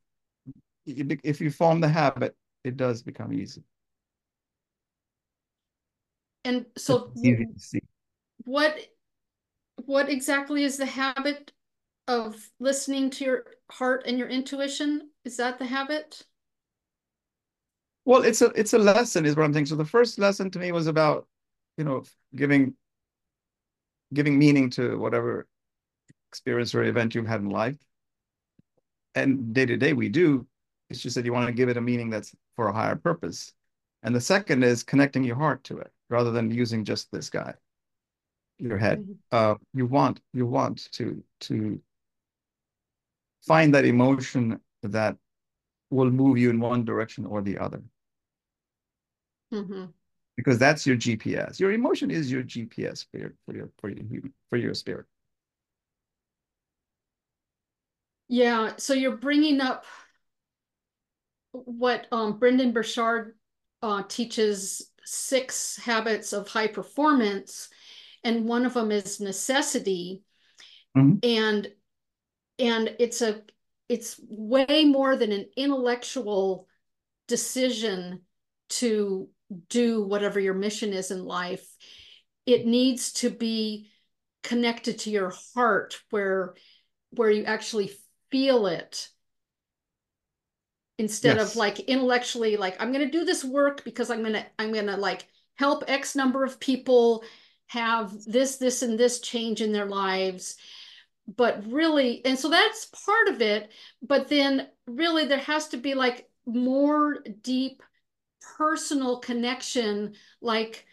if 0.86 1.41
you 1.41 1.51
form 1.51 1.80
the 1.80 1.88
habit, 1.88 2.36
it 2.64 2.76
does 2.76 3.03
become 3.03 3.32
easy. 3.32 3.62
And 6.45 6.66
so 6.76 7.12
easy 7.16 7.47
to 7.47 7.61
see. 7.61 7.80
what 8.45 8.78
what 9.86 10.11
exactly 10.11 10.64
is 10.64 10.76
the 10.76 10.86
habit 10.86 11.53
of 12.07 12.51
listening 12.59 13.11
to 13.11 13.24
your 13.24 13.45
heart 13.70 14.03
and 14.07 14.18
your 14.18 14.28
intuition? 14.28 15.11
Is 15.24 15.36
that 15.38 15.59
the 15.59 15.66
habit? 15.66 16.22
Well, 18.05 18.22
it's 18.22 18.43
a 18.43 18.47
it's 18.57 18.72
a 18.72 18.78
lesson, 18.78 19.26
is 19.26 19.36
what 19.36 19.45
I'm 19.45 19.53
thinking. 19.53 19.70
So 19.70 19.76
the 19.76 19.84
first 19.84 20.18
lesson 20.18 20.51
to 20.51 20.59
me 20.59 20.72
was 20.72 20.86
about, 20.86 21.26
you 21.76 21.84
know, 21.84 22.05
giving 22.34 22.74
giving 24.13 24.39
meaning 24.39 24.71
to 24.71 24.99
whatever 24.99 25.47
experience 26.31 26.75
or 26.75 26.85
event 26.85 27.15
you've 27.15 27.27
had 27.27 27.41
in 27.41 27.51
life. 27.51 27.77
And 29.15 29.53
day 29.53 29.67
to 29.67 29.77
day 29.77 29.93
we 29.93 30.09
do. 30.09 30.47
It's 30.89 31.01
just 31.01 31.15
that 31.17 31.25
you 31.25 31.33
want 31.33 31.47
to 31.47 31.53
give 31.53 31.69
it 31.69 31.77
a 31.77 31.81
meaning 31.81 32.11
that's 32.11 32.35
for 32.57 32.69
a 32.69 32.73
higher 32.73 32.97
purpose. 32.97 33.53
And 34.03 34.15
the 34.15 34.21
second 34.21 34.65
is 34.65 34.83
connecting 34.83 35.25
your 35.25 35.37
heart 35.37 35.63
to 35.65 35.79
it 35.79 35.91
rather 36.09 36.31
than 36.31 36.51
using 36.51 36.85
just 36.85 37.11
this 37.13 37.31
guy, 37.31 37.55
your 38.59 38.79
head. 38.79 39.01
Mm-hmm. 39.01 39.13
Uh, 39.31 39.55
you 39.75 39.87
want 39.87 40.21
you 40.33 40.47
want 40.47 40.91
to 40.93 41.23
to 41.41 41.81
find 43.47 43.75
that 43.75 43.85
emotion 43.85 44.61
that 44.83 45.17
will 45.91 46.11
move 46.11 46.39
you 46.39 46.51
in 46.51 46.61
one 46.61 46.85
direction 46.85 47.27
or 47.27 47.43
the 47.43 47.59
other. 47.59 47.83
Mm-hmm. 49.53 49.87
Because 50.41 50.59
that's 50.59 50.86
your 50.86 50.97
GPS. 50.97 51.61
Your 51.61 51.72
emotion 51.72 52.11
is 52.11 52.30
your 52.30 52.43
GPS 52.43 53.07
for 53.11 53.18
your 53.18 53.34
for 53.45 53.55
your 53.55 53.70
for 53.78 53.91
your 53.91 54.22
for 54.49 54.57
your 54.57 54.74
spirit. 54.74 55.07
Yeah. 58.28 58.72
So 58.76 58.95
you're 58.95 59.16
bringing 59.16 59.61
up 59.61 59.84
what 61.53 62.07
um, 62.12 62.38
Brendon 62.38 62.72
Burchard 62.72 63.36
uh, 63.82 64.03
teaches 64.09 64.91
six 65.05 65.76
habits 65.76 66.32
of 66.32 66.49
high 66.49 66.68
performance, 66.68 67.68
and 68.22 68.47
one 68.47 68.64
of 68.64 68.74
them 68.74 68.93
is 68.93 69.20
necessity. 69.20 70.22
Mm-hmm. 70.97 71.18
And 71.22 71.68
and 72.59 72.97
it's 72.99 73.20
a 73.20 73.43
it's 73.88 74.20
way 74.28 74.84
more 74.84 75.16
than 75.16 75.32
an 75.32 75.47
intellectual 75.57 76.68
decision 77.26 78.20
to 78.68 79.28
do 79.68 80.03
whatever 80.03 80.38
your 80.38 80.55
mission 80.55 80.92
is 80.92 81.11
in 81.11 81.24
life 81.24 81.66
it 82.46 82.66
needs 82.66 83.12
to 83.12 83.30
be 83.30 83.90
connected 84.42 84.98
to 84.98 85.11
your 85.11 85.32
heart 85.55 86.01
where 86.11 86.55
where 87.11 87.30
you 87.30 87.44
actually 87.44 87.90
feel 88.30 88.66
it 88.66 89.09
instead 90.98 91.36
yes. 91.36 91.51
of 91.51 91.57
like 91.57 91.80
intellectually 91.80 92.57
like 92.57 92.76
i'm 92.80 92.92
going 92.92 93.05
to 93.05 93.18
do 93.18 93.24
this 93.24 93.44
work 93.44 93.82
because 93.84 94.11
i'm 94.11 94.20
going 94.20 94.32
to 94.32 94.46
i'm 94.59 94.72
going 94.72 94.86
to 94.86 94.96
like 94.96 95.26
help 95.57 95.84
x 95.88 96.14
number 96.14 96.44
of 96.44 96.61
people 96.61 97.24
have 97.66 98.12
this 98.24 98.57
this 98.57 98.82
and 98.82 98.98
this 98.98 99.20
change 99.20 99.61
in 99.61 99.72
their 99.72 99.86
lives 99.86 100.57
but 101.36 101.64
really 101.66 102.24
and 102.24 102.38
so 102.38 102.48
that's 102.48 102.86
part 102.86 103.28
of 103.28 103.40
it 103.40 103.70
but 104.03 104.28
then 104.28 104.66
really 104.86 105.26
there 105.26 105.38
has 105.38 105.68
to 105.68 105.76
be 105.76 105.94
like 105.94 106.28
more 106.46 107.18
deep 107.42 107.82
personal 108.57 109.18
connection 109.18 110.14
like 110.41 110.86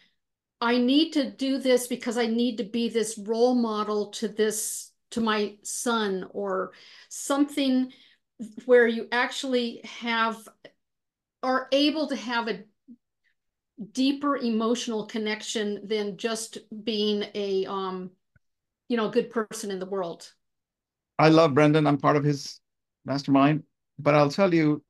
i 0.60 0.76
need 0.78 1.12
to 1.12 1.30
do 1.30 1.58
this 1.58 1.86
because 1.86 2.18
i 2.18 2.26
need 2.26 2.58
to 2.58 2.64
be 2.64 2.88
this 2.88 3.18
role 3.18 3.54
model 3.54 4.10
to 4.10 4.28
this 4.28 4.92
to 5.10 5.20
my 5.20 5.54
son 5.62 6.26
or 6.30 6.72
something 7.08 7.92
where 8.66 8.86
you 8.86 9.08
actually 9.10 9.80
have 9.84 10.48
are 11.42 11.68
able 11.72 12.08
to 12.08 12.16
have 12.16 12.48
a 12.48 12.60
deeper 13.92 14.36
emotional 14.36 15.06
connection 15.06 15.86
than 15.86 16.16
just 16.16 16.58
being 16.84 17.24
a 17.34 17.64
um 17.66 18.10
you 18.88 18.96
know, 18.96 19.08
a 19.08 19.10
good 19.10 19.30
person 19.30 19.70
in 19.70 19.78
the 19.78 19.86
world. 19.86 20.32
I 21.18 21.28
love 21.28 21.54
brendan 21.54 21.86
I'm 21.86 21.98
part 21.98 22.16
of 22.16 22.24
his 22.24 22.60
mastermind, 23.04 23.64
but 23.98 24.14
I'll 24.14 24.30
tell 24.30 24.52
you, 24.52 24.82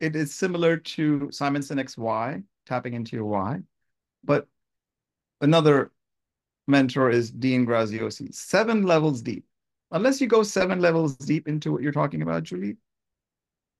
it 0.00 0.16
is 0.16 0.34
similar 0.34 0.76
to 0.76 1.30
Simon 1.30 1.62
Sinek's 1.62 1.96
why, 1.96 2.42
tapping 2.66 2.94
into 2.94 3.16
your 3.16 3.24
why. 3.24 3.62
But 4.24 4.46
another 5.40 5.92
mentor 6.66 7.10
is 7.10 7.30
Dean 7.30 7.66
Graziosi, 7.66 8.34
seven 8.34 8.82
levels 8.82 9.22
deep. 9.22 9.44
Unless 9.92 10.20
you 10.20 10.26
go 10.26 10.42
seven 10.42 10.80
levels 10.80 11.16
deep 11.16 11.46
into 11.46 11.72
what 11.72 11.82
you're 11.82 11.92
talking 11.92 12.22
about, 12.22 12.42
Julie, 12.42 12.76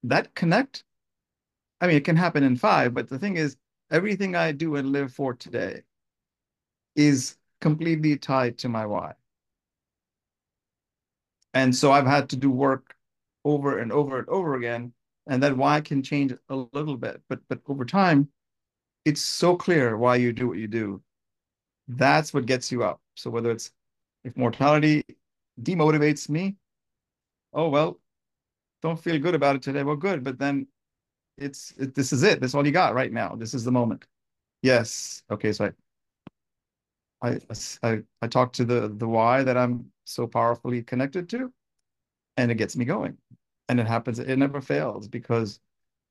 that 0.05 0.35
connect, 0.35 0.85
I 1.81 1.89
mean, 1.89 1.97
it 1.97 2.05
can 2.05 2.17
happen 2.17 2.45
in 2.45 2.57
five, 2.57 2.95
but 2.95 3.09
the 3.09 3.19
thing 3.19 3.37
is, 3.37 3.57
everything 3.91 4.35
I 4.35 4.53
do 4.53 4.77
and 4.77 4.93
live 4.93 5.13
for 5.13 5.35
today 5.35 5.83
is 6.95 7.37
completely 7.61 8.17
tied 8.17 8.59
to 8.59 8.69
my 8.69 8.87
why. 8.87 9.15
And 11.55 11.75
so 11.75 11.91
I've 11.91 12.07
had 12.07 12.29
to 12.31 12.37
do 12.37 12.51
work 12.51 12.95
over 13.45 13.79
and 13.79 13.91
over 13.91 14.19
and 14.19 14.29
over 14.29 14.55
again. 14.55 14.93
And 15.27 15.43
that 15.43 15.57
why 15.57 15.81
can 15.81 16.03
change 16.03 16.33
a 16.49 16.57
little 16.73 16.97
bit. 16.97 17.21
But 17.29 17.41
but 17.49 17.61
over 17.69 17.85
time, 17.85 18.29
it's 19.05 19.21
so 19.21 19.57
clear 19.57 19.97
why 19.97 20.17
you 20.17 20.33
do 20.33 20.49
what 20.49 20.59
you 20.59 20.69
do. 20.69 21.03
That's 21.89 22.35
what 22.35 22.47
gets 22.47 22.71
you 22.73 22.85
up. 22.85 23.01
So 23.15 23.31
whether 23.31 23.51
it's 23.51 23.73
if 24.25 24.37
mortality 24.37 25.05
demotivates 25.63 26.29
me, 26.29 26.57
oh 27.53 27.69
well, 27.69 28.01
don't 28.83 29.01
feel 29.01 29.19
good 29.19 29.35
about 29.35 29.57
it 29.57 29.63
today. 29.63 29.83
Well, 29.83 29.97
good, 29.97 30.23
but 30.25 30.39
then 30.39 30.69
it's 31.39 31.73
it, 31.79 31.95
this 31.95 32.13
is 32.13 32.23
it. 32.23 32.41
This 32.41 32.53
is 32.53 32.55
all 32.55 32.67
you 32.67 32.73
got 32.73 32.95
right 32.95 33.13
now. 33.13 33.35
This 33.37 33.55
is 33.55 33.65
the 33.65 33.73
moment. 33.73 34.05
Yes. 34.63 35.23
Okay. 35.31 35.53
So 35.53 35.67
I 35.67 35.73
I, 37.23 37.41
I, 37.83 38.03
I 38.23 38.29
talk 38.29 38.53
to 38.55 38.65
the, 38.65 38.89
the 38.89 39.09
why 39.09 39.43
that 39.43 39.57
I'm 39.57 39.91
so 40.05 40.27
powerfully 40.27 40.83
connected 40.83 41.29
to, 41.31 41.53
and 42.37 42.51
it 42.51 42.57
gets 42.57 42.77
me 42.77 42.85
going. 42.85 43.17
And 43.69 43.81
it 43.81 43.87
happens, 43.87 44.19
it 44.19 44.37
never 44.37 44.61
fails 44.61 45.09
because 45.09 45.61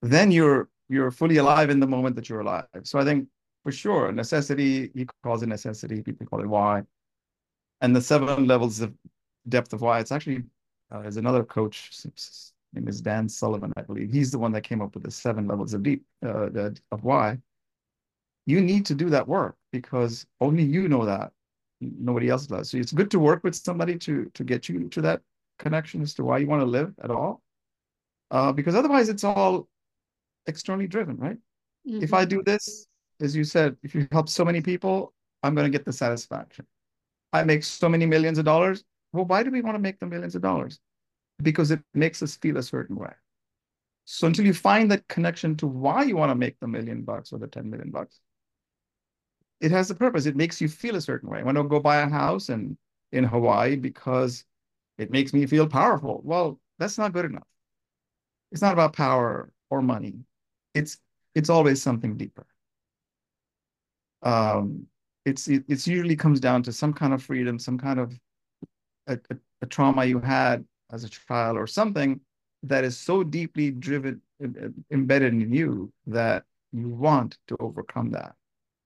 then 0.01 0.32
you're 0.32 0.70
you're 0.89 1.12
fully 1.12 1.38
alive 1.38 1.70
in 1.70 1.80
the 1.80 1.88
moment 1.88 2.16
that 2.16 2.30
you're 2.30 2.41
alive. 2.41 2.68
So 2.84 2.99
I 2.99 3.06
think 3.06 3.28
for 3.64 3.72
sure, 3.72 4.12
necessity, 4.12 4.91
he 4.93 5.08
calls 5.24 5.41
it 5.41 5.47
necessity, 5.47 6.01
people 6.01 6.28
call 6.28 6.41
it 6.41 6.47
why. 6.47 6.84
And 7.82 7.95
the 7.95 8.01
seven 8.01 8.45
levels 8.45 8.82
of 8.82 8.93
depth 9.49 9.74
of 9.74 9.82
why, 9.82 9.99
it's 9.99 10.12
actually, 10.12 10.43
uh, 10.91 11.01
there's 11.01 11.18
another 11.18 11.43
coach, 11.43 11.89
his 11.89 12.53
name 12.74 12.88
is 12.88 13.01
Dan 13.01 13.28
Sullivan, 13.28 13.74
I 13.78 13.82
believe. 13.82 14.12
He's 14.12 14.30
the 14.30 14.38
one 14.38 14.51
that 14.51 14.62
came 14.62 14.82
up 14.82 14.93
with 14.93 15.03
the 15.03 15.10
seven 15.10 15.47
levels 15.47 15.74
of 15.74 15.82
deep, 15.82 16.03
uh, 16.24 16.49
of 16.91 17.03
why 17.03 17.39
you 18.45 18.62
need 18.62 18.86
to 18.86 18.95
do 18.95 19.10
that 19.10 19.28
work 19.28 19.56
because 19.72 20.26
only 20.39 20.64
you 20.64 20.88
know 20.88 21.06
that 21.06 21.32
nobody 21.82 22.30
else 22.30 22.47
does 22.47 22.70
so 22.70 22.78
it's 22.78 22.91
good 22.91 23.12
to 23.12 23.20
work 23.20 23.43
with 23.43 23.56
somebody 23.56 23.97
to 23.97 24.32
to 24.34 24.43
get 24.43 24.70
you 24.70 24.88
to 24.89 25.01
that 25.01 25.22
connection 25.60 26.01
as 26.01 26.14
to 26.14 26.24
why 26.24 26.38
you 26.38 26.47
want 26.47 26.62
to 26.62 26.66
live 26.66 26.93
at 27.03 27.12
all 27.12 27.41
uh, 28.32 28.51
because 28.51 28.76
otherwise 28.76 29.09
it's 29.09 29.23
all 29.23 29.67
externally 30.47 30.88
driven 30.88 31.17
right 31.17 31.38
mm-hmm. 31.88 32.03
if 32.03 32.13
i 32.13 32.23
do 32.26 32.41
this 32.43 32.88
as 33.21 33.36
you 33.36 33.43
said 33.43 33.76
if 33.84 33.95
you 33.95 34.07
help 34.11 34.30
so 34.30 34.45
many 34.45 34.61
people 34.61 35.13
i'm 35.43 35.55
going 35.55 35.69
to 35.69 35.76
get 35.76 35.86
the 35.86 35.93
satisfaction 35.93 36.65
i 37.34 37.43
make 37.43 37.63
so 37.63 37.89
many 37.89 38.05
millions 38.05 38.38
of 38.38 38.45
dollars 38.45 38.84
well 39.13 39.26
why 39.26 39.43
do 39.43 39.51
we 39.51 39.61
want 39.61 39.76
to 39.76 39.82
make 39.82 39.99
the 39.99 40.05
millions 40.05 40.36
of 40.36 40.41
dollars 40.41 40.80
because 41.41 41.71
it 41.71 41.82
makes 41.93 42.21
us 42.21 42.36
feel 42.38 42.57
a 42.57 42.63
certain 42.63 42.95
way 42.95 43.11
so 44.05 44.28
until 44.28 44.45
you 44.45 44.53
find 44.53 44.91
that 44.91 45.07
connection 45.07 45.55
to 45.55 45.65
why 45.65 46.03
you 46.03 46.15
want 46.15 46.30
to 46.30 46.36
make 46.36 46.59
the 46.59 46.67
million 46.67 47.01
bucks 47.01 47.34
or 47.34 47.39
the 47.39 47.47
10 47.47 47.69
million 47.69 47.89
bucks 47.89 48.19
it 49.61 49.71
has 49.71 49.89
a 49.89 49.95
purpose. 49.95 50.26
It 50.26 50.36
makes 50.36 50.61
you 50.61 50.67
feel 50.67 50.95
a 50.95 51.01
certain 51.01 51.30
way. 51.30 51.39
I 51.39 51.43
want 51.43 51.57
to 51.57 51.63
go 51.63 51.80
buy 51.80 51.97
a 51.97 52.09
house 52.09 52.49
and 52.49 52.78
in 53.11 53.23
Hawaii 53.23 53.76
because 53.76 54.43
it 54.97 55.11
makes 55.11 55.34
me 55.34 55.45
feel 55.45 55.67
powerful. 55.67 56.21
Well, 56.23 56.59
that's 56.78 56.97
not 56.97 57.13
good 57.13 57.26
enough. 57.26 57.47
It's 58.52 58.62
not 58.62 58.74
about 58.74 58.93
power 58.93 59.52
or 59.70 59.82
money. 59.82 60.16
It's 60.74 60.98
it's 61.34 61.50
always 61.50 61.82
something 61.82 62.18
deeper. 62.18 62.46
Um, 64.24 64.88
it's 65.26 65.48
it, 65.48 65.64
it's 65.68 65.88
usually 65.88 66.16
comes 66.16 66.39
down 66.39 66.64
to 66.64 66.72
some 66.72 66.93
kind 66.93 67.14
of 67.14 67.24
freedom, 67.24 67.60
some 67.60 67.78
kind 67.78 68.00
of 68.00 68.20
a, 69.08 69.14
a, 69.30 69.38
a 69.62 69.66
trauma 69.66 70.06
you 70.06 70.20
had 70.20 70.66
as 70.91 71.04
a 71.04 71.10
child 71.10 71.58
or 71.58 71.68
something 71.68 72.20
that 72.64 72.84
is 72.84 72.98
so 72.98 73.24
deeply 73.24 73.72
driven 73.72 74.22
embedded 74.91 75.34
in 75.34 75.54
you 75.54 75.91
that 76.08 76.43
you 76.72 76.89
want 76.89 77.38
to 77.48 77.56
overcome 77.60 78.12
that 78.12 78.36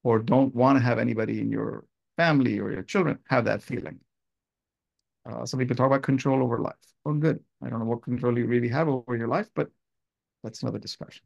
or 0.03 0.19
don't 0.19 0.53
want 0.53 0.77
to 0.77 0.83
have 0.83 0.99
anybody 0.99 1.39
in 1.39 1.49
your 1.51 1.85
family 2.17 2.59
or 2.59 2.71
your 2.71 2.83
children 2.83 3.17
have 3.29 3.45
that 3.45 3.61
feeling. 3.61 3.99
Uh, 5.25 5.45
some 5.45 5.59
people 5.59 5.75
talk 5.75 5.87
about 5.87 6.03
control 6.03 6.43
over 6.43 6.59
life. 6.59 6.75
Well, 7.03 7.15
good. 7.15 7.39
I 7.63 7.69
don't 7.69 7.79
know 7.79 7.85
what 7.85 8.03
control 8.03 8.37
you 8.37 8.45
really 8.45 8.69
have 8.69 8.87
over 8.87 9.15
your 9.15 9.27
life, 9.27 9.49
but 9.53 9.69
that's 10.43 10.61
another 10.61 10.79
discussion. 10.79 11.23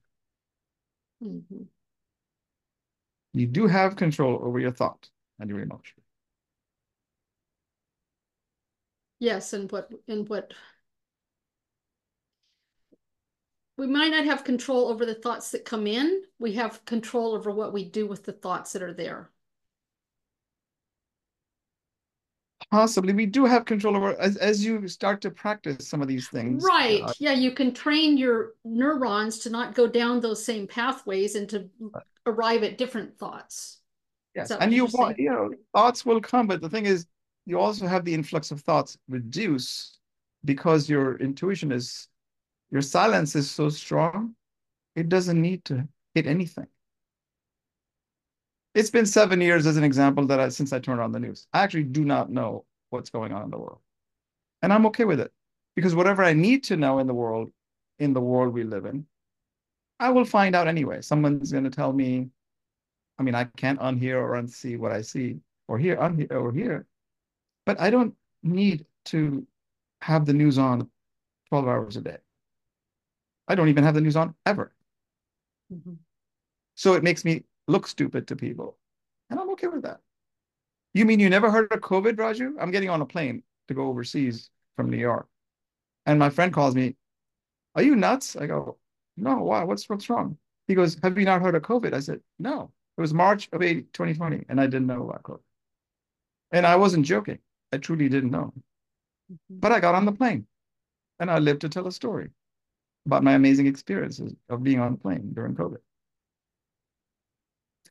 Mm-hmm. 1.23 1.63
You 3.33 3.47
do 3.47 3.67
have 3.67 3.95
control 3.95 4.39
over 4.43 4.59
your 4.59 4.71
thought 4.71 5.09
and 5.39 5.49
your 5.49 5.59
emotion. 5.59 6.03
Yes, 9.19 9.53
and 9.53 9.71
what 9.71 9.89
and 10.07 10.27
what 10.27 10.53
we 13.77 13.87
might 13.87 14.11
not 14.11 14.25
have 14.25 14.43
control 14.43 14.89
over 14.89 15.05
the 15.05 15.15
thoughts 15.15 15.51
that 15.51 15.65
come 15.65 15.87
in. 15.87 16.23
We 16.39 16.53
have 16.53 16.85
control 16.85 17.33
over 17.33 17.49
what 17.49 17.73
we 17.73 17.85
do 17.85 18.05
with 18.05 18.23
the 18.23 18.33
thoughts 18.33 18.73
that 18.73 18.83
are 18.83 18.93
there. 18.93 19.31
Possibly, 22.71 23.13
we 23.13 23.25
do 23.25 23.45
have 23.45 23.65
control 23.65 23.95
over 23.95 24.19
as 24.19 24.37
as 24.37 24.63
you 24.63 24.87
start 24.87 25.21
to 25.21 25.31
practice 25.31 25.87
some 25.87 26.01
of 26.01 26.07
these 26.07 26.27
things. 26.29 26.63
Right. 26.63 27.01
Uh, 27.01 27.13
yeah, 27.19 27.33
you 27.33 27.51
can 27.51 27.73
train 27.73 28.17
your 28.17 28.53
neurons 28.63 29.39
to 29.39 29.49
not 29.49 29.75
go 29.75 29.87
down 29.87 30.19
those 30.19 30.43
same 30.43 30.67
pathways 30.67 31.35
and 31.35 31.47
to 31.49 31.69
arrive 32.25 32.63
at 32.63 32.77
different 32.77 33.17
thoughts. 33.17 33.79
Yes, 34.35 34.51
and 34.51 34.73
you 34.73 34.85
want 34.85 35.19
you 35.19 35.29
know 35.29 35.51
thoughts 35.73 36.05
will 36.05 36.21
come, 36.21 36.47
but 36.47 36.61
the 36.61 36.69
thing 36.69 36.85
is, 36.85 37.05
you 37.45 37.59
also 37.59 37.87
have 37.87 38.05
the 38.05 38.13
influx 38.13 38.51
of 38.51 38.61
thoughts 38.61 38.97
reduce 39.07 39.99
because 40.45 40.89
your 40.89 41.17
intuition 41.17 41.71
is 41.71 42.07
your 42.71 42.81
silence 42.81 43.35
is 43.35 43.49
so 43.51 43.69
strong, 43.69 44.35
it 44.95 45.07
doesn't 45.07 45.39
need 45.39 45.63
to 45.65 45.87
hit 46.15 46.25
anything. 46.25 46.67
It's 48.75 48.89
been 48.89 49.05
seven 49.05 49.39
years 49.39 49.67
as 49.67 49.77
an 49.77 49.83
example 49.83 50.25
that 50.27 50.39
I, 50.39 50.49
since 50.49 50.73
I 50.73 50.79
turned 50.79 50.99
on 50.99 51.11
the 51.11 51.19
news. 51.19 51.47
I 51.53 51.61
actually 51.61 51.83
do 51.83 52.03
not 52.03 52.31
know 52.31 52.65
what's 52.89 53.09
going 53.09 53.31
on 53.31 53.43
in 53.43 53.51
the 53.51 53.57
world. 53.57 53.79
And 54.61 54.73
I'm 54.73 54.85
okay 54.87 55.05
with 55.05 55.19
it 55.19 55.31
because 55.75 55.93
whatever 55.93 56.23
I 56.23 56.33
need 56.33 56.63
to 56.65 56.77
know 56.77 56.99
in 56.99 57.07
the 57.07 57.13
world, 57.13 57.51
in 57.99 58.13
the 58.13 58.21
world 58.21 58.53
we 58.53 58.63
live 58.63 58.85
in, 58.85 59.05
I 59.99 60.09
will 60.09 60.25
find 60.25 60.55
out 60.55 60.67
anyway. 60.67 61.01
Someone's 61.01 61.51
going 61.51 61.65
to 61.65 61.69
tell 61.69 61.93
me, 61.93 62.29
I 63.19 63.23
mean, 63.23 63.35
I 63.35 63.45
can't 63.57 63.79
unhear 63.79 64.15
or 64.15 64.31
unsee 64.41 64.77
what 64.77 64.91
I 64.91 65.01
see 65.01 65.37
or 65.67 65.77
hear, 65.77 65.97
unhear 65.97 66.31
or 66.31 66.51
hear, 66.51 66.87
but 67.65 67.79
I 67.79 67.89
don't 67.89 68.15
need 68.41 68.85
to 69.05 69.45
have 70.01 70.25
the 70.25 70.33
news 70.33 70.57
on 70.57 70.89
12 71.49 71.67
hours 71.67 71.97
a 71.97 72.01
day. 72.01 72.17
I 73.47 73.55
don't 73.55 73.69
even 73.69 73.83
have 73.83 73.93
the 73.93 74.01
news 74.01 74.15
on 74.15 74.33
ever. 74.45 74.73
Mm-hmm. 75.71 75.93
So 76.75 76.93
it 76.93 77.03
makes 77.03 77.23
me 77.23 77.43
look 77.67 77.87
stupid 77.87 78.27
to 78.27 78.35
people. 78.35 78.77
And 79.29 79.39
I'm 79.39 79.49
okay 79.51 79.67
with 79.67 79.83
that. 79.83 79.99
You 80.93 81.05
mean 81.05 81.19
you 81.19 81.29
never 81.29 81.49
heard 81.49 81.71
of 81.71 81.79
COVID, 81.79 82.15
Raju? 82.15 82.53
I'm 82.59 82.71
getting 82.71 82.89
on 82.89 83.01
a 83.01 83.05
plane 83.05 83.43
to 83.67 83.73
go 83.73 83.87
overseas 83.87 84.49
from 84.75 84.89
New 84.89 84.97
York. 84.97 85.27
And 86.05 86.19
my 86.19 86.29
friend 86.29 86.53
calls 86.53 86.75
me, 86.75 86.95
Are 87.75 87.81
you 87.81 87.95
nuts? 87.95 88.35
I 88.35 88.47
go, 88.47 88.77
No, 89.17 89.37
why? 89.43 89.63
What's, 89.63 89.89
what's 89.89 90.09
wrong? 90.09 90.37
He 90.67 90.75
goes, 90.75 90.97
Have 91.01 91.17
you 91.17 91.25
not 91.25 91.41
heard 91.41 91.55
of 91.55 91.63
COVID? 91.63 91.93
I 91.93 91.99
said, 91.99 92.19
No. 92.39 92.71
It 92.97 93.01
was 93.01 93.13
March 93.13 93.49
of 93.51 93.61
2020, 93.61 94.45
and 94.49 94.61
I 94.61 94.67
didn't 94.67 94.85
know 94.85 95.09
about 95.09 95.23
COVID. 95.23 95.39
And 96.51 96.67
I 96.67 96.75
wasn't 96.75 97.07
joking. 97.07 97.39
I 97.71 97.77
truly 97.77 98.07
didn't 98.07 98.29
know. 98.29 98.53
Mm-hmm. 99.31 99.59
But 99.59 99.71
I 99.71 99.79
got 99.79 99.95
on 99.95 100.05
the 100.05 100.11
plane 100.11 100.45
and 101.19 101.31
I 101.31 101.39
lived 101.39 101.61
to 101.61 101.69
tell 101.69 101.87
a 101.87 101.91
story 101.91 102.29
about 103.05 103.23
my 103.23 103.33
amazing 103.33 103.67
experiences 103.67 104.33
of 104.49 104.63
being 104.63 104.79
on 104.79 104.93
a 104.93 104.97
plane 104.97 105.31
during 105.33 105.55
COVID. 105.55 105.77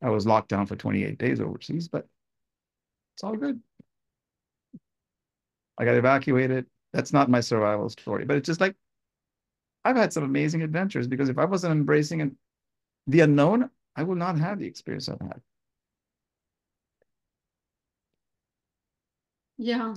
I 0.03 0.11
was 0.11 0.26
locked 0.26 0.48
down 0.48 0.66
for 0.66 0.76
28 0.76 1.18
days 1.18 1.40
overseas, 1.40 1.88
but 1.88 2.07
it's 3.14 3.24
all 3.24 3.36
good. 3.36 3.61
I 5.78 5.84
got 5.84 5.96
evacuated. 5.96 6.66
That's 6.92 7.12
not 7.12 7.30
my 7.30 7.40
survival 7.40 7.88
story, 7.88 8.24
but 8.24 8.36
it's 8.36 8.46
just 8.46 8.61
like 8.61 8.76
I've 9.84 9.96
had 9.96 10.12
some 10.12 10.24
amazing 10.24 10.62
adventures 10.62 11.07
because 11.09 11.28
if 11.28 11.38
I 11.38 11.44
wasn't 11.44 11.72
embracing 11.72 12.36
the 13.07 13.20
unknown, 13.20 13.70
I 13.96 14.05
will 14.05 14.16
not 14.16 14.38
have 14.38 14.59
the 14.61 14.66
experience 14.66 15.09
I've 15.09 15.20
had. 15.20 15.42
Yeah. 19.57 19.94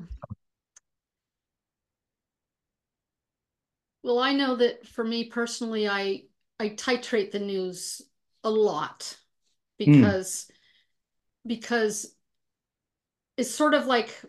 Well, 4.03 4.19
I 4.19 4.33
know 4.33 4.55
that 4.57 4.87
for 4.87 5.03
me 5.03 5.25
personally, 5.25 5.87
I 5.87 6.25
I 6.59 6.69
titrate 6.69 7.31
the 7.31 7.39
news 7.39 8.01
a 8.43 8.49
lot. 8.49 9.17
Because 9.77 10.47
mm. 10.49 10.55
because 11.47 12.15
it's 13.37 13.53
sort 13.53 13.73
of 13.73 13.85
like 13.85 14.21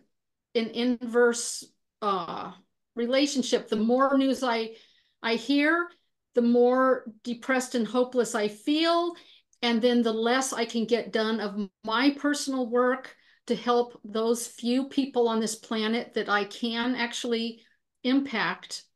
an 0.55 0.70
inverse 0.70 1.64
uh, 2.03 2.53
relationship. 2.94 3.68
The 3.68 3.76
more 3.76 4.16
news 4.16 4.42
I 4.42 4.70
I 5.22 5.34
hear, 5.34 5.88
the 6.34 6.42
more 6.42 7.05
depressed 7.24 7.74
and 7.74 7.86
hopeless 7.86 8.34
I 8.34 8.49
feel, 8.49 9.14
and 9.62 9.80
then 9.80 10.03
the 10.03 10.12
less 10.12 10.53
I 10.53 10.64
can 10.64 10.84
get 10.84 11.12
done 11.12 11.40
of 11.40 11.68
my 11.84 12.11
personal 12.11 12.68
work 12.68 13.14
to 13.47 13.55
help 13.55 14.01
those 14.05 14.47
few 14.47 14.88
people 14.88 15.28
on 15.28 15.38
this 15.38 15.55
planet 15.55 16.14
that 16.14 16.28
I 16.28 16.44
can 16.44 16.97
actually 16.97 17.62
impact 18.03 18.86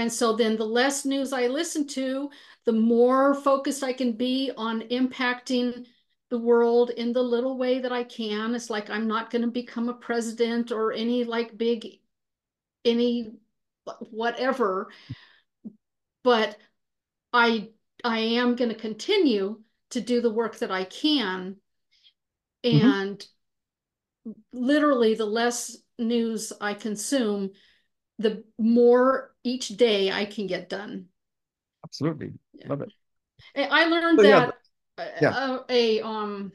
and 0.00 0.10
so 0.10 0.34
then 0.34 0.56
the 0.56 0.64
less 0.64 1.04
news 1.04 1.30
I 1.30 1.48
listen 1.48 1.86
to, 1.88 2.30
the 2.66 2.72
more 2.72 3.34
focused 3.34 3.82
I 3.82 3.92
can 3.92 4.12
be 4.12 4.52
on 4.56 4.82
impacting 4.82 5.86
the 6.30 6.38
world 6.38 6.90
in 6.90 7.12
the 7.12 7.22
little 7.22 7.58
way 7.58 7.80
that 7.80 7.92
I 7.92 8.04
can. 8.04 8.54
It's 8.54 8.70
like 8.70 8.88
I'm 8.88 9.08
not 9.08 9.30
going 9.30 9.42
to 9.42 9.48
become 9.48 9.88
a 9.88 9.94
president 9.94 10.70
or 10.70 10.92
any 10.92 11.24
like 11.24 11.56
big, 11.56 11.98
any 12.84 13.32
whatever. 14.10 14.90
But 16.22 16.56
I 17.32 17.70
I 18.04 18.18
am 18.18 18.56
going 18.56 18.70
to 18.70 18.76
continue 18.76 19.60
to 19.90 20.00
do 20.00 20.20
the 20.20 20.32
work 20.32 20.58
that 20.58 20.70
I 20.70 20.84
can. 20.84 21.56
Mm-hmm. 22.64 22.86
And 22.86 23.18
mm-hmm. 24.26 24.32
literally, 24.52 25.14
the 25.14 25.26
less 25.26 25.76
news 25.98 26.52
I 26.60 26.74
consume, 26.74 27.50
the 28.18 28.44
more 28.58 29.34
each 29.42 29.68
day 29.68 30.12
I 30.12 30.26
can 30.26 30.46
get 30.46 30.68
done. 30.68 31.09
Absolutely. 31.90 32.32
Yeah. 32.54 32.68
Love 32.68 32.82
it. 32.82 32.92
I 33.56 33.86
learned 33.86 34.20
so, 34.20 34.22
that 34.22 34.54
yeah. 35.20 35.30
Uh, 35.30 35.62
a 35.68 36.00
um 36.00 36.52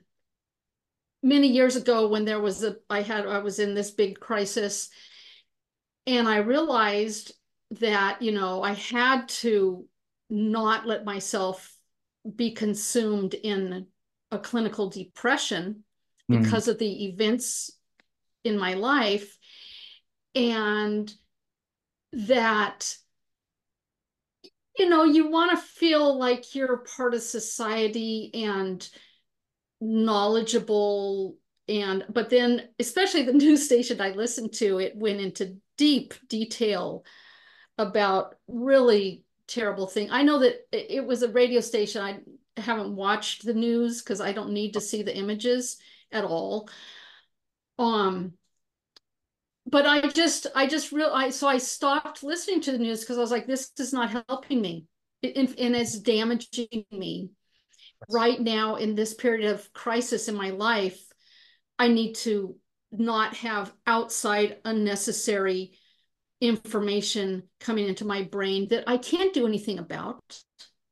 many 1.24 1.48
years 1.48 1.76
ago 1.76 2.08
when 2.08 2.26
there 2.26 2.40
was 2.40 2.64
a 2.64 2.76
I 2.90 3.02
had 3.02 3.26
I 3.28 3.40
was 3.40 3.60
in 3.60 3.74
this 3.74 3.92
big 3.92 4.20
crisis 4.20 4.90
and 6.06 6.28
I 6.28 6.38
realized 6.38 7.34
that 7.72 8.22
you 8.22 8.32
know 8.32 8.62
I 8.62 8.74
had 8.74 9.28
to 9.30 9.86
not 10.30 10.86
let 10.86 11.06
myself 11.06 11.76
be 12.36 12.52
consumed 12.52 13.34
in 13.34 13.88
a 14.32 14.40
clinical 14.40 14.90
depression 14.90 15.84
mm. 16.32 16.44
because 16.44 16.68
of 16.68 16.80
the 16.80 17.06
events 17.06 17.72
in 18.44 18.58
my 18.58 18.74
life 18.74 19.38
and 20.34 21.12
that 22.12 22.96
you 24.78 24.90
know 24.90 25.04
you 25.04 25.30
want 25.30 25.52
to 25.52 25.58
feel 25.58 26.18
like 26.18 26.56
you're 26.56 26.86
part 26.98 27.14
of 27.14 27.22
society 27.22 28.32
and 28.34 28.88
knowledgeable 29.82 31.38
and 31.68 32.06
but 32.10 32.30
then 32.30 32.70
especially 32.80 33.24
the 33.24 33.34
news 33.46 33.66
station 33.66 34.00
i 34.02 34.10
listened 34.10 34.54
to 34.54 34.80
it 34.80 34.96
went 34.96 35.20
into 35.20 35.58
deep 35.78 36.14
detail 36.30 37.04
about 37.78 38.36
really 38.48 39.24
terrible 39.48 39.88
thing. 39.88 40.10
I 40.12 40.24
know 40.24 40.40
that 40.40 40.56
it 40.72 41.06
was 41.06 41.24
a 41.24 41.32
radio 41.32 41.62
station. 41.62 42.02
I 42.02 42.20
haven't 42.60 42.96
watched 42.96 43.46
the 43.46 43.54
news 43.54 44.02
because 44.02 44.22
i 44.22 44.32
don't 44.32 44.54
need 44.54 44.74
to 44.74 44.82
see 44.82 45.04
the 45.04 45.16
images 45.16 45.78
at 46.12 46.24
all. 46.24 46.70
Um 47.78 48.34
but 49.66 49.86
I 49.86 50.08
just, 50.10 50.48
I 50.56 50.68
just 50.68 50.92
realized, 50.92 51.40
so 51.40 51.48
I 51.48 51.58
stopped 51.58 52.24
listening 52.24 52.62
to 52.62 52.72
the 52.72 52.78
news 52.78 53.02
because 53.02 53.18
I 53.18 53.22
was 53.22 53.32
like, 53.32 53.48
this 53.48 53.72
is 53.80 53.94
not 53.94 54.26
helping 54.30 54.62
me 54.62 54.86
and, 55.24 55.54
and 55.58 55.76
it's 55.76 56.00
damaging 56.00 56.86
me 56.92 57.32
right 58.10 58.40
now 58.40 58.76
in 58.76 58.96
this 58.96 59.14
period 59.14 59.52
of 59.52 59.72
crisis 59.74 60.28
in 60.28 60.36
my 60.36 60.52
life. 60.52 61.02
I 61.80 61.88
need 61.88 62.16
to 62.18 62.56
not 62.92 63.36
have 63.38 63.74
outside 63.88 64.58
unnecessary 64.64 65.78
information 66.42 67.44
coming 67.60 67.88
into 67.88 68.06
my 68.06 68.24
brain 68.24 68.68
that 68.70 68.84
I 68.88 68.98
can't 68.98 69.34
do 69.34 69.48
anything 69.48 69.80
about. 69.80 70.22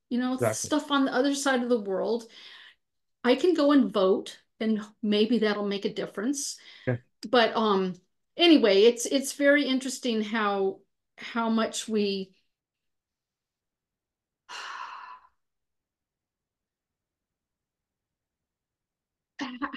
You 0.10 0.20
know, 0.20 0.34
exactly. 0.34 0.68
stuff 0.68 0.92
on 0.92 1.06
the 1.06 1.14
other 1.14 1.34
side 1.34 1.64
of 1.64 1.70
the 1.70 1.82
world. 1.82 2.26
I 3.24 3.36
can 3.36 3.54
go 3.54 3.72
and 3.72 3.92
vote 3.92 4.38
and 4.60 4.82
maybe 5.02 5.40
that'll 5.40 5.68
make 5.68 5.86
a 5.86 5.94
difference. 5.94 6.58
Yeah. 6.86 6.98
But 7.30 7.56
um 7.56 7.96
anyway, 8.38 8.84
it's 8.84 9.06
it's 9.06 9.34
very 9.34 9.66
interesting 9.66 10.22
how 10.22 10.80
how 11.18 11.50
much 11.50 11.88
we 11.88 12.32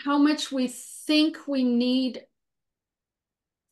how 0.04 0.18
much 0.18 0.52
we 0.52 0.68
think 0.68 1.46
we 1.46 1.64
need 1.64 2.22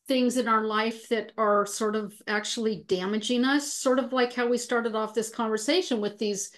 things 0.07 0.37
in 0.37 0.49
our 0.49 0.65
life 0.65 1.09
that 1.09 1.33
are 1.39 1.65
sort 1.65 1.97
of 1.97 2.13
actually 2.27 2.85
damaging 2.87 3.45
us 3.45 3.73
sort 3.73 3.99
of 3.99 4.13
like 4.13 4.35
how 4.35 4.47
we 4.47 4.59
started 4.59 4.95
off 4.95 5.15
this 5.15 5.31
conversation 5.31 6.01
with 6.01 6.19
these 6.19 6.51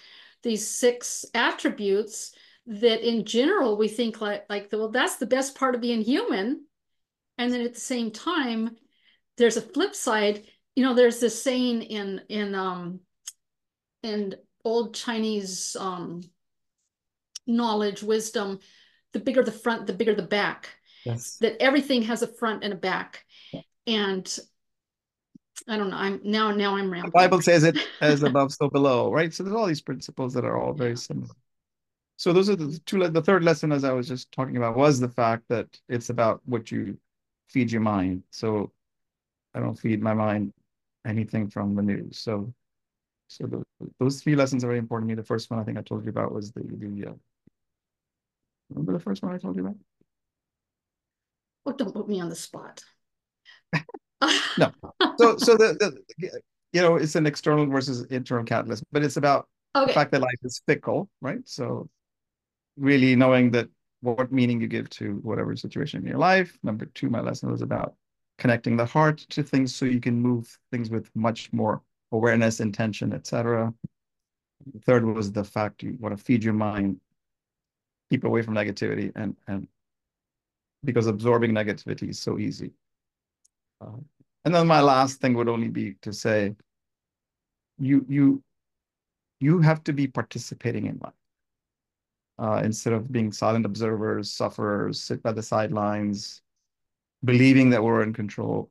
these 0.43 0.69
six 0.69 1.25
attributes 1.33 2.33
that 2.67 3.07
in 3.09 3.25
general 3.25 3.77
we 3.77 3.87
think 3.87 4.21
like 4.21 4.45
like 4.51 4.69
well 4.73 4.89
that's 4.91 5.17
the 5.17 5.27
best 5.27 5.55
part 5.55 5.75
of 5.75 5.81
being 5.81 6.03
human 6.03 6.65
and 7.39 7.53
then 7.53 7.61
at 7.63 7.75
the 7.75 7.81
same 7.81 8.11
time 8.11 8.77
there's 9.37 9.57
a 9.57 9.63
flip 9.63 9.95
side 9.95 10.45
you 10.75 10.85
know 10.85 10.95
there's 10.95 11.21
this 11.21 11.43
saying 11.43 11.83
in 11.83 12.21
in 12.29 12.55
um 12.55 13.01
in 14.03 14.35
old 14.65 14.95
chinese 14.95 15.77
um 15.79 16.23
knowledge 17.47 18.03
wisdom 18.03 18.59
the 19.13 19.21
bigger 19.21 19.43
the 19.43 19.53
front 19.53 19.87
the 19.87 19.93
bigger 19.93 20.15
the 20.15 20.23
back 20.23 20.69
yes 21.05 21.37
that 21.41 21.61
everything 21.61 22.03
has 22.03 22.23
a 22.23 22.27
front 22.27 22.65
and 22.65 22.73
a 22.73 22.77
back 22.77 23.25
and 23.87 24.39
I 25.69 25.77
don't 25.77 25.91
know. 25.91 25.97
I'm 25.97 26.21
now 26.23 26.53
now 26.53 26.77
I'm 26.77 26.91
rambling. 26.91 27.11
The 27.11 27.11
Bible 27.11 27.43
says 27.43 27.65
it 27.65 27.77
as 28.01 28.23
above, 28.23 28.53
so 28.53 28.69
below, 28.69 29.11
right? 29.11 29.33
So 29.33 29.43
there's 29.43 29.57
all 29.57 29.67
these 29.67 29.81
principles 29.81 30.35
that 30.35 30.45
are 30.45 30.57
all 30.61 30.73
very 30.73 30.97
similar. 30.97 31.35
So 32.17 32.33
those 32.33 32.49
are 32.49 32.57
the 32.57 32.79
two. 32.87 33.07
The 33.09 33.23
third 33.23 33.43
lesson, 33.43 33.73
as 33.73 33.85
I 33.85 33.93
was 33.93 34.07
just 34.07 34.31
talking 34.33 34.57
about, 34.57 34.77
was 34.77 35.01
the 35.01 35.09
fact 35.09 35.45
that 35.49 35.67
it's 35.89 36.11
about 36.11 36.41
what 36.45 36.71
you 36.71 36.99
feed 37.49 37.71
your 37.71 37.81
mind. 37.81 38.23
So 38.31 38.73
I 39.55 39.61
don't 39.61 39.79
feed 39.79 40.03
my 40.03 40.15
mind 40.15 40.53
anything 41.07 41.49
from 41.49 41.75
the 41.75 41.83
news. 41.83 42.19
So 42.19 42.53
so 43.29 43.47
the, 43.47 43.65
those 43.99 44.23
three 44.23 44.37
lessons 44.37 44.63
are 44.65 44.69
very 44.69 44.79
important 44.79 45.09
to 45.09 45.15
me. 45.15 45.21
The 45.21 45.27
first 45.27 45.51
one 45.51 45.59
I 45.59 45.65
think 45.65 45.79
I 45.79 45.83
told 45.83 46.05
you 46.05 46.11
about 46.11 46.33
was 46.33 46.53
the 46.53 46.61
the. 46.61 47.11
Uh, 47.11 47.15
remember 48.71 48.93
the 48.93 49.01
first 49.01 49.23
one 49.23 49.35
I 49.35 49.39
told 49.39 49.57
you 49.57 49.63
about? 49.63 49.77
Oh, 51.65 51.73
don't 51.73 51.93
put 51.93 52.09
me 52.09 52.21
on 52.21 52.29
the 52.29 52.37
spot. 52.37 52.85
no. 54.59 54.73
So 55.19 55.37
so 55.39 55.57
the, 55.57 55.77
the 56.21 56.41
you 56.73 56.83
know 56.83 56.97
it's 56.97 57.17
an 57.17 57.27
external 57.27 57.67
versus 57.67 58.05
internal 58.11 58.45
catalyst, 58.45 58.85
but 58.93 59.03
it's 59.03 59.17
about 59.17 59.49
okay. 59.75 59.87
the 59.87 59.93
fact 59.93 60.13
that 60.13 60.21
life 60.21 60.39
is 60.45 60.63
fickle, 60.67 61.09
right? 61.21 61.41
So 61.47 61.89
really 62.77 63.17
knowing 63.17 63.51
that 63.53 63.69
what 64.01 64.33
meaning 64.33 64.61
you 64.61 64.69
give 64.69 64.89
to 64.91 65.21
whatever 65.23 65.57
situation 65.57 66.01
in 66.01 66.07
your 66.07 66.19
life. 66.19 66.59
Number 66.63 66.87
two, 66.87 67.09
my 67.11 67.21
lesson 67.21 67.51
was 67.51 67.63
about 67.63 67.95
connecting 68.39 68.77
the 68.77 68.85
heart 68.85 69.19
to 69.19 69.43
things 69.43 69.75
so 69.75 69.85
you 69.85 70.01
can 70.01 70.21
move 70.21 70.59
things 70.71 70.91
with 70.91 71.11
much 71.15 71.53
more 71.53 71.83
awareness, 72.13 72.61
intention, 72.61 73.13
etc. 73.13 73.73
Third 74.85 75.05
was 75.05 75.33
the 75.33 75.45
fact 75.45 75.83
you 75.83 75.97
want 76.01 76.17
to 76.17 76.23
feed 76.23 76.45
your 76.45 76.55
mind, 76.55 77.01
keep 78.11 78.25
away 78.25 78.43
from 78.43 78.55
negativity, 78.55 79.13
and 79.15 79.37
and 79.47 79.69
because 80.85 81.07
absorbing 81.07 81.53
negativity 81.53 82.11
is 82.11 82.21
so 82.21 82.39
easy. 82.39 82.73
Uh, 83.81 83.99
and 84.45 84.55
then 84.55 84.67
my 84.67 84.81
last 84.81 85.21
thing 85.21 85.35
would 85.35 85.49
only 85.49 85.69
be 85.69 85.95
to 86.03 86.13
say, 86.13 86.55
you 87.79 88.05
you 88.09 88.43
you 89.41 89.61
have 89.61 89.83
to 89.85 89.93
be 89.93 90.07
participating 90.07 90.87
in 90.87 90.99
life 91.03 91.13
uh, 92.39 92.61
instead 92.65 92.93
of 92.93 93.11
being 93.11 93.33
silent 93.33 93.65
observers, 93.65 94.31
sufferers, 94.31 95.01
sit 95.01 95.23
by 95.23 95.33
the 95.33 95.43
sidelines, 95.43 96.43
believing 97.25 97.71
that 97.71 97.83
we're 97.83 98.03
in 98.03 98.13
control. 98.13 98.71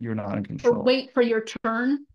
You're 0.00 0.14
not 0.14 0.36
in 0.36 0.44
control. 0.44 0.76
Or 0.76 0.82
wait 0.82 1.14
for 1.14 1.22
your 1.22 1.44
turn. 1.64 2.06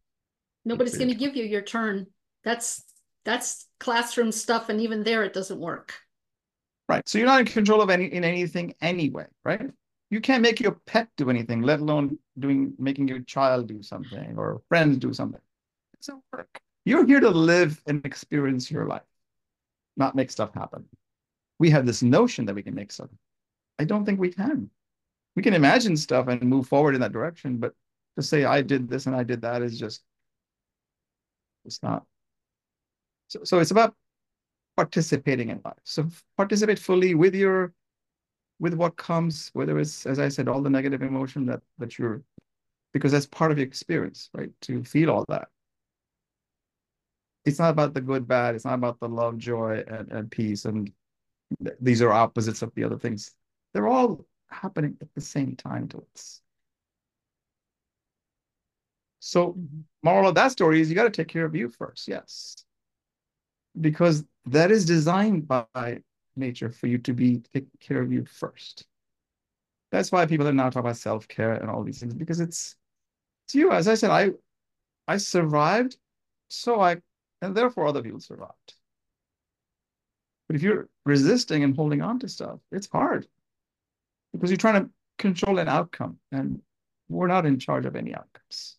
Nobody's 0.66 0.98
going 0.98 1.10
to 1.10 1.16
give 1.16 1.36
you 1.36 1.46
your 1.46 1.62
turn. 1.62 2.08
That's 2.44 2.84
that's 3.24 3.68
classroom 3.80 4.32
stuff, 4.32 4.70
and 4.70 4.82
even 4.82 5.04
there, 5.04 5.24
it 5.24 5.34
doesn't 5.34 5.60
work. 5.60 5.94
Right. 6.90 7.08
So 7.08 7.18
you're 7.18 7.28
not 7.28 7.42
in 7.42 7.46
control 7.46 7.82
of 7.82 7.90
any 7.90 8.06
in 8.06 8.24
anything 8.24 8.76
anyway, 8.82 9.28
right? 9.46 9.70
You 10.10 10.22
can't 10.22 10.42
make 10.42 10.60
your 10.60 10.74
pet 10.86 11.10
do 11.18 11.30
anything, 11.30 11.62
let 11.62 11.80
alone 11.80 12.18
doing 12.40 12.74
making 12.78 13.08
your 13.08 13.20
child 13.22 13.68
do 13.68 13.82
something 13.82 14.38
or 14.38 14.62
friends 14.68 14.98
do 14.98 15.14
something. 15.14 15.42
It 15.94 16.06
doesn't 16.06 16.24
work. 16.34 16.60
You're 16.86 17.06
here 17.06 17.20
to 17.20 17.30
live 17.30 17.82
and 17.88 18.06
experience 18.06 18.72
your 18.72 18.86
life 18.86 19.02
not 19.98 20.16
make 20.16 20.32
stuff 20.32 20.54
happen. 20.54 20.86
We 21.60 21.70
have 21.72 21.86
this 21.86 22.04
notion 22.04 22.46
that 22.46 22.56
we 22.56 22.64
can 22.64 22.76
make 22.76 22.92
stuff. 22.92 23.10
I 23.80 23.84
don't 23.84 24.06
think 24.06 24.20
we 24.20 24.32
can. 24.32 24.70
We 25.36 25.44
can 25.44 25.54
imagine 25.54 25.98
stuff 25.98 26.28
and 26.28 26.42
move 26.44 26.68
forward 26.68 26.96
in 26.96 27.02
that 27.02 27.12
direction, 27.12 27.58
but 27.58 27.74
to 28.16 28.24
say 28.24 28.46
I 28.46 28.62
did 28.62 28.90
this 28.90 29.06
and 29.06 29.16
I 29.16 29.24
did 29.24 29.42
that 29.42 29.62
is 29.62 29.80
just 29.80 30.04
it's 31.66 31.84
not. 31.84 32.06
So, 33.28 33.44
so 33.44 33.60
it's 33.60 33.72
about 33.72 33.94
participating 34.76 35.50
in 35.50 35.62
life. 35.66 35.76
So 35.84 36.08
participate 36.38 36.80
fully 36.80 37.14
with 37.14 37.36
your 37.36 37.74
with 38.60 38.74
what 38.74 38.98
comes, 38.98 39.52
whether 39.54 39.78
it's 39.80 40.06
as 40.06 40.20
I 40.20 40.30
said, 40.30 40.48
all 40.48 40.62
the 40.62 40.70
negative 40.70 41.02
emotion 41.02 41.46
that 41.48 41.62
that 41.78 42.00
you're 42.00 42.24
because 42.94 43.12
that's 43.12 43.26
part 43.28 43.52
of 43.52 43.58
your 43.58 43.68
experience, 43.68 44.30
right? 44.34 44.50
To 44.62 44.84
feel 44.84 45.12
all 45.12 45.26
that 45.30 45.50
it's 47.48 47.60
not 47.60 47.72
about 47.72 47.94
the 47.94 48.02
good, 48.02 48.28
bad. 48.28 48.56
It's 48.56 48.66
not 48.66 48.74
about 48.74 49.00
the 49.00 49.08
love, 49.08 49.38
joy, 49.38 49.84
and, 49.88 50.12
and 50.12 50.30
peace. 50.30 50.66
And 50.66 50.92
th- 51.64 51.78
these 51.80 52.02
are 52.02 52.12
opposites 52.12 52.62
of 52.62 52.74
the 52.76 52.84
other 52.84 53.00
things. 53.00 53.32
They're 53.74 53.88
all 53.88 54.26
happening 54.50 54.98
at 55.02 55.08
the 55.16 55.22
same 55.22 55.56
time 55.56 55.88
to 55.90 56.06
us. 56.14 56.42
So, 59.20 59.54
mm-hmm. 59.54 59.82
moral 60.04 60.28
of 60.28 60.36
that 60.36 60.52
story 60.52 60.82
is 60.82 60.90
you 60.90 60.96
got 60.96 61.06
to 61.06 61.10
take 61.10 61.30
care 61.30 61.46
of 61.46 61.56
you 61.56 61.70
first, 61.70 62.08
yes, 62.08 62.58
because 63.80 64.26
that 64.46 64.70
is 64.70 64.86
designed 64.86 65.48
by 65.48 66.02
nature 66.36 66.70
for 66.70 66.88
you 66.88 66.98
to 67.00 67.14
be 67.14 67.42
take 67.54 67.68
care 67.80 68.02
of 68.02 68.12
you 68.12 68.26
first. 68.26 68.86
That's 69.92 70.12
why 70.12 70.26
people 70.26 70.48
are 70.48 70.54
now 70.54 70.66
talking 70.66 70.82
about 70.82 70.98
self 70.98 71.28
care 71.30 71.54
and 71.54 71.70
all 71.70 71.84
these 71.84 72.00
things 72.00 72.14
because 72.14 72.42
it's 72.42 72.76
it's 73.46 73.56
you. 73.56 73.72
As 73.72 73.88
I 73.88 73.96
said, 73.96 74.12
I 74.12 74.32
I 75.08 75.18
survived, 75.18 75.98
so 76.50 76.82
I 76.82 76.98
and 77.42 77.56
therefore 77.56 77.88
other 77.88 78.02
people 78.02 78.20
survived. 78.20 78.74
But 80.48 80.56
if 80.56 80.62
you're 80.62 80.90
resisting 81.06 81.64
and 81.64 81.76
holding 81.76 82.02
on 82.02 82.20
to 82.20 82.30
stuff, 82.30 82.60
it's 82.72 82.90
hard 82.90 83.28
because 84.34 84.50
you're 84.50 84.58
trying 84.58 84.84
to 84.86 84.90
control 85.18 85.60
an 85.60 85.68
outcome, 85.68 86.20
and 86.32 86.62
we're 87.10 87.28
not 87.28 87.46
in 87.46 87.60
charge 87.60 87.86
of 87.86 87.96
any 87.96 88.14
outcomes. 88.14 88.78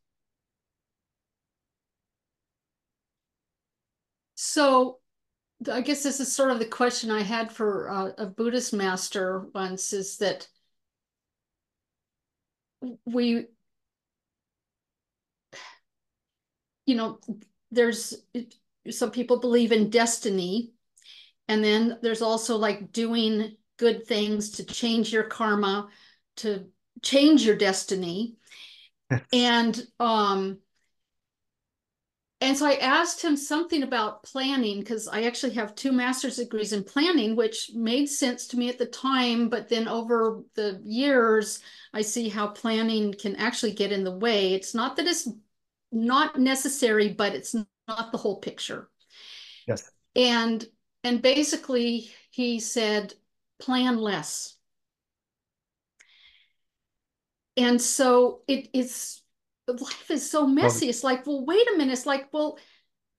So, 4.34 5.00
I 5.70 5.80
guess 5.80 6.02
this 6.04 6.20
is 6.20 6.32
sort 6.32 6.52
of 6.52 6.58
the 6.60 6.66
question 6.66 7.10
I 7.10 7.22
had 7.22 7.52
for 7.52 7.90
uh, 7.90 8.10
a 8.18 8.26
Buddhist 8.26 8.72
master 8.72 9.46
once 9.54 9.92
is 9.92 10.18
that 10.18 10.48
we, 13.04 13.46
you 16.86 16.94
know, 16.94 17.18
there's 17.70 18.14
some 18.90 19.10
people 19.10 19.40
believe 19.40 19.72
in 19.72 19.90
destiny 19.90 20.72
and 21.48 21.62
then 21.62 21.98
there's 22.02 22.22
also 22.22 22.56
like 22.56 22.92
doing 22.92 23.56
good 23.78 24.06
things 24.06 24.50
to 24.50 24.64
change 24.64 25.12
your 25.12 25.24
karma 25.24 25.88
to 26.36 26.66
change 27.02 27.44
your 27.44 27.56
destiny 27.56 28.36
and 29.32 29.86
um 30.00 30.58
and 32.40 32.56
so 32.56 32.66
I 32.66 32.74
asked 32.74 33.22
him 33.22 33.36
something 33.36 33.82
about 33.82 34.22
planning 34.22 34.78
because 34.78 35.08
I 35.08 35.24
actually 35.24 35.54
have 35.54 35.74
two 35.74 35.90
master's 35.90 36.36
degrees 36.36 36.72
in 36.72 36.84
planning, 36.84 37.34
which 37.34 37.72
made 37.74 38.06
sense 38.06 38.46
to 38.48 38.56
me 38.56 38.68
at 38.68 38.78
the 38.78 38.86
time. 38.86 39.48
But 39.48 39.68
then 39.68 39.88
over 39.88 40.42
the 40.54 40.80
years, 40.84 41.58
I 41.92 42.02
see 42.02 42.28
how 42.28 42.46
planning 42.46 43.12
can 43.12 43.34
actually 43.36 43.72
get 43.72 43.90
in 43.90 44.04
the 44.04 44.16
way. 44.16 44.54
It's 44.54 44.72
not 44.72 44.94
that 44.96 45.06
it's 45.06 45.28
not 45.92 46.38
necessary, 46.38 47.08
but 47.08 47.34
it's 47.34 47.54
not 47.54 48.12
the 48.12 48.18
whole 48.18 48.40
picture. 48.40 48.88
Yes. 49.66 49.90
And 50.14 50.64
and 51.04 51.22
basically 51.22 52.10
he 52.30 52.60
said, 52.60 53.14
plan 53.60 53.98
less. 53.98 54.56
And 57.56 57.80
so 57.80 58.42
it 58.46 58.68
is 58.72 59.20
life 59.66 60.10
is 60.10 60.30
so 60.30 60.46
messy. 60.46 60.86
Well, 60.86 60.90
it's 60.90 61.04
like, 61.04 61.26
well, 61.26 61.44
wait 61.44 61.66
a 61.68 61.76
minute. 61.76 61.92
It's 61.92 62.06
like, 62.06 62.32
well, 62.32 62.58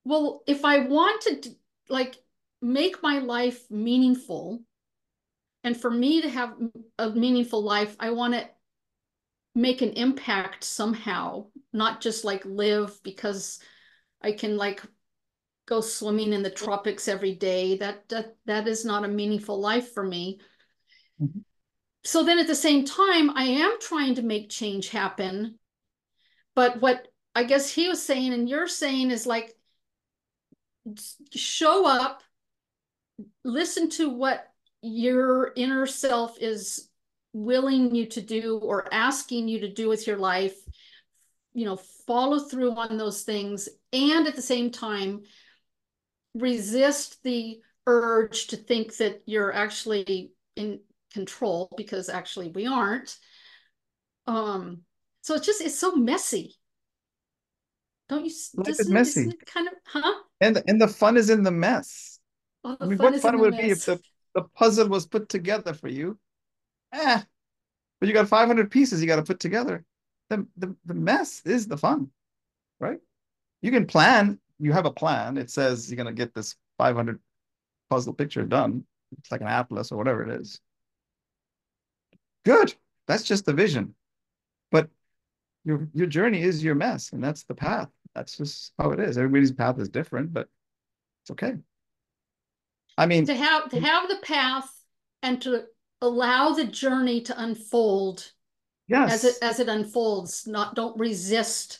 well, 0.03 0.41
if 0.47 0.65
I 0.65 0.79
wanted 0.79 1.43
to 1.43 1.49
like 1.89 2.17
make 2.61 3.03
my 3.03 3.19
life 3.19 3.69
meaningful, 3.69 4.61
and 5.63 5.75
for 5.75 5.91
me 5.91 6.21
to 6.21 6.29
have 6.29 6.55
a 6.97 7.09
meaningful 7.09 7.61
life, 7.61 7.95
I 7.99 8.11
want 8.11 8.33
to 8.33 8.47
make 9.55 9.81
an 9.81 9.91
impact 9.91 10.63
somehow, 10.63 11.47
not 11.73 12.01
just 12.01 12.23
like 12.23 12.43
live 12.45 12.99
because 13.03 13.59
I 14.21 14.31
can 14.31 14.57
like 14.57 14.81
go 15.67 15.81
swimming 15.81 16.33
in 16.33 16.43
the 16.43 16.49
tropics 16.49 17.07
every 17.07 17.35
day. 17.35 17.77
That 17.77 18.09
that 18.09 18.35
that 18.45 18.67
is 18.67 18.85
not 18.85 19.05
a 19.05 19.07
meaningful 19.07 19.59
life 19.59 19.93
for 19.93 20.03
me. 20.03 20.39
Mm-hmm. 21.21 21.39
So 22.03 22.23
then 22.23 22.39
at 22.39 22.47
the 22.47 22.55
same 22.55 22.85
time, 22.85 23.29
I 23.35 23.43
am 23.43 23.77
trying 23.79 24.15
to 24.15 24.21
make 24.21 24.49
change 24.49 24.89
happen. 24.89 25.59
But 26.55 26.81
what 26.81 27.07
I 27.35 27.43
guess 27.43 27.71
he 27.71 27.87
was 27.87 28.01
saying 28.01 28.33
and 28.33 28.49
you're 28.49 28.67
saying 28.67 29.11
is 29.11 29.27
like 29.27 29.53
show 31.35 31.85
up, 31.85 32.23
listen 33.43 33.89
to 33.91 34.09
what 34.09 34.45
your 34.81 35.51
inner 35.55 35.85
self 35.85 36.41
is 36.41 36.89
willing 37.33 37.93
you 37.93 38.07
to 38.07 38.21
do 38.21 38.57
or 38.57 38.91
asking 38.91 39.47
you 39.47 39.59
to 39.59 39.71
do 39.71 39.87
with 39.87 40.07
your 40.07 40.17
life 40.17 40.55
you 41.53 41.65
know 41.65 41.77
follow 42.07 42.39
through 42.39 42.71
on 42.71 42.97
those 42.97 43.23
things 43.23 43.69
and 43.91 44.27
at 44.27 44.35
the 44.35 44.41
same 44.41 44.71
time 44.71 45.21
resist 46.35 47.21
the 47.23 47.59
urge 47.87 48.47
to 48.47 48.55
think 48.57 48.95
that 48.97 49.21
you're 49.25 49.53
actually 49.53 50.31
in 50.55 50.79
control 51.13 51.73
because 51.75 52.09
actually 52.09 52.49
we 52.49 52.67
aren't. 52.67 53.17
Um 54.27 54.81
so 55.21 55.35
it's 55.35 55.45
just 55.45 55.61
it's 55.61 55.79
so 55.79 55.95
messy. 55.95 56.55
Don't 58.07 58.25
you 58.25 58.31
life 58.55 58.79
is 58.79 58.89
messy. 58.89 59.31
kind 59.45 59.67
of 59.67 59.73
huh? 59.85 60.13
And 60.41 60.61
and 60.67 60.79
the 60.79 60.87
fun 60.87 61.17
is 61.17 61.29
in 61.29 61.43
the 61.43 61.51
mess. 61.51 62.19
Oh, 62.63 62.77
i 62.79 62.85
mean 62.85 62.97
fun 62.97 63.13
what 63.13 63.21
fun 63.21 63.39
would 63.39 63.53
it 63.53 63.61
be 63.61 63.69
if 63.71 63.85
the, 63.85 63.99
the 64.35 64.43
puzzle 64.43 64.87
was 64.87 65.07
put 65.07 65.29
together 65.29 65.73
for 65.73 65.87
you? 65.87 66.19
Eh 66.93 67.21
but 67.99 68.07
you 68.07 68.13
got 68.13 68.27
500 68.27 68.71
pieces 68.71 69.01
you 69.01 69.07
got 69.07 69.17
to 69.17 69.23
put 69.23 69.39
together 69.39 69.83
the, 70.29 70.47
the 70.57 70.75
the 70.85 70.93
mess 70.93 71.41
is 71.45 71.67
the 71.67 71.77
fun 71.77 72.09
right? 72.79 72.99
You 73.61 73.71
can 73.71 73.85
plan 73.85 74.39
you 74.59 74.73
have 74.73 74.85
a 74.85 74.91
plan. 74.91 75.37
It 75.37 75.49
says 75.49 75.89
you're 75.89 75.95
going 75.95 76.13
to 76.13 76.13
get 76.13 76.33
this 76.33 76.55
500 76.77 77.19
puzzle 77.89 78.13
picture 78.13 78.43
done. 78.43 78.83
It's 79.17 79.31
like 79.31 79.41
an 79.41 79.47
atlas 79.47 79.91
or 79.91 79.97
whatever 79.97 80.23
it 80.23 80.41
is. 80.41 80.59
Good. 82.45 82.73
That's 83.07 83.23
just 83.23 83.45
the 83.45 83.53
vision. 83.53 83.95
But 84.71 84.89
your 85.65 85.87
your 85.93 86.07
journey 86.07 86.41
is 86.41 86.63
your 86.63 86.75
mess 86.75 87.11
and 87.11 87.23
that's 87.23 87.43
the 87.43 87.55
path. 87.55 87.89
That's 88.13 88.37
just 88.37 88.73
how 88.77 88.91
it 88.91 88.99
is. 88.99 89.17
Everybody's 89.17 89.51
path 89.51 89.79
is 89.79 89.89
different 89.89 90.33
but 90.33 90.47
it's 91.23 91.31
okay. 91.31 91.55
I 92.97 93.05
mean 93.05 93.25
to 93.25 93.35
have 93.35 93.69
to 93.69 93.79
have 93.79 94.09
the 94.09 94.19
path 94.21 94.69
and 95.23 95.41
to 95.41 95.65
allow 96.01 96.51
the 96.51 96.65
journey 96.65 97.21
to 97.21 97.41
unfold 97.41 98.31
yes 98.89 99.11
as 99.11 99.23
it 99.23 99.35
as 99.41 99.59
it 99.59 99.69
unfolds 99.69 100.47
not 100.47 100.75
don't 100.75 100.97
resist 100.99 101.79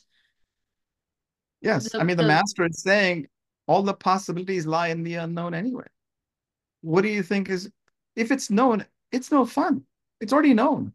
yes 1.62 1.92
the, 1.92 2.00
i 2.00 2.04
mean 2.04 2.16
the, 2.16 2.24
the 2.24 2.28
master 2.28 2.66
is 2.66 2.82
saying 2.82 3.28
all 3.70 3.84
the 3.84 3.94
possibilities 3.94 4.66
lie 4.66 4.88
in 4.88 5.04
the 5.04 5.14
unknown 5.14 5.54
anyway. 5.54 5.86
What 6.82 7.04
do 7.04 7.08
you 7.10 7.22
think 7.22 7.50
is 7.50 7.70
if 8.16 8.32
it's 8.32 8.50
known 8.50 8.84
it's 9.12 9.32
no 9.32 9.46
fun. 9.46 9.84
It's 10.20 10.34
already 10.34 10.56
known. 10.56 10.92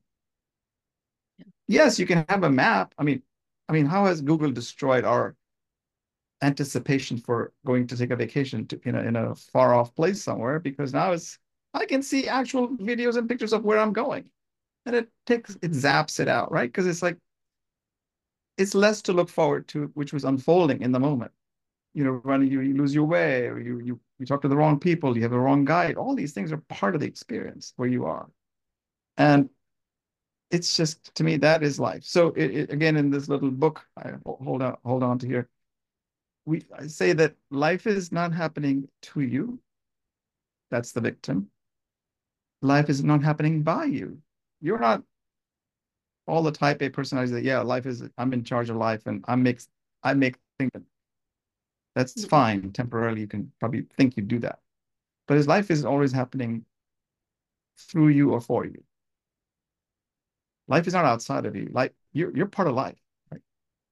Yeah. 1.38 1.46
yes 1.84 1.98
you 2.00 2.06
can 2.06 2.24
have 2.28 2.42
a 2.42 2.50
map. 2.50 2.94
I 2.98 3.04
mean 3.04 3.22
i 3.68 3.72
mean 3.72 3.86
how 3.86 4.06
has 4.06 4.20
google 4.20 4.50
destroyed 4.50 5.04
our 5.04 5.36
anticipation 6.42 7.16
for 7.16 7.52
going 7.64 7.86
to 7.86 7.96
take 7.96 8.10
a 8.10 8.16
vacation 8.16 8.66
to 8.66 8.80
in 8.82 8.96
a, 8.96 9.02
in 9.02 9.14
a 9.14 9.36
far 9.36 9.72
off 9.72 9.94
place 9.94 10.20
somewhere? 10.20 10.58
Because 10.58 10.92
now 10.92 11.12
it's 11.12 11.38
i 11.74 11.86
can 11.86 12.02
see 12.02 12.26
actual 12.26 12.68
videos 12.90 13.16
and 13.16 13.28
pictures 13.28 13.52
of 13.52 13.64
where 13.64 13.78
i'm 13.78 13.92
going 13.92 14.24
and 14.86 14.94
it 14.96 15.08
takes 15.26 15.56
it 15.62 15.72
zaps 15.72 16.20
it 16.20 16.28
out 16.28 16.50
right? 16.52 16.70
Because 16.70 16.86
it's 16.86 17.02
like 17.02 17.18
it's 18.56 18.74
less 18.74 19.02
to 19.02 19.12
look 19.12 19.28
forward 19.28 19.66
to 19.68 19.90
which 19.94 20.12
was 20.12 20.24
unfolding 20.24 20.82
in 20.82 20.92
the 20.92 21.00
moment. 21.00 21.32
You 21.94 22.04
know 22.04 22.20
when 22.22 22.46
you, 22.46 22.60
lose 22.74 22.94
your 22.94 23.04
way 23.04 23.46
or 23.46 23.58
you 23.58 23.80
you 23.80 24.00
you 24.18 24.26
talk 24.26 24.42
to 24.42 24.48
the 24.48 24.56
wrong 24.56 24.78
people 24.78 25.16
you 25.16 25.22
have 25.22 25.30
the 25.30 25.38
wrong 25.38 25.64
guide 25.64 25.96
all 25.96 26.14
these 26.14 26.32
things 26.32 26.52
are 26.52 26.58
part 26.68 26.94
of 26.94 27.00
the 27.00 27.06
experience 27.06 27.72
where 27.76 27.88
you 27.88 28.04
are. 28.04 28.28
And 29.16 29.48
it's 30.50 30.76
just 30.76 31.14
to 31.16 31.24
me 31.24 31.36
that 31.38 31.62
is 31.62 31.80
life. 31.80 32.04
So 32.04 32.28
it, 32.28 32.50
it, 32.50 32.70
again 32.70 32.96
in 32.96 33.10
this 33.10 33.28
little 33.28 33.50
book 33.50 33.84
i 33.96 34.12
hold 34.24 34.62
on 34.62 34.76
hold 34.84 35.02
on 35.02 35.18
to 35.20 35.26
here. 35.26 35.48
We 36.46 36.62
I 36.78 36.88
say 36.88 37.12
that 37.14 37.36
life 37.50 37.86
is 37.86 38.12
not 38.12 38.34
happening 38.34 38.88
to 39.02 39.20
you. 39.20 39.60
That's 40.70 40.92
the 40.92 41.00
victim. 41.00 41.48
Life 42.60 42.88
is 42.90 43.04
not 43.04 43.22
happening 43.22 43.62
by 43.62 43.84
you 43.84 44.18
you're 44.64 44.78
not 44.78 45.02
all 46.26 46.42
the 46.42 46.50
type 46.50 46.80
A 46.80 46.88
personalities 46.88 47.32
that 47.32 47.44
yeah, 47.44 47.60
life 47.60 47.84
is 47.84 48.02
I'm 48.16 48.32
in 48.32 48.44
charge 48.44 48.70
of 48.70 48.76
life 48.76 49.02
and 49.06 49.22
I 49.28 49.36
make 49.36 49.60
I 50.02 50.14
make 50.14 50.36
things. 50.58 50.70
That's 51.94 52.14
mm-hmm. 52.14 52.28
fine. 52.28 52.72
Temporarily, 52.72 53.20
you 53.20 53.26
can 53.26 53.52
probably 53.60 53.84
think 53.98 54.16
you 54.16 54.22
do 54.22 54.38
that, 54.38 54.60
but 55.28 55.36
his 55.36 55.46
life 55.46 55.70
is 55.70 55.84
always 55.84 56.12
happening 56.12 56.64
through 57.78 58.08
you 58.08 58.30
or 58.32 58.40
for 58.40 58.64
you. 58.64 58.82
Life 60.66 60.86
is 60.86 60.94
not 60.94 61.04
outside 61.04 61.44
of 61.44 61.54
you. 61.54 61.68
Like 61.70 61.94
you're 62.14 62.34
you're 62.34 62.46
part 62.46 62.66
of 62.66 62.74
life. 62.74 62.98
Right? 63.30 63.42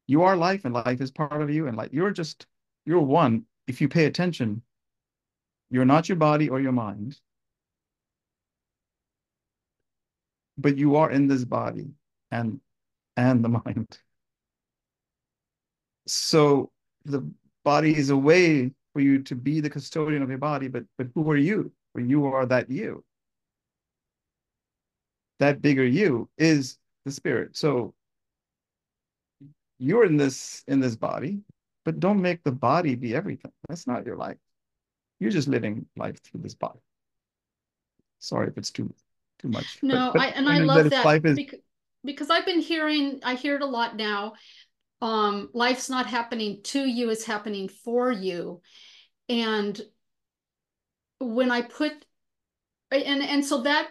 You 0.06 0.22
are 0.22 0.36
life, 0.36 0.64
and 0.64 0.72
life 0.72 1.02
is 1.02 1.10
part 1.10 1.42
of 1.42 1.50
you, 1.50 1.66
and 1.66 1.76
like 1.76 1.92
you're 1.92 2.12
just 2.12 2.46
you're 2.86 3.00
one. 3.00 3.44
If 3.66 3.82
you 3.82 3.88
pay 3.88 4.06
attention, 4.06 4.62
you're 5.70 5.84
not 5.84 6.08
your 6.08 6.16
body 6.16 6.48
or 6.48 6.60
your 6.60 6.72
mind. 6.72 7.20
But 10.58 10.76
you 10.76 10.96
are 10.96 11.10
in 11.10 11.28
this 11.28 11.44
body 11.44 11.90
and 12.30 12.60
and 13.16 13.44
the 13.44 13.48
mind. 13.64 13.98
So 16.06 16.70
the 17.04 17.28
body 17.64 17.96
is 17.96 18.10
a 18.10 18.16
way 18.16 18.72
for 18.92 19.00
you 19.00 19.22
to 19.22 19.34
be 19.34 19.60
the 19.60 19.70
custodian 19.70 20.22
of 20.22 20.28
your 20.28 20.38
body, 20.38 20.68
but 20.68 20.84
but 20.98 21.08
who 21.14 21.30
are 21.30 21.36
you? 21.36 21.72
Well, 21.94 22.04
you 22.04 22.26
are 22.26 22.46
that 22.46 22.70
you. 22.70 23.04
That 25.38 25.60
bigger 25.60 25.84
you 25.84 26.28
is 26.38 26.78
the 27.04 27.12
spirit. 27.12 27.56
So 27.56 27.94
you're 29.78 30.04
in 30.04 30.16
this 30.16 30.62
in 30.68 30.80
this 30.80 30.96
body, 30.96 31.40
but 31.84 32.00
don't 32.00 32.22
make 32.22 32.42
the 32.44 32.52
body 32.52 32.94
be 32.94 33.14
everything. 33.14 33.52
That's 33.68 33.86
not 33.86 34.06
your 34.06 34.16
life. 34.16 34.38
You're 35.18 35.30
just 35.30 35.48
living 35.48 35.86
life 35.96 36.22
through 36.22 36.42
this 36.42 36.54
body. 36.54 36.80
Sorry 38.18 38.48
if 38.48 38.58
it's 38.58 38.70
too 38.70 38.92
too 39.42 39.48
much. 39.48 39.78
No, 39.82 40.10
but, 40.12 40.14
but 40.14 40.22
I 40.22 40.26
and 40.28 40.48
I 40.48 40.58
love 40.58 40.90
that, 40.90 41.04
that 41.04 41.24
is... 41.26 41.36
because, 41.36 41.60
because 42.04 42.30
I've 42.30 42.46
been 42.46 42.60
hearing, 42.60 43.20
I 43.24 43.34
hear 43.34 43.56
it 43.56 43.62
a 43.62 43.66
lot 43.66 43.96
now. 43.96 44.34
Um, 45.00 45.50
life's 45.52 45.90
not 45.90 46.06
happening 46.06 46.60
to 46.64 46.80
you, 46.80 47.10
it's 47.10 47.24
happening 47.24 47.68
for 47.68 48.10
you. 48.10 48.60
And 49.28 49.80
when 51.18 51.50
I 51.50 51.62
put 51.62 51.92
and 52.90 53.22
and 53.22 53.44
so 53.44 53.62
that 53.62 53.88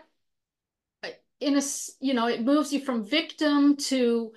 in 1.40 1.58
a 1.58 1.62
you 2.00 2.14
know 2.14 2.28
it 2.28 2.44
moves 2.44 2.72
you 2.72 2.80
from 2.80 3.04
victim 3.04 3.76
to 3.76 4.32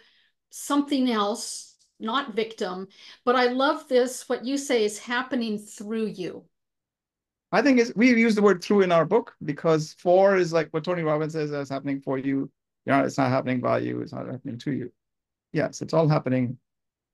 something 0.50 1.10
else 1.10 1.76
not 2.00 2.34
victim 2.34 2.88
but 3.24 3.36
i 3.36 3.46
love 3.46 3.86
this 3.88 4.28
what 4.28 4.44
you 4.44 4.56
say 4.56 4.84
is 4.84 4.98
happening 4.98 5.58
through 5.58 6.06
you 6.06 6.44
I 7.54 7.62
think 7.62 7.78
it's, 7.78 7.92
we 7.94 8.08
use 8.08 8.34
the 8.34 8.42
word 8.42 8.64
through 8.64 8.82
in 8.82 8.90
our 8.90 9.04
book 9.04 9.32
because 9.44 9.94
for 10.00 10.36
is 10.36 10.52
like 10.52 10.70
what 10.72 10.82
Tony 10.82 11.02
Robbins 11.02 11.34
says 11.34 11.52
is 11.52 11.68
happening 11.68 12.00
for 12.00 12.18
you. 12.18 12.50
You 12.84 12.92
know, 12.92 13.04
it's 13.04 13.16
not 13.16 13.30
happening 13.30 13.60
by 13.60 13.78
you, 13.78 14.00
it's 14.00 14.12
not 14.12 14.26
happening 14.26 14.58
to 14.58 14.72
you. 14.72 14.90
Yes, 15.52 15.80
it's 15.80 15.94
all 15.94 16.08
happening 16.08 16.58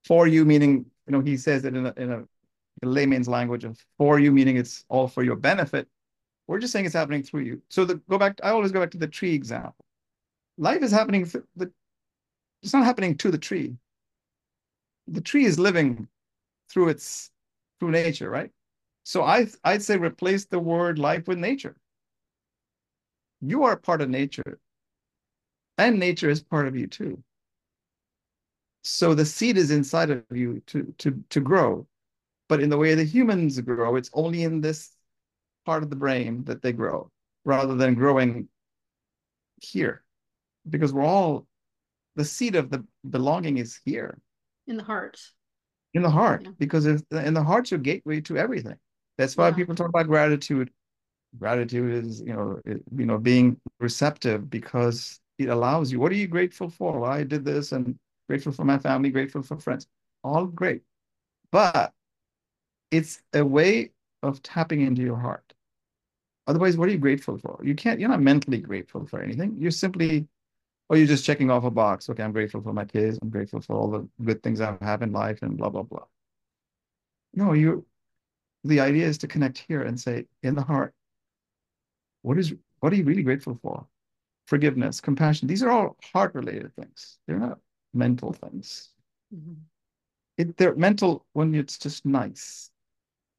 for 0.07 0.27
you, 0.27 0.47
meaning, 0.47 0.87
you 1.07 1.13
know, 1.13 1.21
he 1.21 1.37
says 1.37 1.67
it 1.67 1.77
in 1.77 1.85
a, 1.85 1.93
in 1.99 2.11
a 2.11 2.25
layman's 2.83 3.29
language 3.29 3.65
of 3.65 3.79
for 3.99 4.19
you, 4.19 4.33
meaning 4.33 4.57
it's 4.57 4.87
all 4.89 5.09
for 5.09 5.23
your 5.23 5.37
benefit. 5.37 5.87
We're 6.47 6.59
just 6.59 6.73
saying 6.73 6.87
it's 6.87 6.95
happening 6.95 7.23
through 7.23 7.43
you. 7.43 7.61
So 7.69 7.85
the 7.85 7.97
go 8.09 8.17
back, 8.17 8.41
I 8.43 8.49
always 8.49 8.73
go 8.73 8.81
back 8.81 8.93
to 8.93 8.99
the 8.99 9.09
tree 9.09 9.35
example. 9.35 9.85
Life 10.57 10.83
is 10.83 10.91
happening, 10.91 11.31
the, 11.55 11.71
it's 12.63 12.73
not 12.73 12.85
happening 12.85 13.19
to 13.19 13.31
the 13.31 13.39
tree. 13.39 13.77
The 15.07 15.21
tree 15.21 15.45
is 15.45 15.59
living 15.59 16.09
through 16.71 16.89
its, 16.89 17.31
through 17.79 17.91
nature, 17.91 18.31
right? 18.31 18.51
So 19.11 19.25
I, 19.25 19.49
I'd 19.65 19.83
say 19.83 19.97
replace 19.97 20.45
the 20.45 20.61
word 20.61 20.97
life 20.97 21.27
with 21.27 21.37
nature. 21.37 21.75
You 23.41 23.65
are 23.65 23.77
part 23.77 24.03
of 24.03 24.09
nature, 24.09 24.61
and 25.77 25.99
nature 25.99 26.31
is 26.31 26.41
part 26.41 26.69
of 26.69 26.77
you 26.77 26.87
too. 26.87 27.21
So 28.85 29.15
the 29.15 29.25
seed 29.25 29.57
is 29.57 29.73
inside 29.73 30.11
of 30.11 30.23
you 30.31 30.63
to, 30.69 30.95
to, 30.99 31.25
to 31.31 31.41
grow. 31.41 31.89
But 32.49 32.61
in 32.61 32.69
the 32.69 32.79
way 32.79 32.95
the 32.95 33.03
humans 33.03 33.61
grow, 33.63 33.97
it's 33.97 34.11
only 34.15 34.45
in 34.45 34.61
this 34.61 34.93
part 35.67 35.83
of 35.83 35.91
the 35.91 35.97
brain 35.97 36.45
that 36.45 36.63
they 36.63 36.73
grow 36.73 37.11
rather 37.45 37.75
than 37.75 37.97
growing 37.97 38.47
here. 39.61 40.05
Because 40.69 40.93
we're 40.93 41.03
all, 41.03 41.49
the 42.15 42.25
seed 42.25 42.55
of 42.55 42.71
the 42.71 42.87
belonging 43.11 43.59
is 43.59 43.81
here. 43.85 44.21
In 44.69 44.77
the 44.77 44.85
heart. 44.85 45.21
In 45.95 46.03
the 46.03 46.11
heart, 46.11 46.43
yeah. 46.45 46.53
because 46.61 46.87
in 46.87 47.03
the 47.11 47.43
heart's 47.43 47.73
your 47.73 47.81
gateway 47.81 48.21
to 48.21 48.37
everything. 48.37 48.79
That's 49.21 49.37
why 49.37 49.49
yeah. 49.49 49.55
people 49.55 49.75
talk 49.75 49.91
about 49.91 50.07
gratitude. 50.07 50.71
Gratitude 51.39 52.07
is, 52.07 52.23
you 52.23 52.33
know, 52.33 52.59
it, 52.65 52.83
you 52.97 53.05
know, 53.05 53.19
being 53.19 53.61
receptive 53.79 54.49
because 54.49 55.21
it 55.39 55.51
allows 55.51 55.93
you. 55.93 56.01
What 56.01 56.11
are 56.11 56.15
you 56.15 56.27
grateful 56.27 56.71
for? 56.71 57.01
Well, 57.01 57.11
I 57.11 57.25
did 57.25 57.45
this, 57.45 57.73
and 57.73 57.99
grateful 58.31 58.51
for 58.51 58.65
my 58.65 58.79
family, 58.79 59.11
grateful 59.11 59.43
for 59.43 59.59
friends. 59.59 59.87
All 60.25 60.47
great, 60.47 60.81
but 61.53 61.93
it's 62.91 63.21
a 63.35 63.45
way 63.45 63.91
of 64.23 64.43
tapping 64.43 64.81
into 64.81 65.03
your 65.03 65.19
heart. 65.19 65.53
Otherwise, 66.47 66.79
what 66.79 66.89
are 66.89 66.93
you 66.93 66.99
grateful 66.99 67.37
for? 67.37 67.61
You 67.63 67.75
can't. 67.75 68.01
You're 68.01 68.09
not 68.09 68.23
mentally 68.23 68.59
grateful 68.59 69.07
for 69.07 69.21
anything. 69.21 69.55
You're 69.59 69.71
simply, 69.71 70.29
or 70.89 70.97
you're 70.97 71.07
just 71.07 71.27
checking 71.27 71.51
off 71.51 71.65
a 71.65 71.71
box. 71.71 72.09
Okay, 72.09 72.23
I'm 72.23 72.33
grateful 72.33 72.63
for 72.63 72.73
my 72.73 72.87
kids. 72.87 73.19
I'm 73.21 73.29
grateful 73.29 73.61
for 73.61 73.77
all 73.77 73.91
the 73.91 74.09
good 74.25 74.43
things 74.43 74.63
I 74.63 74.79
have 74.81 75.03
in 75.03 75.13
life, 75.13 75.43
and 75.43 75.59
blah 75.59 75.69
blah 75.69 75.83
blah. 75.83 76.07
No, 77.35 77.53
you 77.53 77.85
the 78.65 78.81
idea 78.81 79.07
is 79.07 79.19
to 79.19 79.29
connect 79.29 79.65
here 79.67 79.83
and 79.83 79.99
say, 79.99 80.27
in 80.43 80.55
the 80.55 80.63
heart, 80.63 80.95
what 82.23 82.39
is 82.39 82.53
what 82.81 82.93
are 82.93 82.97
you 82.97 83.05
really 83.05 83.23
grateful 83.23 83.59
for? 83.63 83.87
Forgiveness, 84.47 85.01
compassion. 85.01 85.49
These 85.49 85.63
are 85.63 85.71
all 85.71 85.97
heart 86.13 86.35
related 86.35 86.75
things. 86.75 87.19
They're 87.27 87.39
not 87.39 87.59
mental 87.95 88.33
things. 88.33 88.91
Mm-hmm. 89.35 89.55
It, 90.39 90.57
they're 90.57 90.75
mental 90.75 91.27
when 91.33 91.55
it's 91.55 91.79
just 91.79 92.05
nice 92.05 92.71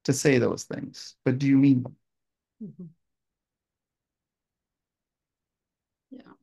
to 0.06 0.14
say 0.14 0.38
those 0.38 0.64
things, 0.64 1.16
but 1.26 1.38
do 1.38 1.48
you 1.48 1.58
mean 1.58 1.84
them? 1.84 1.96
Mm-hmm. 2.64 2.86
Yeah. 6.12 6.34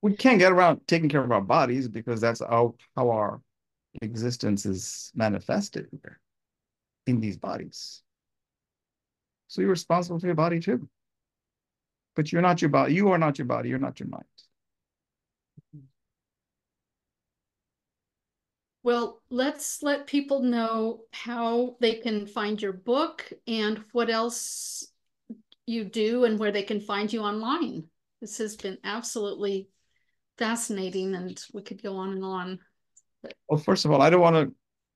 We 0.00 0.14
can't 0.14 0.38
get 0.38 0.52
around 0.52 0.80
taking 0.86 1.08
care 1.08 1.24
of 1.24 1.32
our 1.32 1.40
bodies 1.40 1.88
because 1.88 2.20
that's 2.20 2.40
how, 2.40 2.74
how 2.96 3.10
our 3.10 3.40
existence 4.00 4.64
is 4.66 5.12
manifested 5.14 5.88
here 5.90 6.21
in 7.06 7.20
these 7.20 7.36
bodies. 7.36 8.02
So 9.48 9.60
you're 9.60 9.70
responsible 9.70 10.18
for 10.18 10.26
your 10.26 10.34
body 10.34 10.60
too. 10.60 10.88
But 12.14 12.32
you're 12.32 12.42
not 12.42 12.60
your 12.60 12.70
body. 12.70 12.94
You 12.94 13.10
are 13.10 13.18
not 13.18 13.38
your 13.38 13.46
body. 13.46 13.68
You're 13.68 13.78
not 13.78 14.00
your 14.00 14.08
mind. 14.08 14.24
Well, 18.84 19.22
let's 19.30 19.82
let 19.82 20.06
people 20.06 20.42
know 20.42 21.02
how 21.12 21.76
they 21.80 21.94
can 21.94 22.26
find 22.26 22.60
your 22.60 22.72
book 22.72 23.32
and 23.46 23.82
what 23.92 24.10
else 24.10 24.88
you 25.66 25.84
do 25.84 26.24
and 26.24 26.38
where 26.38 26.50
they 26.50 26.64
can 26.64 26.80
find 26.80 27.12
you 27.12 27.20
online. 27.20 27.84
This 28.20 28.38
has 28.38 28.56
been 28.56 28.78
absolutely 28.82 29.68
fascinating 30.36 31.14
and 31.14 31.40
we 31.52 31.62
could 31.62 31.82
go 31.82 31.96
on 31.96 32.12
and 32.12 32.24
on. 32.24 32.58
Well, 33.48 33.60
first 33.60 33.84
of 33.84 33.92
all, 33.92 34.02
I 34.02 34.10
don't 34.10 34.20
want 34.20 34.36
to 34.36 34.54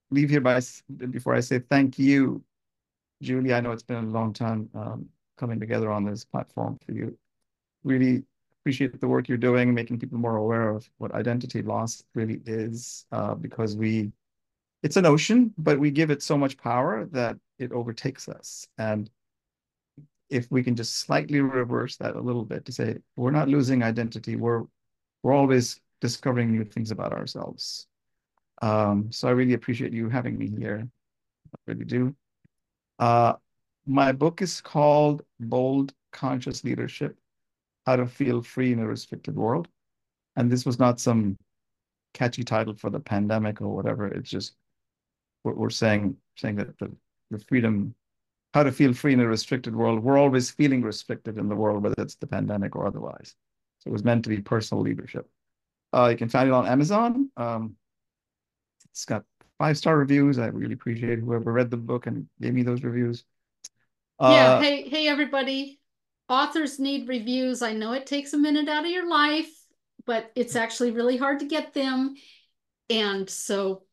leave 0.09 0.29
here 0.29 0.41
by 0.41 0.61
before 1.09 1.35
I 1.35 1.39
say 1.39 1.59
thank 1.59 1.99
you, 1.99 2.43
Julie. 3.21 3.53
I 3.53 3.59
know 3.61 3.71
it's 3.71 3.83
been 3.83 4.05
a 4.05 4.09
long 4.09 4.33
time 4.33 4.69
um, 4.73 5.09
coming 5.37 5.59
together 5.59 5.91
on 5.91 6.05
this 6.05 6.25
platform 6.25 6.79
for 6.85 6.93
you. 6.93 7.17
Really 7.83 8.23
appreciate 8.61 8.99
the 8.99 9.07
work 9.07 9.27
you're 9.27 9.37
doing, 9.37 9.73
making 9.73 9.99
people 9.99 10.17
more 10.17 10.37
aware 10.37 10.69
of 10.69 10.89
what 10.97 11.13
identity 11.13 11.61
loss 11.61 12.03
really 12.15 12.41
is, 12.45 13.05
uh, 13.11 13.33
because 13.35 13.77
we, 13.77 14.11
it's 14.83 14.97
an 14.97 15.05
ocean, 15.05 15.53
but 15.57 15.79
we 15.79 15.91
give 15.91 16.11
it 16.11 16.21
so 16.21 16.37
much 16.37 16.57
power 16.57 17.05
that 17.11 17.37
it 17.59 17.71
overtakes 17.71 18.27
us. 18.27 18.67
And 18.77 19.09
if 20.29 20.51
we 20.51 20.63
can 20.63 20.75
just 20.75 20.97
slightly 20.97 21.39
reverse 21.39 21.95
that 21.97 22.15
a 22.15 22.21
little 22.21 22.43
bit 22.43 22.65
to 22.65 22.71
say, 22.71 22.97
we're 23.15 23.31
not 23.31 23.47
losing 23.47 23.83
identity, 23.83 24.35
we're, 24.35 24.63
we're 25.23 25.33
always 25.33 25.79
discovering 26.01 26.51
new 26.51 26.65
things 26.65 26.91
about 26.91 27.13
ourselves. 27.13 27.87
Um, 28.61 29.11
so 29.11 29.27
I 29.27 29.31
really 29.31 29.53
appreciate 29.53 29.93
you 29.93 30.09
having 30.09 30.37
me 30.37 30.49
here. 30.49 30.87
I 31.53 31.57
really 31.67 31.85
do. 31.85 32.15
Uh, 32.99 33.33
my 33.85 34.11
book 34.11 34.41
is 34.41 34.61
called 34.61 35.23
Bold 35.39 35.93
Conscious 36.11 36.63
Leadership 36.63 37.17
how 37.87 37.95
to 37.95 38.05
feel 38.05 38.41
free 38.41 38.73
in 38.73 38.79
a 38.79 38.85
restricted 38.85 39.35
world. 39.35 39.69
And 40.35 40.51
this 40.51 40.65
was 40.65 40.77
not 40.77 40.99
some 40.99 41.37
catchy 42.13 42.43
title 42.43 42.75
for 42.75 42.89
the 42.89 42.99
pandemic 42.99 43.61
or 43.61 43.73
whatever. 43.73 44.07
It's 44.07 44.29
just 44.29 44.55
we're, 45.45 45.53
we're 45.53 45.69
saying 45.69 46.17
saying 46.35 46.57
that 46.57 46.77
the, 46.79 46.91
the 47.31 47.39
freedom, 47.39 47.95
how 48.53 48.63
to 48.63 48.73
feel 48.73 48.93
free 48.93 49.13
in 49.13 49.21
a 49.21 49.27
restricted 49.27 49.73
world. 49.73 50.03
We're 50.03 50.17
always 50.17 50.51
feeling 50.51 50.81
restricted 50.81 51.37
in 51.37 51.47
the 51.47 51.55
world, 51.55 51.81
whether 51.81 51.95
it's 51.99 52.15
the 52.15 52.27
pandemic 52.27 52.75
or 52.75 52.85
otherwise. 52.85 53.35
So 53.79 53.89
it 53.89 53.93
was 53.93 54.03
meant 54.03 54.25
to 54.25 54.29
be 54.29 54.41
personal 54.41 54.83
leadership. 54.83 55.29
Uh, 55.93 56.09
you 56.11 56.17
can 56.17 56.27
find 56.27 56.49
it 56.49 56.53
on 56.53 56.67
Amazon. 56.67 57.31
Um, 57.37 57.77
it's 58.85 59.05
got 59.05 59.23
five 59.57 59.77
star 59.77 59.97
reviews. 59.97 60.39
I 60.39 60.47
really 60.47 60.73
appreciate 60.73 61.19
whoever 61.19 61.51
read 61.51 61.71
the 61.71 61.77
book 61.77 62.07
and 62.07 62.27
gave 62.41 62.53
me 62.53 62.63
those 62.63 62.83
reviews. 62.83 63.23
Uh, 64.19 64.29
yeah. 64.31 64.61
Hey, 64.61 64.89
hey, 64.89 65.07
everybody 65.07 65.79
authors 66.29 66.79
need 66.79 67.07
reviews. 67.07 67.61
I 67.61 67.73
know 67.73 67.93
it 67.93 68.05
takes 68.05 68.33
a 68.33 68.37
minute 68.37 68.67
out 68.67 68.85
of 68.85 68.91
your 68.91 69.09
life, 69.09 69.49
but 70.05 70.31
it's 70.35 70.55
actually 70.55 70.91
really 70.91 71.17
hard 71.17 71.39
to 71.39 71.45
get 71.45 71.73
them. 71.73 72.15
And 72.89 73.29
so 73.29 73.83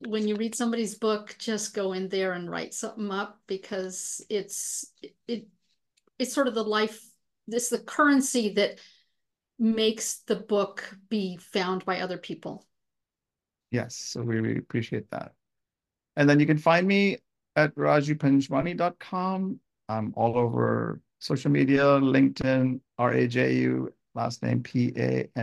when 0.00 0.28
you 0.28 0.36
read 0.36 0.54
somebody's 0.54 0.96
book, 0.96 1.36
just 1.38 1.74
go 1.74 1.92
in 1.92 2.08
there 2.08 2.32
and 2.32 2.50
write 2.50 2.74
something 2.74 3.10
up 3.10 3.40
because 3.46 4.24
it's 4.28 4.86
it 5.26 5.48
it's 6.18 6.34
sort 6.34 6.48
of 6.48 6.54
the 6.54 6.64
life, 6.64 7.02
this 7.46 7.70
the 7.70 7.78
currency 7.78 8.54
that 8.54 8.78
makes 9.58 10.18
the 10.26 10.36
book 10.36 10.96
be 11.08 11.36
found 11.36 11.84
by 11.84 12.00
other 12.00 12.18
people. 12.18 12.66
Yes, 13.70 13.96
so 13.96 14.22
we 14.22 14.40
really 14.40 14.58
appreciate 14.58 15.10
that. 15.10 15.32
And 16.16 16.28
then 16.28 16.38
you 16.38 16.46
can 16.46 16.58
find 16.58 16.86
me 16.86 17.18
at 17.56 17.74
rajupanjwani.com. 17.74 19.60
I'm 19.88 20.12
all 20.16 20.38
over 20.38 21.00
social 21.18 21.50
media, 21.50 21.82
LinkedIn, 21.82 22.80
R-A-J-U, 22.98 23.92
last 24.14 24.42
name 24.42 24.62
P-A-N-J-W-A-N-I. 24.62 25.34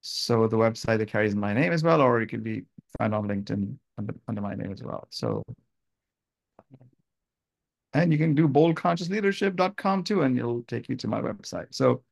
So 0.00 0.46
the 0.46 0.56
website 0.56 0.98
that 0.98 1.08
carries 1.08 1.34
my 1.34 1.52
name 1.52 1.72
as 1.72 1.82
well, 1.82 2.00
or 2.00 2.20
it 2.20 2.28
could 2.28 2.44
be 2.44 2.62
found 2.98 3.14
on 3.14 3.26
LinkedIn 3.26 3.76
under, 3.98 4.14
under 4.28 4.40
my 4.40 4.54
name 4.54 4.72
as 4.72 4.82
well. 4.82 5.08
So, 5.10 5.42
and 7.94 8.12
you 8.12 8.18
can 8.18 8.34
do 8.34 8.46
boldconsciousleadership.com 8.48 10.04
too, 10.04 10.22
and 10.22 10.38
it'll 10.38 10.62
take 10.62 10.88
you 10.88 10.96
to 10.96 11.08
my 11.08 11.20
website. 11.20 11.66
So 11.70 12.02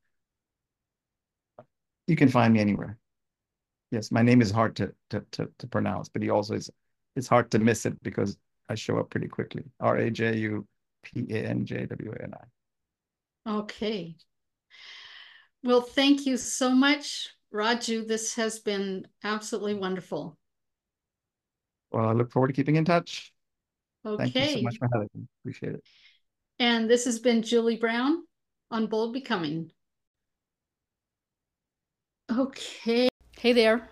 you 2.07 2.17
can 2.17 2.29
find 2.29 2.55
me 2.55 2.61
anywhere. 2.61 2.99
Yes, 3.91 4.11
my 4.11 4.23
name 4.23 4.43
is 4.43 4.51
hard 4.51 4.77
to, 4.77 4.93
to, 5.11 5.25
to, 5.33 5.49
to 5.59 5.67
pronounce, 5.67 6.09
but 6.09 6.23
he 6.23 6.31
also 6.31 6.55
is, 6.55 6.71
it's 7.15 7.29
hard 7.29 7.51
to 7.53 7.59
miss 7.59 7.87
it 7.87 8.03
because 8.03 8.37
I 8.69 8.75
show 8.75 8.99
up 8.99 9.11
pretty 9.11 9.29
quickly. 9.29 9.63
R-A-J-U 9.81 10.67
P-A-N-J-W-A-N-I. 11.03 12.47
Okay. 13.51 14.17
Well, 15.63 15.81
thank 15.81 16.27
you 16.27 16.37
so 16.37 16.71
much, 16.71 17.29
Raju. 17.55 18.07
This 18.07 18.35
has 18.35 18.59
been 18.59 19.07
absolutely 19.23 19.75
wonderful. 19.75 20.37
Well, 21.93 22.09
I 22.09 22.13
look 22.13 22.33
forward 22.33 22.49
to 22.49 22.53
keeping 22.53 22.77
in 22.77 22.85
touch. 22.85 23.33
Okay. 24.05 24.31
Thank 24.31 24.35
you 24.35 24.57
so 24.59 24.63
much 24.63 24.79
for 24.79 24.89
having 24.93 25.09
me. 25.15 25.27
Appreciate 25.43 25.75
it. 25.75 25.85
And 26.59 26.91
this 26.91 27.05
has 27.05 27.19
been 27.19 27.43
Julie 27.43 27.77
Brown 27.77 28.23
on 28.71 28.87
Bold 28.87 29.13
Becoming. 29.13 29.71
Okay. 32.31 33.09
Hey 33.47 33.53
there. 33.53 33.89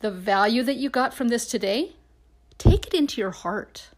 The 0.00 0.10
value 0.10 0.64
that 0.64 0.74
you 0.74 0.90
got 0.90 1.14
from 1.14 1.28
this 1.28 1.46
today, 1.46 1.92
take 2.58 2.88
it 2.88 2.92
into 2.92 3.20
your 3.20 3.30
heart 3.30 3.90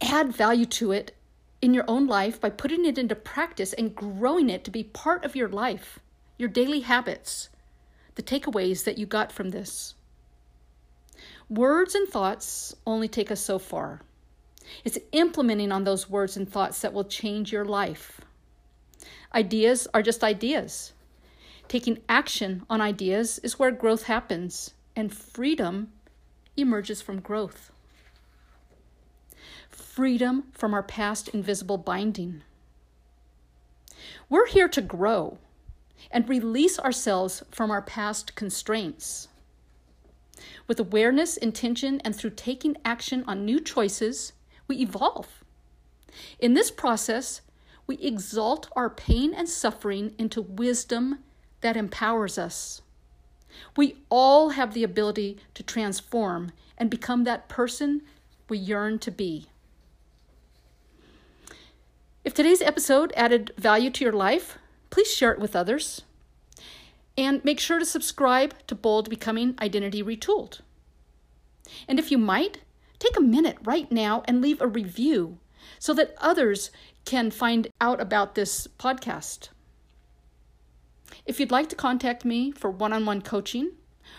add 0.00 0.32
value 0.34 0.66
to 0.66 0.90
it 0.90 1.14
in 1.62 1.72
your 1.72 1.84
own 1.86 2.08
life 2.08 2.40
by 2.40 2.50
putting 2.50 2.84
it 2.84 2.98
into 2.98 3.14
practice 3.14 3.72
and 3.72 3.94
growing 3.94 4.50
it 4.50 4.64
to 4.64 4.70
be 4.72 4.82
part 4.82 5.24
of 5.24 5.36
your 5.36 5.48
life, 5.48 6.00
your 6.38 6.48
daily 6.48 6.80
habits, 6.80 7.50
the 8.16 8.22
takeaways 8.24 8.82
that 8.82 8.98
you 8.98 9.06
got 9.06 9.30
from 9.30 9.50
this. 9.50 9.94
Words 11.48 11.94
and 11.94 12.08
thoughts 12.08 12.74
only 12.84 13.06
take 13.06 13.30
us 13.30 13.40
so 13.40 13.60
far. 13.60 14.00
It's 14.82 14.98
implementing 15.12 15.70
on 15.70 15.84
those 15.84 16.10
words 16.10 16.36
and 16.36 16.50
thoughts 16.50 16.80
that 16.80 16.92
will 16.92 17.04
change 17.04 17.52
your 17.52 17.64
life. 17.64 18.20
Ideas 19.32 19.86
are 19.94 20.02
just 20.02 20.24
ideas. 20.24 20.94
Taking 21.70 22.02
action 22.08 22.66
on 22.68 22.80
ideas 22.80 23.38
is 23.44 23.56
where 23.56 23.70
growth 23.70 24.02
happens, 24.02 24.74
and 24.96 25.14
freedom 25.14 25.92
emerges 26.56 27.00
from 27.00 27.20
growth 27.20 27.70
freedom 29.68 30.48
from 30.50 30.74
our 30.74 30.82
past 30.82 31.28
invisible 31.28 31.78
binding. 31.78 32.42
We're 34.28 34.48
here 34.48 34.68
to 34.68 34.80
grow 34.80 35.38
and 36.10 36.28
release 36.28 36.76
ourselves 36.76 37.44
from 37.52 37.70
our 37.70 37.82
past 37.82 38.34
constraints. 38.34 39.28
With 40.66 40.80
awareness, 40.80 41.36
intention, 41.36 42.00
and 42.00 42.16
through 42.16 42.30
taking 42.30 42.78
action 42.84 43.22
on 43.28 43.44
new 43.44 43.60
choices, 43.60 44.32
we 44.66 44.78
evolve. 44.78 45.44
In 46.40 46.54
this 46.54 46.72
process, 46.72 47.42
we 47.86 47.94
exalt 47.98 48.68
our 48.74 48.90
pain 48.90 49.32
and 49.32 49.48
suffering 49.48 50.16
into 50.18 50.42
wisdom 50.42 51.20
that 51.60 51.76
empowers 51.76 52.38
us. 52.38 52.82
We 53.76 53.96
all 54.08 54.50
have 54.50 54.74
the 54.74 54.84
ability 54.84 55.38
to 55.54 55.62
transform 55.62 56.52
and 56.78 56.88
become 56.90 57.24
that 57.24 57.48
person 57.48 58.02
we 58.48 58.58
yearn 58.58 58.98
to 59.00 59.10
be. 59.10 59.46
If 62.24 62.34
today's 62.34 62.62
episode 62.62 63.12
added 63.16 63.52
value 63.56 63.90
to 63.90 64.04
your 64.04 64.12
life, 64.12 64.58
please 64.90 65.12
share 65.12 65.32
it 65.32 65.38
with 65.38 65.56
others. 65.56 66.02
And 67.16 67.44
make 67.44 67.60
sure 67.60 67.78
to 67.78 67.86
subscribe 67.86 68.54
to 68.66 68.74
Bold 68.74 69.10
Becoming 69.10 69.54
Identity 69.60 70.02
Retooled. 70.02 70.60
And 71.88 71.98
if 71.98 72.10
you 72.10 72.18
might, 72.18 72.60
take 72.98 73.16
a 73.16 73.22
minute 73.22 73.58
right 73.64 73.90
now 73.90 74.22
and 74.26 74.40
leave 74.40 74.60
a 74.60 74.66
review 74.66 75.38
so 75.78 75.94
that 75.94 76.14
others 76.18 76.70
can 77.04 77.30
find 77.30 77.68
out 77.80 78.00
about 78.00 78.34
this 78.34 78.66
podcast. 78.78 79.48
If 81.26 81.38
you'd 81.38 81.50
like 81.50 81.68
to 81.70 81.76
contact 81.76 82.24
me 82.24 82.50
for 82.52 82.70
one 82.70 82.92
on 82.92 83.06
one 83.06 83.22
coaching 83.22 83.72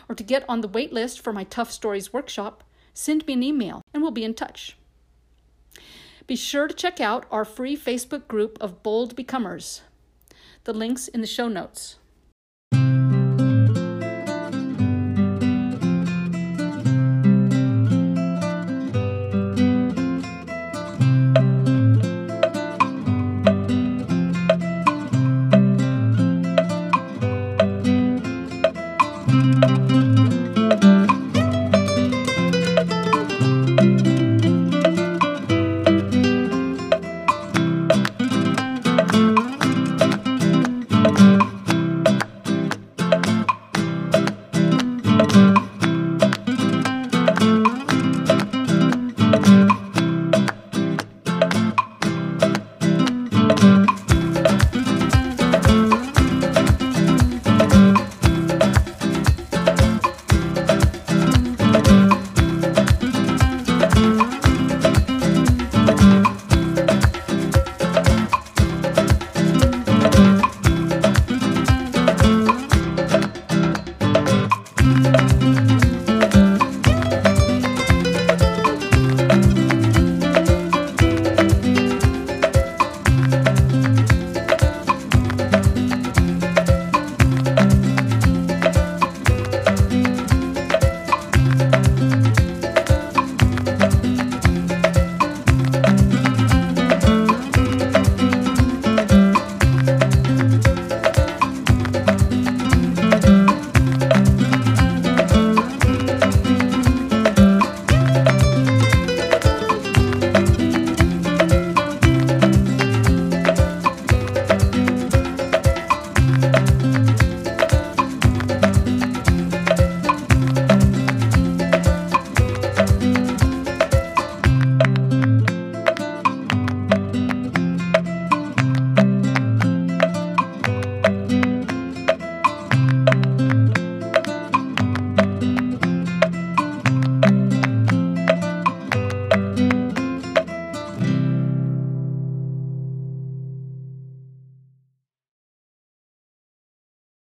or 0.08 0.16
to 0.16 0.24
get 0.24 0.46
on 0.48 0.62
the 0.62 0.68
wait 0.68 0.92
list 0.94 1.20
for 1.20 1.34
my 1.34 1.44
Tough 1.44 1.72
Stories 1.72 2.14
workshop, 2.14 2.64
send 2.94 3.26
me 3.26 3.34
an 3.34 3.44
email 3.44 3.82
and 3.94 4.02
we'll 4.02 4.12
be 4.12 4.24
in 4.26 4.34
touch. 4.34 4.78
Be 6.28 6.36
sure 6.36 6.68
to 6.68 6.74
check 6.74 7.02
out 7.02 7.26
our 7.32 7.46
free 7.46 7.76
Facebook 7.76 8.28
group 8.28 8.58
of 8.62 8.84
Bold 8.84 9.16
Becomers. 9.16 9.82
The 10.64 10.74
links 10.74 11.08
in 11.08 11.22
the 11.22 11.28
show 11.28 11.48
notes. 11.48 11.98